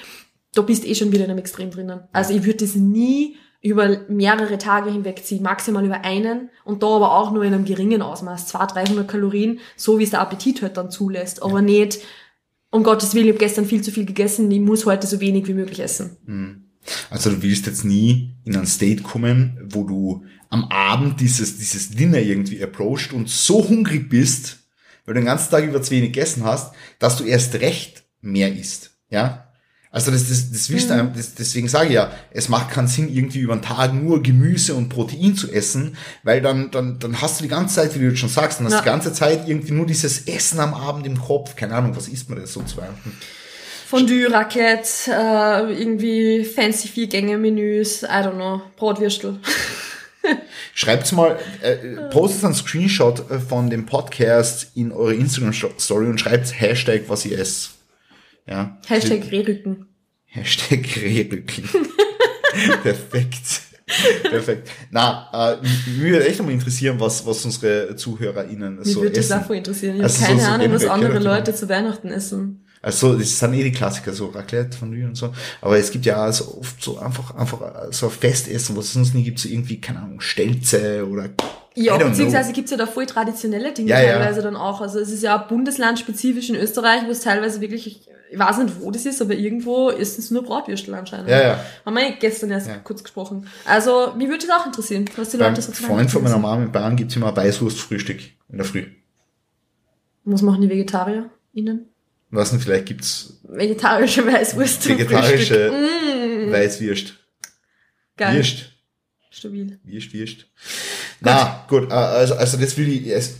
da 0.54 0.62
bist 0.62 0.86
eh 0.86 0.94
schon 0.94 1.12
wieder 1.12 1.24
in 1.24 1.30
einem 1.30 1.38
Extrem 1.38 1.70
drinnen. 1.70 2.00
Also 2.12 2.34
ich 2.34 2.44
würde 2.44 2.64
das 2.64 2.74
nie 2.74 3.36
über 3.60 4.00
mehrere 4.08 4.58
Tage 4.58 4.90
hinweg 4.90 5.24
ziehen, 5.24 5.42
maximal 5.42 5.84
über 5.84 6.04
einen 6.04 6.50
und 6.64 6.82
da 6.82 6.88
aber 6.88 7.16
auch 7.16 7.32
nur 7.32 7.44
in 7.44 7.54
einem 7.54 7.64
geringen 7.64 8.02
Ausmaß, 8.02 8.46
200, 8.48 8.88
300 8.88 9.08
Kalorien, 9.08 9.60
so 9.76 9.98
wie 9.98 10.04
es 10.04 10.10
der 10.10 10.20
Appetit 10.20 10.62
halt 10.62 10.76
dann 10.76 10.90
zulässt, 10.90 11.42
aber 11.42 11.56
ja. 11.56 11.62
nicht 11.62 11.98
um 12.70 12.82
Gottes 12.82 13.14
Willen, 13.14 13.26
ich 13.26 13.32
habe 13.32 13.38
gestern 13.38 13.66
viel 13.66 13.82
zu 13.82 13.90
viel 13.90 14.04
gegessen, 14.04 14.50
ich 14.50 14.60
muss 14.60 14.86
heute 14.86 15.06
so 15.06 15.20
wenig 15.20 15.46
wie 15.48 15.54
möglich 15.54 15.80
essen. 15.80 16.16
Hm. 16.26 16.64
Also 17.10 17.30
du 17.30 17.42
willst 17.42 17.66
jetzt 17.66 17.84
nie 17.84 18.34
in 18.44 18.56
ein 18.56 18.66
State 18.66 19.02
kommen, 19.02 19.58
wo 19.70 19.84
du 19.84 20.24
am 20.48 20.64
Abend 20.64 21.20
dieses, 21.20 21.58
dieses 21.58 21.90
Dinner 21.90 22.18
irgendwie 22.18 22.62
approachst 22.62 23.12
und 23.12 23.28
so 23.28 23.68
hungrig 23.68 24.08
bist, 24.08 24.58
weil 25.04 25.14
du 25.14 25.20
den 25.20 25.26
ganzen 25.26 25.50
Tag 25.50 25.64
über 25.64 25.82
zu 25.82 25.90
wenig 25.90 26.12
gegessen 26.12 26.44
hast, 26.44 26.74
dass 26.98 27.16
du 27.16 27.24
erst 27.24 27.54
recht 27.56 28.04
mehr 28.20 28.54
isst. 28.54 28.92
Ja? 29.10 29.47
Also 29.90 30.10
das, 30.10 30.28
das, 30.28 30.50
das 30.50 30.70
wisst 30.70 30.90
mhm. 30.90 31.12
das, 31.16 31.34
deswegen 31.34 31.68
sage 31.68 31.88
ich 31.88 31.94
ja, 31.94 32.10
es 32.30 32.50
macht 32.50 32.70
keinen 32.70 32.88
Sinn, 32.88 33.08
irgendwie 33.08 33.38
über 33.38 33.56
den 33.56 33.62
Tag 33.62 33.94
nur 33.94 34.22
Gemüse 34.22 34.74
und 34.74 34.90
Protein 34.90 35.34
zu 35.34 35.50
essen, 35.50 35.96
weil 36.22 36.42
dann, 36.42 36.70
dann, 36.70 36.98
dann 36.98 37.22
hast 37.22 37.40
du 37.40 37.44
die 37.44 37.48
ganze 37.48 37.76
Zeit, 37.76 37.94
wie 37.94 38.00
du 38.00 38.08
jetzt 38.08 38.18
schon 38.18 38.28
sagst, 38.28 38.60
dann 38.60 38.66
hast 38.66 38.72
du 38.72 38.76
ja. 38.76 38.82
die 38.82 38.88
ganze 38.88 39.12
Zeit 39.14 39.48
irgendwie 39.48 39.72
nur 39.72 39.86
dieses 39.86 40.26
Essen 40.26 40.60
am 40.60 40.74
Abend 40.74 41.06
im 41.06 41.18
Kopf. 41.18 41.56
Keine 41.56 41.74
Ahnung, 41.74 41.96
was 41.96 42.08
isst 42.08 42.28
man 42.28 42.38
das 42.38 42.52
so 42.52 42.62
zwei? 42.64 42.86
Fondue, 43.86 44.30
Raclette, 44.30 45.10
äh, 45.10 45.80
irgendwie 45.80 46.44
fancy 46.44 46.88
Vier-Gänge-Menüs, 46.88 48.02
I 48.02 48.06
don't 48.06 48.34
know, 48.34 48.60
Brotwürstel. 48.76 49.38
Schreibt's 50.74 51.12
mal, 51.12 51.38
äh, 51.62 52.10
postet 52.10 52.44
einen 52.44 52.54
Screenshot 52.54 53.30
äh, 53.30 53.38
von 53.38 53.70
dem 53.70 53.86
Podcast 53.86 54.72
in 54.74 54.92
eure 54.92 55.14
Instagram-Story 55.14 56.06
und 56.06 56.20
schreibt 56.20 56.60
Hashtag, 56.60 57.04
was 57.08 57.24
ihr 57.24 57.38
esst. 57.38 57.77
Ja. 58.48 58.78
Hashtag 58.86 59.30
Rehrücken. 59.30 59.86
Hashtag 60.24 60.86
Rehrücken. 60.96 61.64
Perfekt. 62.82 63.62
Perfekt. 64.22 64.70
Na, 64.90 65.28
äh, 65.32 65.62
mich 65.62 65.98
würde 65.98 66.26
echt 66.26 66.42
mal 66.42 66.52
interessieren, 66.52 67.00
was, 67.00 67.24
was 67.26 67.44
unsere 67.44 67.96
ZuhörerInnen 67.96 68.76
mich 68.76 68.84
so 68.84 68.90
essen. 68.90 69.04
Mich 69.04 69.14
würde 69.14 69.28
das 69.28 69.32
auch 69.32 69.50
interessieren. 69.50 69.96
Ich 69.96 70.02
also 70.02 70.20
habe 70.20 70.26
keine 70.28 70.40
so, 70.40 70.48
Ahnung, 70.48 70.72
was 70.72 70.86
andere 70.86 71.18
Leute 71.18 71.54
zu 71.54 71.68
Weihnachten 71.68 72.08
essen. 72.08 72.64
Also, 72.80 73.18
das 73.18 73.38
sind 73.38 73.54
eh 73.54 73.64
die 73.64 73.72
Klassiker, 73.72 74.12
so 74.12 74.26
Raclette, 74.26 74.76
Fondue 74.76 75.04
und 75.04 75.16
so. 75.16 75.32
Aber 75.60 75.78
es 75.78 75.90
gibt 75.90 76.06
ja 76.06 76.30
so 76.30 76.58
oft 76.58 76.82
so 76.82 76.98
einfach, 76.98 77.34
einfach 77.34 77.88
so 77.90 78.08
Festessen, 78.08 78.76
was 78.76 78.86
es 78.86 78.92
sonst 78.92 79.14
nie 79.14 79.24
gibt, 79.24 79.38
so 79.40 79.48
irgendwie, 79.48 79.80
keine 79.80 80.00
Ahnung, 80.00 80.20
Stelze 80.20 81.06
oder 81.08 81.28
ja, 81.74 81.96
beziehungsweise 81.96 82.52
gibt's 82.52 82.70
ja 82.70 82.76
da 82.76 82.86
voll 82.86 83.06
traditionelle 83.06 83.72
Dinge 83.72 83.90
ja, 83.90 83.96
teilweise 83.96 84.38
ja. 84.38 84.42
dann 84.42 84.56
auch. 84.56 84.80
Also 84.80 84.98
es 84.98 85.10
ist 85.10 85.22
ja 85.22 85.36
bundeslandspezifisch 85.36 86.50
in 86.50 86.56
Österreich, 86.56 87.02
wo 87.06 87.10
es 87.10 87.20
teilweise 87.20 87.60
wirklich 87.60 88.08
ich 88.30 88.38
weiß 88.38 88.58
nicht, 88.58 88.80
wo 88.80 88.90
das 88.90 89.06
ist, 89.06 89.22
aber 89.22 89.34
irgendwo 89.34 89.88
ist 89.88 90.18
es 90.18 90.30
nur 90.30 90.42
Bratwürstel 90.42 90.94
anscheinend. 90.94 91.28
Ja, 91.28 91.42
ja. 91.42 91.64
Haben 91.84 91.96
wir 91.96 92.12
gestern 92.12 92.50
erst 92.50 92.68
kurz 92.84 93.02
gesprochen. 93.02 93.46
Also, 93.64 94.12
mich 94.16 94.28
würde 94.28 94.46
das 94.46 94.60
auch 94.60 94.66
interessieren, 94.66 95.06
was 95.16 95.30
die 95.30 95.38
Beim 95.38 95.54
Leute 95.54 95.62
so 95.62 95.72
Freund 95.72 96.10
von 96.10 96.22
meiner 96.22 96.38
Mama 96.38 96.62
in 96.62 96.72
Bayern 96.72 96.96
gibt's 96.96 97.16
immer 97.16 97.34
Weißwurstfrühstück 97.34 98.20
in 98.50 98.58
der 98.58 98.66
Früh. 98.66 98.84
Was 100.24 100.42
machen 100.42 100.60
die 100.60 100.68
VegetarierInnen? 100.68 101.88
Was 102.30 102.50
denn, 102.50 102.60
vielleicht 102.60 102.86
gibt's... 102.86 103.40
Vegetarische 103.44 104.26
Weißwurst 104.26 104.88
Vegetarische 104.90 105.72
mm. 105.72 106.52
Weißwürst. 106.52 107.14
Geil. 108.18 108.36
Würst. 108.36 108.72
Stabil. 109.30 109.78
Würst, 109.84 110.12
Würst. 110.12 110.46
Na, 111.20 111.64
gut, 111.68 111.90
äh, 111.90 111.94
also, 111.94 112.34
also 112.34 112.56
das 112.56 112.76
will 112.76 112.88
ich... 112.88 113.08
Es, 113.08 113.38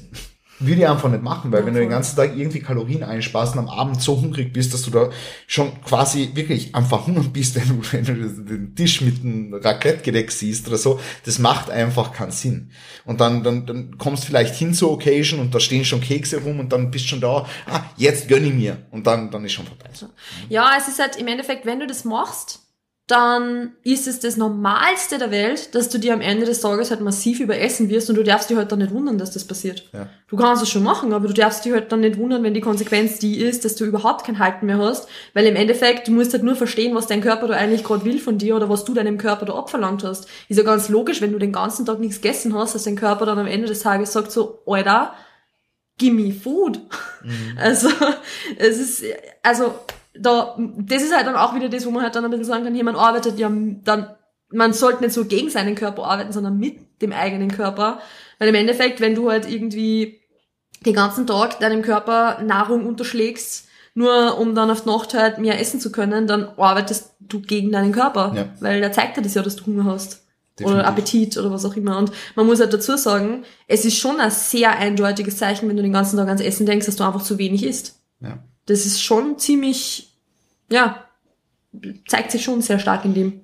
würde 0.61 0.81
ich 0.81 0.89
einfach 0.89 1.09
nicht 1.09 1.23
machen, 1.23 1.53
weil 1.53 1.65
wenn 1.65 1.75
du 1.75 1.81
den 1.81 1.91
ganzen 1.91 2.17
Tag 2.17 2.37
irgendwie 2.37 2.61
Kalorien 2.61 3.05
einsparst 3.05 3.55
und 3.55 3.61
am 3.61 3.69
Abend 3.69 4.03
so 4.03 4.21
hungrig 4.21 4.53
bist, 4.53 4.75
dass 4.75 4.83
du 4.83 4.91
da 4.91 5.11
schon 5.47 5.81
quasi 5.83 6.31
wirklich 6.35 6.75
am 6.75 6.85
Verhungern 6.85 7.33
bist, 7.33 7.55
wenn 7.57 7.69
du, 7.69 7.93
wenn 7.93 8.05
du 8.05 8.45
den 8.45 8.75
Tisch 8.75 9.01
mit 9.01 9.23
einem 9.23 9.55
Raclette-Gedeck 9.55 10.31
siehst 10.31 10.67
oder 10.67 10.79
so, 10.79 11.01
das 11.25 11.39
macht 11.39 11.71
einfach 11.71 12.13
keinen 12.13 12.33
Sinn. 12.33 12.71
Und 13.05 13.21
dann, 13.21 13.43
dann, 13.43 13.67
dann 13.67 13.99
kommst 13.99 14.25
du 14.25 14.29
vielleicht 14.29 14.55
hin 14.57 14.75
zur 14.75 14.93
Occasion 14.93 15.41
und 15.41 15.55
da 15.55 15.61
stehen 15.61 15.85
schon 15.85 16.01
Kekse 16.01 16.43
rum 16.43 16.59
und 16.59 16.73
dann 16.73 16.91
bist 16.91 17.05
du 17.05 17.11
schon 17.11 17.21
da, 17.21 17.47
ah, 17.67 17.83
jetzt 17.97 18.29
gönn 18.29 18.45
ich 18.45 18.55
mir. 18.55 18.79
Und 18.91 19.07
dann, 19.07 19.31
dann 19.31 19.45
ist 19.45 19.53
schon 19.53 19.67
vorbei. 19.67 19.91
Ja, 20.49 20.73
es 20.77 20.89
ist 20.89 20.99
halt 20.99 21.17
im 21.17 21.29
Endeffekt, 21.29 21.67
wenn 21.67 21.79
du 21.79 21.87
das 21.87 22.05
machst, 22.05 22.68
dann 23.09 23.73
ist 23.85 24.07
es 24.07 24.21
das 24.21 24.37
Normalste 24.37 25.17
der 25.17 25.31
Welt, 25.31 25.75
dass 25.75 25.89
du 25.89 25.99
dir 25.99 26.13
am 26.13 26.21
Ende 26.21 26.45
des 26.45 26.61
Tages 26.61 26.91
halt 26.91 27.01
massiv 27.01 27.41
überessen 27.41 27.89
wirst 27.89 28.11
und 28.11 28.17
du 28.17 28.23
darfst 28.23 28.51
dich 28.51 28.57
halt 28.59 28.71
dann 28.71 28.81
nicht 28.81 28.93
wundern, 28.93 29.17
dass 29.17 29.31
das 29.31 29.47
passiert. 29.47 29.89
Ja. 29.95 30.11
Du 30.29 30.37
kannst 30.37 30.63
es 30.63 30.69
schon 30.69 30.83
machen, 30.83 31.15
aber 31.15 31.27
du 31.27 31.33
darfst 31.33 31.65
dich 31.65 31.73
halt 31.73 31.91
dann 31.91 32.01
nicht 32.01 32.19
wundern, 32.19 32.43
wenn 32.43 32.53
die 32.53 32.61
Konsequenz 32.61 33.19
die 33.19 33.39
ist, 33.39 33.65
dass 33.65 33.77
du 33.77 33.87
überhaupt 33.87 34.27
kein 34.27 34.39
Halten 34.39 34.67
mehr 34.67 34.77
hast, 34.77 35.09
weil 35.33 35.47
im 35.47 35.57
Endeffekt, 35.57 36.07
du 36.07 36.13
musst 36.13 36.35
halt 36.35 36.43
nur 36.43 36.55
verstehen, 36.55 36.95
was 36.95 37.07
dein 37.07 37.23
Körper 37.23 37.49
da 37.49 37.55
eigentlich 37.55 37.83
gerade 37.83 38.05
will 38.05 38.19
von 38.19 38.37
dir 38.37 38.55
oder 38.57 38.69
was 38.69 38.85
du 38.85 38.93
deinem 38.93 39.17
Körper 39.17 39.47
da 39.47 39.55
abverlangt 39.55 40.05
hast. 40.05 40.29
Ist 40.51 40.59
ja 40.59 40.63
ganz 40.63 40.91
logisch, 40.91 41.23
wenn 41.23 41.33
du 41.33 41.39
den 41.39 41.53
ganzen 41.53 41.87
Tag 41.87 42.01
nichts 42.01 42.21
gegessen 42.21 42.55
hast, 42.55 42.75
dass 42.75 42.85
dein 42.85 42.97
Körper 42.97 43.25
dann 43.25 43.39
am 43.39 43.47
Ende 43.47 43.69
des 43.69 43.81
Tages 43.81 44.13
sagt 44.13 44.33
so, 44.33 44.61
Alter, 44.67 45.15
gimme 45.97 46.33
food. 46.33 46.79
Mhm. 47.23 47.57
Also, 47.59 47.89
es 48.59 48.79
ist, 48.79 49.05
also, 49.43 49.75
da, 50.21 50.57
das 50.79 51.03
ist 51.03 51.15
halt 51.15 51.27
dann 51.27 51.37
auch 51.37 51.55
wieder 51.55 51.69
das, 51.69 51.87
wo 51.87 51.91
man 51.91 52.03
halt 52.03 52.15
dann 52.15 52.25
ein 52.25 52.31
bisschen 52.31 52.47
sagen 52.47 52.65
kann, 52.65 52.75
hier, 52.75 52.85
man 52.85 52.97
arbeitet 52.97 53.39
ja 53.39 53.51
dann, 53.51 54.11
man 54.51 54.73
sollte 54.73 55.03
nicht 55.03 55.13
so 55.13 55.25
gegen 55.25 55.51
seinen 55.51 55.75
Körper 55.75 56.05
arbeiten, 56.05 56.33
sondern 56.33 56.59
mit 56.59 57.01
dem 57.03 57.13
eigenen 57.13 57.51
Körper. 57.51 58.01
Weil 58.39 58.49
im 58.49 58.55
Endeffekt, 58.55 59.01
wenn 59.01 59.15
du 59.15 59.31
halt 59.31 59.51
irgendwie 59.51 60.21
den 60.85 60.95
ganzen 60.95 61.27
Tag 61.27 61.61
deinem 61.61 61.83
Körper 61.83 62.41
Nahrung 62.43 62.87
unterschlägst, 62.87 63.69
nur 63.95 64.39
um 64.39 64.55
dann 64.55 64.71
auf 64.71 64.83
die 64.83 64.89
Nacht 64.89 65.15
halt 65.15 65.39
mehr 65.39 65.61
essen 65.61 65.81
zu 65.81 65.91
können, 65.91 66.27
dann 66.27 66.51
arbeitest 66.57 67.17
du 67.21 67.41
gegen 67.41 67.73
deinen 67.73 67.93
Körper. 67.93 68.33
Ja. 68.35 68.49
Weil 68.61 68.81
der 68.81 68.93
zeigt 68.93 69.17
dir 69.17 69.23
das 69.23 69.35
ja, 69.35 69.43
dass 69.43 69.57
du 69.57 69.67
Hunger 69.67 69.85
hast. 69.85 70.25
Definitiv. 70.59 70.81
Oder 70.81 70.89
Appetit 70.89 71.37
oder 71.37 71.51
was 71.53 71.65
auch 71.65 71.77
immer. 71.77 71.99
Und 71.99 72.11
man 72.35 72.47
muss 72.47 72.61
halt 72.61 72.73
dazu 72.73 72.97
sagen, 72.97 73.45
es 73.67 73.85
ist 73.85 73.97
schon 73.97 74.19
ein 74.21 74.31
sehr 74.31 74.77
eindeutiges 74.77 75.37
Zeichen, 75.37 75.69
wenn 75.69 75.77
du 75.77 75.83
den 75.83 75.93
ganzen 75.93 76.17
Tag 76.17 76.27
ans 76.27 76.41
Essen 76.41 76.67
denkst, 76.67 76.87
dass 76.87 76.97
du 76.97 77.05
einfach 77.05 77.23
zu 77.23 77.39
wenig 77.39 77.65
isst. 77.65 78.01
Ja. 78.21 78.39
Das 78.69 78.87
ist 78.87 79.03
schon 79.03 79.39
ziemlich 79.39 80.09
ja, 80.71 81.05
zeigt 82.07 82.31
sich 82.31 82.43
schon 82.43 82.63
sehr 82.63 82.79
stark 82.79 83.05
in 83.05 83.15
dem. 83.15 83.41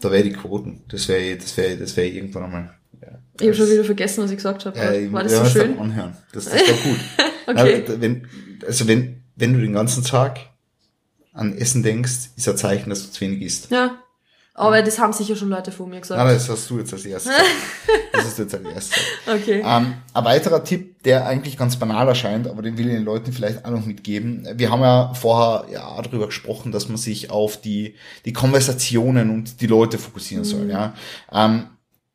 Da 0.00 0.10
wäre 0.10 0.24
die 0.24 0.32
Quoten. 0.32 0.82
Das 0.88 1.08
wäre 1.08 1.36
das 1.36 1.56
wäre 1.56 1.76
das 1.76 1.96
wäre 1.96 2.08
irgendwann 2.08 2.44
einmal. 2.44 2.74
Ja, 3.00 3.18
ich 3.40 3.46
habe 3.46 3.54
schon 3.54 3.70
wieder 3.70 3.84
vergessen, 3.84 4.24
was 4.24 4.30
ich 4.30 4.36
gesagt 4.36 4.66
habe. 4.66 4.78
Äh, 4.78 5.12
war 5.12 5.22
das 5.22 5.32
ja, 5.32 5.44
so 5.44 5.50
schön? 5.50 5.78
Anhören. 5.78 6.16
Das, 6.32 6.44
das 6.46 6.54
war 6.54 6.60
gut. 6.60 7.00
okay. 7.46 7.84
Aber 7.86 8.00
wenn, 8.00 8.28
also 8.66 8.88
wenn, 8.88 9.22
wenn 9.36 9.54
du 9.54 9.60
den 9.60 9.72
ganzen 9.72 10.04
Tag 10.04 10.40
an 11.32 11.56
Essen 11.56 11.82
denkst, 11.82 12.30
ist 12.36 12.48
ein 12.48 12.56
Zeichen, 12.56 12.90
dass 12.90 13.06
du 13.06 13.12
zu 13.12 13.20
wenig 13.22 13.42
isst. 13.42 13.70
Ja. 13.70 13.98
Aber 14.56 14.80
das 14.82 15.00
haben 15.00 15.12
sicher 15.12 15.34
schon 15.34 15.48
Leute 15.48 15.72
vor 15.72 15.88
mir 15.88 16.00
gesagt. 16.00 16.16
Nein, 16.16 16.32
das 16.32 16.48
hast 16.48 16.70
du 16.70 16.78
jetzt 16.78 16.92
als 16.92 17.04
erstes. 17.04 17.32
das 18.12 18.24
ist 18.24 18.38
jetzt 18.38 18.54
als 18.54 18.64
erstes. 18.64 19.02
Okay. 19.26 19.64
Ähm, 19.66 19.94
ein 20.14 20.24
weiterer 20.24 20.62
Tipp, 20.62 21.02
der 21.02 21.26
eigentlich 21.26 21.56
ganz 21.56 21.76
banal 21.76 22.06
erscheint, 22.06 22.46
aber 22.46 22.62
den 22.62 22.78
will 22.78 22.86
ich 22.86 22.94
den 22.94 23.04
Leuten 23.04 23.32
vielleicht 23.32 23.64
auch 23.64 23.70
noch 23.72 23.84
mitgeben. 23.84 24.46
Wir 24.54 24.70
haben 24.70 24.82
ja 24.82 25.12
vorher 25.12 25.68
ja 25.72 26.00
darüber 26.00 26.26
gesprochen, 26.26 26.70
dass 26.70 26.88
man 26.88 26.98
sich 26.98 27.32
auf 27.32 27.60
die, 27.60 27.96
die 28.24 28.32
Konversationen 28.32 29.30
und 29.30 29.60
die 29.60 29.66
Leute 29.66 29.98
fokussieren 29.98 30.44
mhm. 30.44 30.48
soll. 30.48 30.70
Ja. 30.70 30.94
Ähm, 31.32 31.66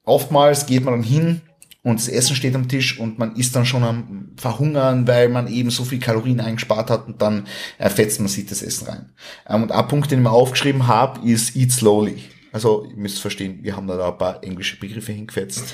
oftmals 0.06 0.66
geht 0.66 0.86
man 0.86 0.94
dann 0.94 1.04
hin, 1.04 1.42
und 1.82 2.00
das 2.00 2.10
Essen 2.10 2.36
steht 2.36 2.56
am 2.56 2.68
Tisch 2.68 3.00
und 3.00 3.20
man 3.20 3.36
ist 3.36 3.56
dann 3.56 3.66
schon 3.66 3.84
am 3.84 4.32
Verhungern, 4.36 5.08
weil 5.08 5.30
man 5.30 5.48
eben 5.48 5.70
so 5.70 5.86
viel 5.86 6.00
Kalorien 6.00 6.42
eingespart 6.42 6.90
hat 6.90 7.08
und 7.08 7.22
dann 7.22 7.48
äh, 7.78 7.90
fetzt 7.90 8.20
man 8.20 8.28
sich 8.28 8.46
das 8.46 8.62
Essen 8.62 8.88
rein. 8.88 9.14
Ähm, 9.48 9.64
und 9.64 9.72
ein 9.72 9.88
Punkt, 9.88 10.12
den 10.12 10.20
ich 10.20 10.24
mir 10.24 10.32
aufgeschrieben 10.32 10.88
habe, 10.88 11.26
ist 11.28 11.56
Eat 11.56 11.72
Slowly. 11.72 12.22
Also, 12.52 12.86
ihr 12.90 12.98
müsst 12.98 13.20
verstehen, 13.20 13.60
wir 13.62 13.76
haben 13.76 13.88
da 13.88 14.10
ein 14.10 14.18
paar 14.18 14.44
englische 14.44 14.78
Begriffe 14.80 15.12
hingefetzt. 15.12 15.74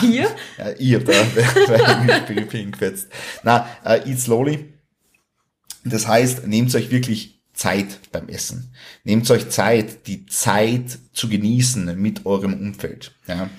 Wir? 0.00 0.28
ja, 0.58 0.70
ihr 0.78 0.98
habt 0.98 1.08
da 1.08 1.12
englische 1.12 2.22
Begriffe 2.26 2.56
hingefetzt. 2.56 3.08
Na, 3.42 3.66
uh, 3.84 4.08
Eat 4.08 4.18
Slowly. 4.18 4.72
Das 5.84 6.08
heißt, 6.08 6.46
nehmt 6.46 6.74
euch 6.74 6.90
wirklich 6.90 7.37
Zeit 7.58 8.12
beim 8.12 8.28
Essen. 8.28 8.72
Nehmt 9.02 9.28
euch 9.30 9.50
Zeit, 9.50 10.06
die 10.06 10.26
Zeit 10.26 10.98
zu 11.12 11.28
genießen 11.28 12.00
mit 12.00 12.24
eurem 12.24 12.54
Umfeld. 12.54 13.12
Ja? 13.26 13.50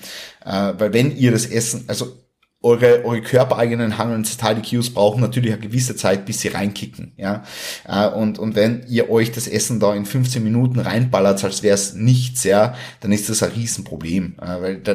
Äh, 0.44 0.80
weil 0.80 0.92
wenn 0.94 1.16
ihr 1.16 1.30
das 1.32 1.46
Essen, 1.46 1.84
also 1.86 2.16
eure, 2.62 3.04
eure 3.04 3.20
körpereigenen 3.20 3.92
und 3.92 4.26
Satiety-Cues 4.26 4.94
brauchen 4.94 5.20
natürlich 5.20 5.52
eine 5.52 5.60
gewisse 5.60 5.96
Zeit, 5.96 6.24
bis 6.24 6.40
sie 6.40 6.48
reinkicken. 6.48 7.12
Ja? 7.18 7.44
Äh, 7.86 8.08
und, 8.08 8.38
und 8.38 8.54
wenn 8.56 8.86
ihr 8.88 9.10
euch 9.10 9.32
das 9.32 9.46
Essen 9.46 9.80
da 9.80 9.94
in 9.94 10.06
15 10.06 10.42
Minuten 10.42 10.80
reinballert, 10.80 11.44
als 11.44 11.62
wäre 11.62 11.74
es 11.74 11.92
nichts, 11.92 12.44
ja, 12.44 12.74
dann 13.00 13.12
ist 13.12 13.28
das 13.28 13.42
ein 13.42 13.52
Riesenproblem. 13.52 14.36
Äh, 14.40 14.62
weil 14.62 14.76
da, 14.78 14.94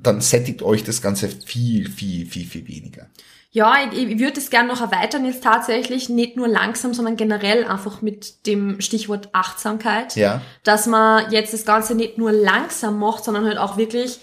dann 0.00 0.20
sättigt 0.20 0.62
euch 0.62 0.84
das 0.84 1.02
Ganze 1.02 1.28
viel, 1.28 1.90
viel, 1.90 2.26
viel, 2.26 2.46
viel 2.46 2.68
weniger. 2.68 3.08
Ja, 3.54 3.76
ich, 3.92 3.96
ich 3.96 4.18
würde 4.18 4.40
es 4.40 4.50
gerne 4.50 4.66
noch 4.66 4.80
erweitern 4.80 5.24
jetzt 5.24 5.44
tatsächlich, 5.44 6.08
nicht 6.08 6.36
nur 6.36 6.48
langsam, 6.48 6.92
sondern 6.92 7.14
generell 7.14 7.64
einfach 7.64 8.02
mit 8.02 8.48
dem 8.48 8.80
Stichwort 8.80 9.28
Achtsamkeit. 9.30 10.16
Ja. 10.16 10.42
Dass 10.64 10.86
man 10.88 11.30
jetzt 11.30 11.52
das 11.52 11.64
Ganze 11.64 11.94
nicht 11.94 12.18
nur 12.18 12.32
langsam 12.32 12.98
macht, 12.98 13.22
sondern 13.22 13.44
halt 13.44 13.58
auch 13.58 13.76
wirklich, 13.76 14.18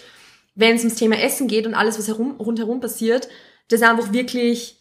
wenn 0.54 0.76
es 0.76 0.82
ums 0.82 0.96
Thema 0.96 1.18
Essen 1.18 1.48
geht 1.48 1.66
und 1.66 1.72
alles, 1.72 1.98
was 1.98 2.08
herum, 2.08 2.36
rundherum 2.38 2.80
passiert, 2.80 3.26
das 3.68 3.80
einfach 3.80 4.12
wirklich 4.12 4.76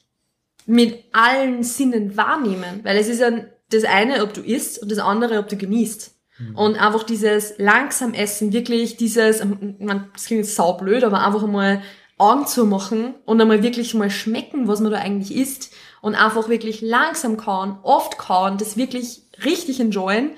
mit 0.66 1.02
allen 1.14 1.64
Sinnen 1.64 2.18
wahrnehmen. 2.18 2.82
Weil 2.84 2.98
es 2.98 3.08
ist 3.08 3.22
ja 3.22 3.32
das 3.70 3.86
eine, 3.86 4.22
ob 4.22 4.34
du 4.34 4.42
isst 4.42 4.84
und 4.84 4.92
das 4.92 5.00
andere, 5.00 5.40
ob 5.40 5.48
du 5.48 5.56
genießt. 5.56 6.14
Mhm. 6.40 6.56
Und 6.58 6.76
einfach 6.76 7.04
dieses 7.04 7.54
langsam 7.58 8.14
Essen, 8.14 8.52
wirklich 8.52 8.98
dieses, 8.98 9.46
man, 9.80 10.10
das 10.12 10.26
klingt 10.26 10.44
jetzt 10.44 10.58
saublöd, 10.58 11.06
aber 11.06 11.26
einfach 11.26 11.44
einmal 11.44 11.82
Augen 12.22 12.46
zu 12.46 12.66
machen 12.66 13.16
und 13.26 13.42
einmal 13.42 13.64
wirklich 13.64 13.94
mal 13.96 14.12
schmecken, 14.12 14.68
was 14.68 14.80
man 14.80 14.92
da 14.92 15.00
eigentlich 15.00 15.36
isst 15.36 15.74
und 16.02 16.16
einfach 16.16 16.50
wirklich 16.50 16.82
langsam 16.82 17.36
kauen, 17.36 17.78
oft 17.82 18.18
kauen, 18.18 18.58
das 18.58 18.78
wirklich 18.78 19.24
richtig 19.44 19.80
enjoyen, 19.80 20.32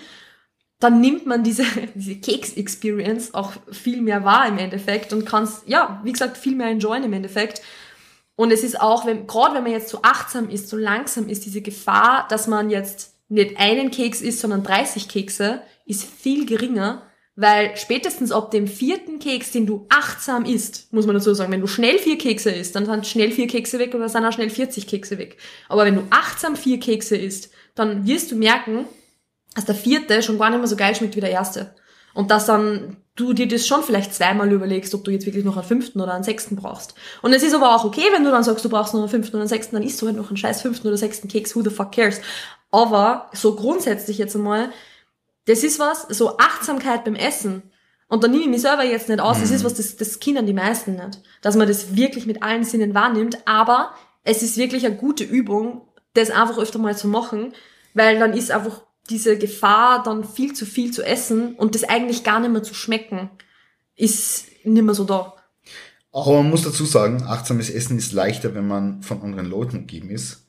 dann 0.80 1.02
nimmt 1.02 1.26
man 1.26 1.44
diese, 1.44 1.66
diese 1.96 2.16
Keks-Experience 2.16 3.34
auch 3.34 3.52
viel 3.72 4.02
mehr 4.02 4.24
wahr 4.24 4.48
im 4.48 4.58
Endeffekt 4.58 5.12
und 5.12 5.26
kann 5.26 5.44
es, 5.44 5.64
ja, 5.66 6.02
wie 6.04 6.14
gesagt, 6.14 6.38
viel 6.38 6.56
mehr 6.56 6.68
enjoyen 6.68 7.04
im 7.04 7.14
Endeffekt. 7.14 7.62
Und 8.36 8.52
es 8.52 8.64
ist 8.64 8.80
auch, 8.80 9.06
wenn, 9.06 9.28
gerade 9.28 9.56
wenn 9.56 9.64
man 9.64 9.74
jetzt 9.74 9.90
so 9.90 10.00
achtsam 10.02 10.50
ist, 10.50 10.70
so 10.70 10.78
langsam 10.78 11.30
ist, 11.30 11.46
diese 11.46 11.62
Gefahr, 11.62 12.28
dass 12.30 12.48
man 12.48 12.70
jetzt 12.70 13.14
nicht 13.30 13.58
einen 13.60 13.92
Keks 13.92 14.22
isst, 14.22 14.40
sondern 14.40 14.64
30 14.64 15.08
Kekse, 15.08 15.62
ist 15.86 16.04
viel 16.04 16.46
geringer, 16.46 17.04
weil 17.36 17.76
spätestens 17.78 18.32
ab 18.32 18.52
dem 18.52 18.68
vierten 18.68 19.18
Keks, 19.20 19.52
den 19.52 19.66
du 19.66 19.88
achtsam 19.90 20.46
isst, 20.46 20.94
muss 20.94 21.08
man 21.08 21.16
dazu 21.16 21.34
sagen, 21.34 21.52
wenn 21.52 21.62
du 21.62 21.68
schnell 21.68 21.98
vier 21.98 22.18
Kekse 22.18 22.52
isst, 22.52 22.76
dann 22.76 22.86
sind 22.86 23.08
schnell 23.08 23.32
vier 23.32 23.48
Kekse 23.48 23.80
weg 23.80 23.96
oder 23.96 24.08
sind 24.08 24.24
auch 24.24 24.32
schnell 24.32 24.52
40 24.52 24.86
Kekse 24.86 25.18
weg. 25.18 25.38
Aber 25.68 25.86
wenn 25.86 25.96
du 25.96 26.04
achtsam 26.12 26.56
vier 26.56 26.80
Kekse 26.80 27.18
isst, 27.18 27.50
dann 27.74 28.06
wirst 28.06 28.32
du 28.32 28.36
merken, 28.36 28.86
dass 29.56 29.66
der 29.66 29.76
vierte 29.76 30.22
schon 30.22 30.38
gar 30.38 30.52
nicht 30.52 30.60
mehr 30.60 30.68
so 30.68 30.76
geil 30.76 30.96
schmeckt 30.96 31.16
wie 31.16 31.22
der 31.22 31.32
erste. 31.32 31.76
Und 32.14 32.30
dass 32.30 32.46
dann 32.46 32.98
du 33.16 33.34
dir 33.34 33.48
das 33.48 33.66
schon 33.66 33.84
vielleicht 33.84 34.14
zweimal 34.14 34.52
überlegst, 34.52 34.94
ob 34.94 35.04
du 35.04 35.12
jetzt 35.12 35.26
wirklich 35.26 35.46
noch 35.46 35.58
einen 35.58 35.66
fünften 35.66 36.02
oder 36.02 36.14
einen 36.14 36.24
sechsten 36.24 36.56
brauchst. 36.56 36.94
Und 37.22 37.34
es 37.34 37.44
ist 37.44 37.54
aber 37.54 37.76
auch 37.76 37.84
okay, 37.84 38.06
wenn 38.12 38.24
du 38.24 38.32
dann 38.32 38.44
sagst, 38.44 38.66
du 38.66 38.70
brauchst 38.70 38.94
noch 38.94 39.02
einen 39.02 39.10
fünften 39.10 39.36
oder 39.36 39.42
einen 39.42 39.50
sechsten, 39.50 39.76
dann 39.76 39.84
isst 39.84 40.02
du 40.02 40.08
halt 40.08 40.18
noch 40.18 40.28
einen 40.28 40.38
scheiß 40.38 40.62
fünften 40.62 40.88
oder 40.88 40.98
sechsten 40.98 41.28
Keks, 41.28 41.56
who 41.56 41.64
the 41.64 41.70
fuck 41.70 41.92
cares. 41.92 42.22
Aber 42.72 43.30
so 43.34 43.56
grundsätzlich 43.56 44.18
jetzt 44.18 44.36
einmal, 44.36 44.70
das 45.46 45.64
ist 45.64 45.80
was, 45.80 46.04
so 46.10 46.38
Achtsamkeit 46.38 47.04
beim 47.04 47.16
Essen. 47.16 47.64
Und 48.08 48.24
da 48.24 48.28
nehme 48.28 48.44
ich 48.44 48.50
mich 48.50 48.62
selber 48.62 48.84
jetzt 48.84 49.10
nicht 49.10 49.20
aus, 49.20 49.40
das 49.40 49.52
ist 49.52 49.62
mhm. 49.62 49.66
was, 49.66 49.74
das, 49.76 49.96
das 49.96 50.20
Kindern 50.20 50.46
die 50.46 50.54
meisten 50.54 50.96
nicht. 50.96 51.22
Dass 51.42 51.56
man 51.56 51.68
das 51.68 51.96
wirklich 51.96 52.26
mit 52.26 52.44
allen 52.44 52.64
Sinnen 52.64 52.94
wahrnimmt, 52.94 53.40
aber 53.46 53.94
es 54.24 54.44
ist 54.44 54.58
wirklich 54.58 54.86
eine 54.86 54.96
gute 54.96 55.24
Übung, 55.24 55.88
das 56.14 56.30
einfach 56.30 56.58
öfter 56.58 56.80
mal 56.80 56.96
zu 56.96 57.08
machen, 57.08 57.54
weil 57.94 58.20
dann 58.20 58.34
ist 58.34 58.52
einfach 58.52 58.82
diese 59.10 59.38
Gefahr, 59.38 60.04
dann 60.04 60.24
viel 60.24 60.54
zu 60.54 60.66
viel 60.66 60.92
zu 60.92 61.04
essen 61.04 61.56
und 61.56 61.76
das 61.76 61.84
eigentlich 61.84 62.24
gar 62.24 62.40
nicht 62.40 62.52
mehr 62.52 62.64
zu 62.64 62.74
schmecken, 62.74 63.30
ist 63.96 64.46
nicht 64.64 64.84
mehr 64.84 64.96
so 64.96 65.04
da. 65.04 65.34
Aber 66.12 66.34
man 66.34 66.52
muss 66.52 66.62
dazu 66.62 66.86
sagen, 66.86 67.24
achtsames 67.24 67.70
Essen 67.70 67.98
ist 67.98 68.14
leichter, 68.14 68.54
wenn 68.54 68.68
man 68.68 69.02
von 69.02 69.22
anderen 69.24 69.50
Leuten 69.50 69.78
umgeben 69.80 70.10
ist 70.10 70.43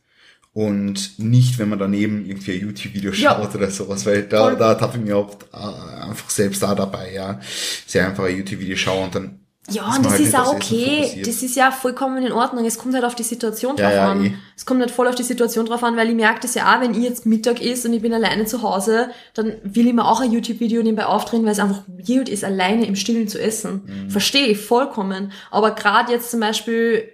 und 0.55 1.19
nicht, 1.19 1.59
wenn 1.59 1.69
man 1.69 1.81
daneben 1.81 2.25
irgendwie 2.25 2.53
ein 2.53 2.61
YouTube-Video 2.61 3.13
schaut 3.13 3.53
ja. 3.53 3.55
oder 3.55 3.71
sowas, 3.71 4.07
weil 4.07 4.23
da, 4.23 4.45
Voll. 4.45 4.57
da 4.57 4.75
tappe 4.77 4.99
ich 4.99 5.05
mir 5.05 5.19
oft 5.19 5.45
äh, 5.53 6.05
einfach 6.05 6.31
selbst 6.31 6.63
da 6.63 6.75
dabei, 6.77 7.13
ja. 7.13 7.41
Sehr 7.87 8.07
einfach 8.07 8.25
ein 8.25 8.37
YouTube-Video 8.37 8.77
schauen 8.77 9.05
und 9.05 9.15
dann 9.15 9.41
ja, 9.71 9.87
und 9.97 10.05
das 10.05 10.13
halt 10.13 10.21
ist 10.21 10.35
auch 10.37 10.55
okay. 10.55 11.23
Das 11.25 11.43
ist 11.43 11.57
ja 11.57 11.71
vollkommen 11.71 12.23
in 12.23 12.33
Ordnung. 12.33 12.67
Es 12.67 12.77
kommt 12.77 12.95
halt 12.95 13.05
auf 13.05 13.15
die 13.15 13.23
Situation 13.23 13.77
drauf 13.77 13.91
ja, 13.91 13.95
ja, 13.95 14.11
an. 14.11 14.27
Eh. 14.27 14.33
Es 14.55 14.67
kommt 14.67 14.81
halt 14.83 14.91
voll 14.91 15.09
auf 15.09 15.15
die 15.15 15.23
Situation 15.23 15.65
drauf 15.65 15.83
an, 15.83 15.97
weil 15.97 16.11
ich 16.11 16.15
merke 16.15 16.41
das 16.41 16.55
ja 16.55 16.71
auch, 16.71 16.83
wenn 16.83 16.93
ich 16.93 17.03
jetzt 17.03 17.25
Mittag 17.25 17.63
ist 17.63 17.87
und 17.87 17.95
ich 17.95 18.03
bin 18.03 18.13
alleine 18.13 18.45
zu 18.45 18.61
Hause, 18.61 19.09
dann 19.33 19.55
will 19.63 19.87
ich 19.87 19.95
mir 19.95 20.05
auch 20.05 20.21
ein 20.21 20.33
YouTube-Video 20.33 20.83
nebenbei 20.83 21.07
aufdrehen, 21.07 21.47
weil 21.47 21.53
es 21.53 21.61
einfach 21.61 21.83
weird 21.87 22.29
ist, 22.29 22.45
alleine 22.45 22.87
im 22.87 22.95
Stillen 22.95 23.27
zu 23.27 23.41
essen. 23.41 23.85
Mhm. 23.87 24.11
Verstehe 24.11 24.49
ich 24.49 24.59
vollkommen. 24.59 25.33
Aber 25.51 25.71
gerade 25.71 26.13
jetzt 26.13 26.31
zum 26.31 26.41
Beispiel 26.41 27.09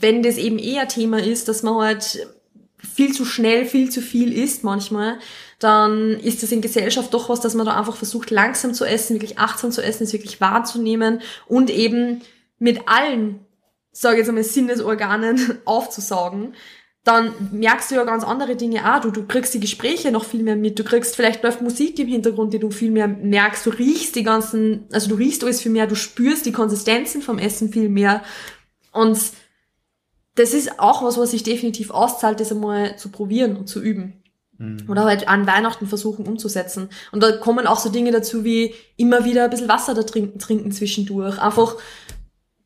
wenn 0.00 0.22
das 0.22 0.36
eben 0.36 0.58
eher 0.58 0.86
Thema 0.86 1.18
ist, 1.18 1.48
dass 1.48 1.62
man 1.62 1.76
halt 1.76 2.26
viel 2.78 3.12
zu 3.12 3.24
schnell, 3.24 3.64
viel 3.64 3.90
zu 3.90 4.00
viel 4.00 4.32
isst 4.32 4.64
manchmal, 4.64 5.18
dann 5.58 6.12
ist 6.20 6.42
das 6.42 6.52
in 6.52 6.60
Gesellschaft 6.60 7.12
doch 7.12 7.28
was, 7.28 7.40
dass 7.40 7.54
man 7.54 7.66
da 7.66 7.76
einfach 7.76 7.96
versucht, 7.96 8.30
langsam 8.30 8.74
zu 8.74 8.84
essen, 8.84 9.14
wirklich 9.14 9.38
achtsam 9.38 9.72
zu 9.72 9.82
essen, 9.82 10.04
es 10.04 10.12
wirklich 10.12 10.40
wahrzunehmen 10.40 11.20
und 11.46 11.70
eben 11.70 12.22
mit 12.58 12.88
allen, 12.88 13.40
sage 13.92 14.14
ich 14.14 14.18
jetzt 14.20 14.28
einmal, 14.28 14.44
Sinnesorganen 14.44 15.58
aufzusaugen 15.64 16.54
dann 17.08 17.32
merkst 17.52 17.90
du 17.90 17.94
ja 17.94 18.04
ganz 18.04 18.22
andere 18.22 18.54
Dinge 18.54 18.84
auch. 18.84 19.00
Du, 19.00 19.10
du 19.10 19.26
kriegst 19.26 19.54
die 19.54 19.60
Gespräche 19.60 20.12
noch 20.12 20.26
viel 20.26 20.42
mehr 20.42 20.56
mit. 20.56 20.78
Du 20.78 20.84
kriegst, 20.84 21.16
vielleicht 21.16 21.42
läuft 21.42 21.62
Musik 21.62 21.98
im 21.98 22.06
Hintergrund, 22.06 22.52
die 22.52 22.58
du 22.58 22.70
viel 22.70 22.90
mehr 22.90 23.08
merkst. 23.08 23.64
Du 23.64 23.70
riechst 23.70 24.14
die 24.14 24.22
ganzen, 24.22 24.84
also 24.92 25.08
du 25.08 25.14
riechst 25.14 25.42
alles 25.42 25.62
viel 25.62 25.72
mehr. 25.72 25.86
Du 25.86 25.94
spürst 25.94 26.44
die 26.44 26.52
Konsistenzen 26.52 27.22
vom 27.22 27.38
Essen 27.38 27.72
viel 27.72 27.88
mehr. 27.88 28.22
Und 28.92 29.18
das 30.38 30.54
ist 30.54 30.78
auch 30.78 31.02
was, 31.02 31.18
was 31.18 31.32
sich 31.32 31.42
definitiv 31.42 31.90
auszahlt, 31.90 32.40
das 32.40 32.52
einmal 32.52 32.96
zu 32.96 33.10
probieren 33.10 33.56
und 33.56 33.68
zu 33.68 33.80
üben. 33.82 34.22
Mhm. 34.58 34.84
Oder 34.88 35.04
halt 35.04 35.28
an 35.28 35.46
Weihnachten 35.46 35.86
versuchen 35.86 36.26
umzusetzen. 36.26 36.90
Und 37.12 37.22
da 37.22 37.32
kommen 37.32 37.66
auch 37.66 37.78
so 37.78 37.88
Dinge 37.88 38.12
dazu 38.12 38.44
wie 38.44 38.74
immer 38.96 39.24
wieder 39.24 39.44
ein 39.44 39.50
bisschen 39.50 39.68
Wasser 39.68 39.94
da 39.94 40.02
trinken, 40.02 40.38
trinken 40.38 40.70
zwischendurch. 40.72 41.40
Einfach 41.40 41.76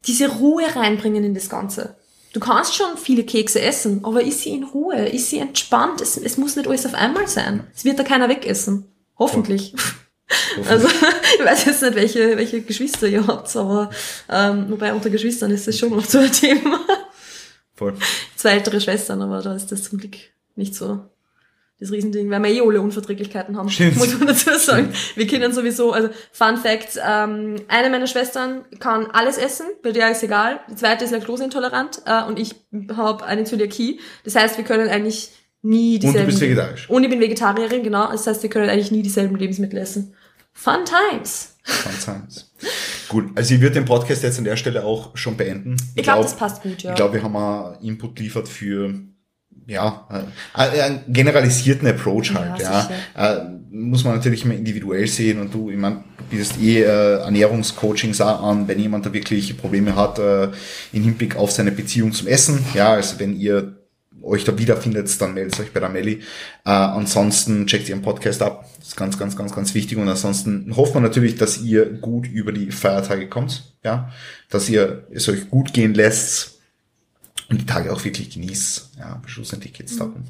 diese 0.07 0.29
Ruhe 0.29 0.65
reinbringen 0.75 1.25
in 1.25 1.35
das 1.35 1.49
Ganze. 1.49 1.97
Du 2.33 2.41
kannst 2.41 2.75
schon 2.75 2.97
viele 2.97 3.25
Kekse 3.25 3.61
essen, 3.61 4.05
aber 4.05 4.23
ist 4.23 4.41
sie 4.41 4.51
in 4.51 4.65
Ruhe, 4.65 5.09
ist 5.09 5.31
sie 5.31 5.39
entspannt. 5.39 6.01
Es, 6.01 6.17
es 6.17 6.39
muss 6.39 6.57
nicht 6.57 6.67
alles 6.67 6.87
auf 6.87 6.95
einmal 6.95 7.29
sein. 7.29 7.67
Es 7.75 7.85
wird 7.85 7.99
da 7.99 8.05
keiner 8.05 8.29
wegessen. 8.29 8.87
Hoffentlich. 9.19 9.73
Hoffentlich. 9.83 10.03
Also 10.69 10.89
ich 11.39 11.45
weiß 11.45 11.65
jetzt 11.67 11.83
nicht, 11.83 11.95
welche, 11.95 12.37
welche 12.37 12.63
Geschwister 12.63 13.07
ihr 13.07 13.27
habt, 13.27 13.55
aber 13.57 13.91
ähm, 14.29 14.67
wobei 14.69 14.93
unter 14.93 15.11
Geschwistern 15.11 15.51
ist 15.51 15.67
das 15.67 15.79
schon 15.79 15.93
oft 15.93 16.11
so 16.11 16.19
ein 16.19 16.33
Thema. 16.33 16.81
Voll. 17.83 17.95
Zwei 18.37 18.51
ältere 18.51 18.81
Schwestern, 18.81 19.23
aber 19.23 19.43
da 19.43 19.55
ist 19.55 19.73
das 19.73 19.83
zum 19.85 19.99
Glück 19.99 20.17
nicht 20.57 20.75
so 20.75 21.01
das 21.83 21.91
Riesending, 21.91 22.31
weil 22.31 22.41
wir 22.43 22.51
eh 22.51 22.61
alle 22.61 22.81
Unverträglichkeiten 22.81 23.57
haben, 23.57 23.69
Stimmt. 23.69 23.97
muss 23.97 24.17
man 24.17 24.29
dazu 24.29 24.57
sagen. 24.57 24.93
Wir 25.17 25.27
kennen 25.27 25.53
sowieso, 25.53 25.93
also 25.93 26.11
Fun 26.31 26.57
Fact, 26.57 27.01
ähm, 27.05 27.57
eine 27.67 27.91
meiner 27.91 28.07
Schwestern 28.07 28.65
kann 28.79 29.07
alles 29.07 29.37
essen, 29.37 29.67
bei 29.83 29.91
der 29.91 30.13
ist 30.13 30.23
egal. 30.23 30.61
Die 30.71 30.77
zweite 30.77 31.05
ist 31.05 31.11
laktoseintolerant 31.11 32.03
äh, 32.07 32.23
und 32.25 32.39
ich 32.39 32.55
habe 32.97 33.25
eine 33.25 33.43
Zöliakie. 33.43 33.99
Das 34.23 34.37
heißt, 34.37 34.59
wir 34.59 34.65
können 34.65 34.89
eigentlich 34.89 35.33
nie 35.63 35.99
dieselben... 35.99 36.21
Und 36.21 36.27
du 36.27 36.31
bist 36.31 36.41
vegetarisch. 36.41 36.89
Und 36.89 37.03
ich 37.03 37.11
bin 37.11 37.21
Vegetarierin, 37.21 37.83
genau. 37.83 38.13
Das 38.13 38.29
heißt, 38.29 38.45
wir 38.45 38.51
können 38.51 38.71
eigentlich 38.71 38.93
nie 38.93 39.03
dieselben 39.03 39.35
Lebensmittel 39.35 39.79
essen. 39.79 40.15
Fun 40.53 40.85
Times. 40.85 41.57
Fun 41.65 41.93
Times. 42.05 42.53
gut, 43.09 43.31
also 43.35 43.55
ich 43.55 43.61
würde 43.61 43.75
den 43.75 43.85
Podcast 43.85 44.23
jetzt 44.23 44.39
an 44.39 44.45
der 44.45 44.57
Stelle 44.57 44.85
auch 44.85 45.17
schon 45.17 45.37
beenden. 45.37 45.77
Ich, 45.77 45.99
ich 45.99 46.03
glaube, 46.03 46.21
glaub, 46.21 46.23
das 46.23 46.37
passt 46.37 46.63
gut, 46.63 46.83
ja. 46.83 46.91
Ich 46.91 46.97
glaube, 46.97 47.15
wir 47.15 47.23
haben 47.23 47.37
einen 47.37 47.83
Input 47.83 48.17
geliefert 48.17 48.49
für 48.49 48.95
ja, 49.67 50.09
äh, 50.11 50.81
einen 50.81 51.05
generalisierten 51.09 51.87
Approach 51.89 52.35
halt, 52.35 52.61
ja. 52.61 52.91
ja. 53.17 53.37
Äh, 53.37 53.45
muss 53.71 54.05
man 54.05 54.15
natürlich 54.15 54.45
immer 54.45 54.55
individuell 54.55 55.07
sehen 55.07 55.41
und 55.41 55.55
du, 55.55 55.71
ich 55.71 55.79
meine, 55.79 56.05
du 56.19 56.25
bietest 56.31 56.61
eh 56.61 56.83
äh, 56.83 57.21
Ernährungscoachings 57.21 58.21
an, 58.21 58.69
wenn 58.69 58.79
jemand 58.79 59.07
da 59.07 59.13
wirklich 59.13 59.57
Probleme 59.57 59.97
hat 59.97 60.19
äh, 60.19 60.49
im 60.93 61.03
Hinblick 61.05 61.37
auf 61.37 61.53
seine 61.53 61.73
Beziehung 61.73 62.13
zum 62.13 62.27
Essen. 62.27 62.65
Ja, 62.75 62.93
also 62.95 63.19
wenn 63.19 63.39
ihr 63.39 63.82
euch 64.23 64.45
da 64.45 64.59
wiederfindet, 64.59 65.21
dann 65.21 65.35
meldet 65.35 65.59
euch 65.61 65.73
bei 65.73 65.81
der 65.81 65.89
Melli. 65.89 66.21
Äh, 66.65 66.71
ansonsten 66.71 67.67
checkt 67.67 67.89
ihren 67.89 68.03
Podcast 68.03 68.43
ab. 68.43 68.69
Das 68.79 68.89
ist 68.89 68.97
ganz, 68.97 69.19
ganz, 69.19 69.37
ganz, 69.37 69.55
ganz 69.55 69.75
wichtig. 69.75 69.99
Und 69.99 70.09
ansonsten 70.09 70.75
hofft 70.77 70.95
man 70.95 71.03
natürlich, 71.03 71.37
dass 71.37 71.61
ihr 71.61 71.87
gut 71.87 72.27
über 72.27 72.53
die 72.53 72.71
Feiertage 72.71 73.29
kommt. 73.29 73.75
Ja, 73.85 74.11
dass 74.49 74.69
ihr 74.69 75.07
es 75.11 75.29
euch 75.29 75.51
gut 75.51 75.73
gehen 75.73 75.95
lässt 75.95 76.61
und 77.51 77.61
die 77.61 77.67
Tage 77.67 77.93
auch 77.93 78.05
wirklich 78.05 78.31
genießt. 78.31 78.93
Ja, 78.99 79.21
schlussendlich 79.27 79.73
geht's 79.73 79.97
darum. 79.97 80.25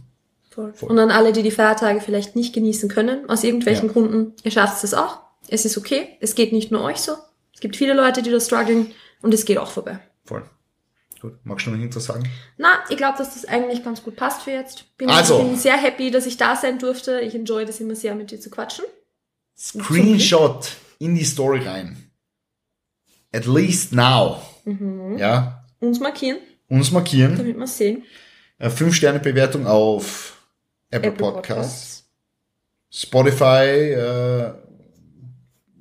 Voll. 0.51 0.73
Voll. 0.75 0.91
Und 0.91 0.99
an 0.99 1.11
alle, 1.11 1.33
die 1.33 1.43
die 1.43 1.51
Feiertage 1.51 2.01
vielleicht 2.01 2.37
nicht 2.37 2.55
genießen 2.55 2.89
können, 2.89 3.29
aus 3.29 3.45
irgendwelchen 3.45 3.89
ja. 3.89 3.93
Gründen, 3.93 4.33
ihr 4.43 4.51
schafft 4.51 4.85
es 4.85 4.95
auch. 4.95 5.21
Es 5.49 5.65
ist 5.65 5.79
okay. 5.79 6.09
Es 6.21 6.35
geht 6.35 6.53
nicht 6.53 6.71
nur 6.71 6.83
euch 6.83 6.99
so. 6.99 7.13
Es 7.55 7.61
gibt 7.61 7.77
viele 7.77 7.95
Leute, 7.95 8.23
die 8.23 8.31
da 8.31 8.41
strugglen 8.41 8.93
und 9.23 9.33
es 9.33 9.45
geht 9.45 9.59
auch 9.59 9.71
vorbei. 9.71 9.99
Voll. 10.25 10.43
Gut. 11.23 11.39
Magst 11.45 11.67
du 11.67 11.71
noch 11.71 11.79
irgendwas 11.79 12.05
sagen? 12.05 12.29
Na, 12.59 12.85
ich 12.91 12.99
glaube, 12.99 13.17
dass 13.17 13.33
das 13.33 13.47
eigentlich 13.47 13.83
ganz 13.83 14.03
gut 14.03 14.17
passt 14.17 14.43
für 14.43 14.51
jetzt. 14.51 14.97
Bin, 14.99 15.09
also. 15.09 15.39
bin 15.39 15.57
sehr 15.57 15.77
happy, 15.77 16.11
dass 16.11 16.27
ich 16.27 16.37
da 16.37 16.57
sein 16.57 16.79
durfte. 16.79 17.21
Ich 17.21 17.35
enjoy 17.35 17.65
das 17.65 17.81
immer 17.81 17.95
sehr, 17.95 18.15
mit 18.15 18.31
dir 18.31 18.41
zu 18.41 18.51
quatschen. 18.51 18.85
Screenshot 19.57 20.77
in 20.99 21.15
die 21.15 21.25
Story 21.25 21.61
rein. 21.61 22.11
At 23.33 23.47
least 23.47 23.93
now. 23.93 24.43
Mhm. 24.65 25.17
Ja. 25.17 25.65
Uns 25.81 26.01
markieren 26.01 26.39
uns 26.73 26.91
markieren. 26.91 27.37
Damit 27.37 27.59
wir 27.59 27.67
sehen. 27.67 28.03
Äh, 28.59 28.71
fünf 28.71 28.95
Sterne 28.95 29.21
Bewertung 29.21 29.67
auf 29.67 30.39
Apple, 30.91 31.11
Apple 31.11 31.33
Podcasts. 31.33 31.53
Podcasts. 31.53 32.05
Spotify, 32.91 33.93
äh, 33.93 34.53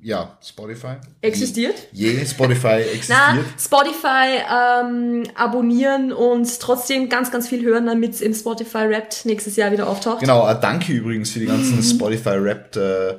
ja, 0.02 0.36
Spotify. 0.42 0.96
Existiert? 1.20 1.74
Je, 1.92 2.24
Spotify 2.26 2.66
existiert. 2.94 3.18
Na, 3.18 3.44
Spotify 3.58 4.42
ähm, 4.50 5.22
abonnieren 5.34 6.12
und 6.12 6.60
trotzdem 6.60 7.08
ganz, 7.08 7.30
ganz 7.30 7.48
viel 7.48 7.62
hören, 7.64 7.86
damit 7.86 8.14
es 8.14 8.20
im 8.20 8.34
Spotify 8.34 8.88
Wrapped 8.88 9.24
nächstes 9.24 9.56
Jahr 9.56 9.72
wieder 9.72 9.88
auftaucht. 9.88 10.20
Genau, 10.20 10.48
äh, 10.48 10.58
danke 10.60 10.92
übrigens 10.92 11.30
für 11.30 11.38
die 11.38 11.46
ganzen 11.46 11.76
mhm. 11.76 11.82
Spotify 11.94 12.42
Wrapped 12.42 12.76
äh, 12.76 13.14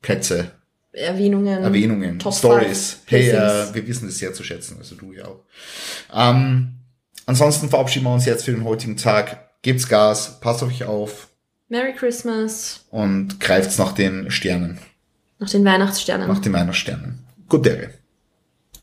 Plätze. 0.00 0.52
Erwähnungen. 0.92 1.62
Erwähnungen, 1.62 2.18
Top 2.18 2.32
Stories. 2.32 3.00
Hey, 3.06 3.28
äh, 3.28 3.74
wir 3.74 3.86
wissen 3.86 4.06
das 4.06 4.18
sehr 4.18 4.32
zu 4.32 4.42
schätzen, 4.42 4.76
also 4.78 4.94
du 4.94 5.12
ja 5.12 5.26
auch. 5.26 5.44
Ähm, 6.14 6.78
Ansonsten 7.28 7.68
verabschieden 7.68 8.06
wir 8.06 8.14
uns 8.14 8.24
jetzt 8.24 8.46
für 8.46 8.52
den 8.52 8.64
heutigen 8.64 8.96
Tag. 8.96 9.50
Gebt's 9.60 9.86
Gas, 9.86 10.40
passt 10.40 10.62
auf 10.62 10.70
euch 10.70 10.84
auf. 10.84 11.28
Merry 11.68 11.92
Christmas. 11.92 12.86
Und 12.88 13.38
greift's 13.38 13.76
nach 13.76 13.92
den 13.92 14.30
Sternen. 14.30 14.78
Nach 15.38 15.50
den 15.50 15.64
Weihnachtssternen. 15.64 16.28
Nach 16.28 16.38
den 16.38 16.52
Weihnachtssternen. 16.52 17.20
Gute 17.48 17.70
Ehre. 17.70 17.97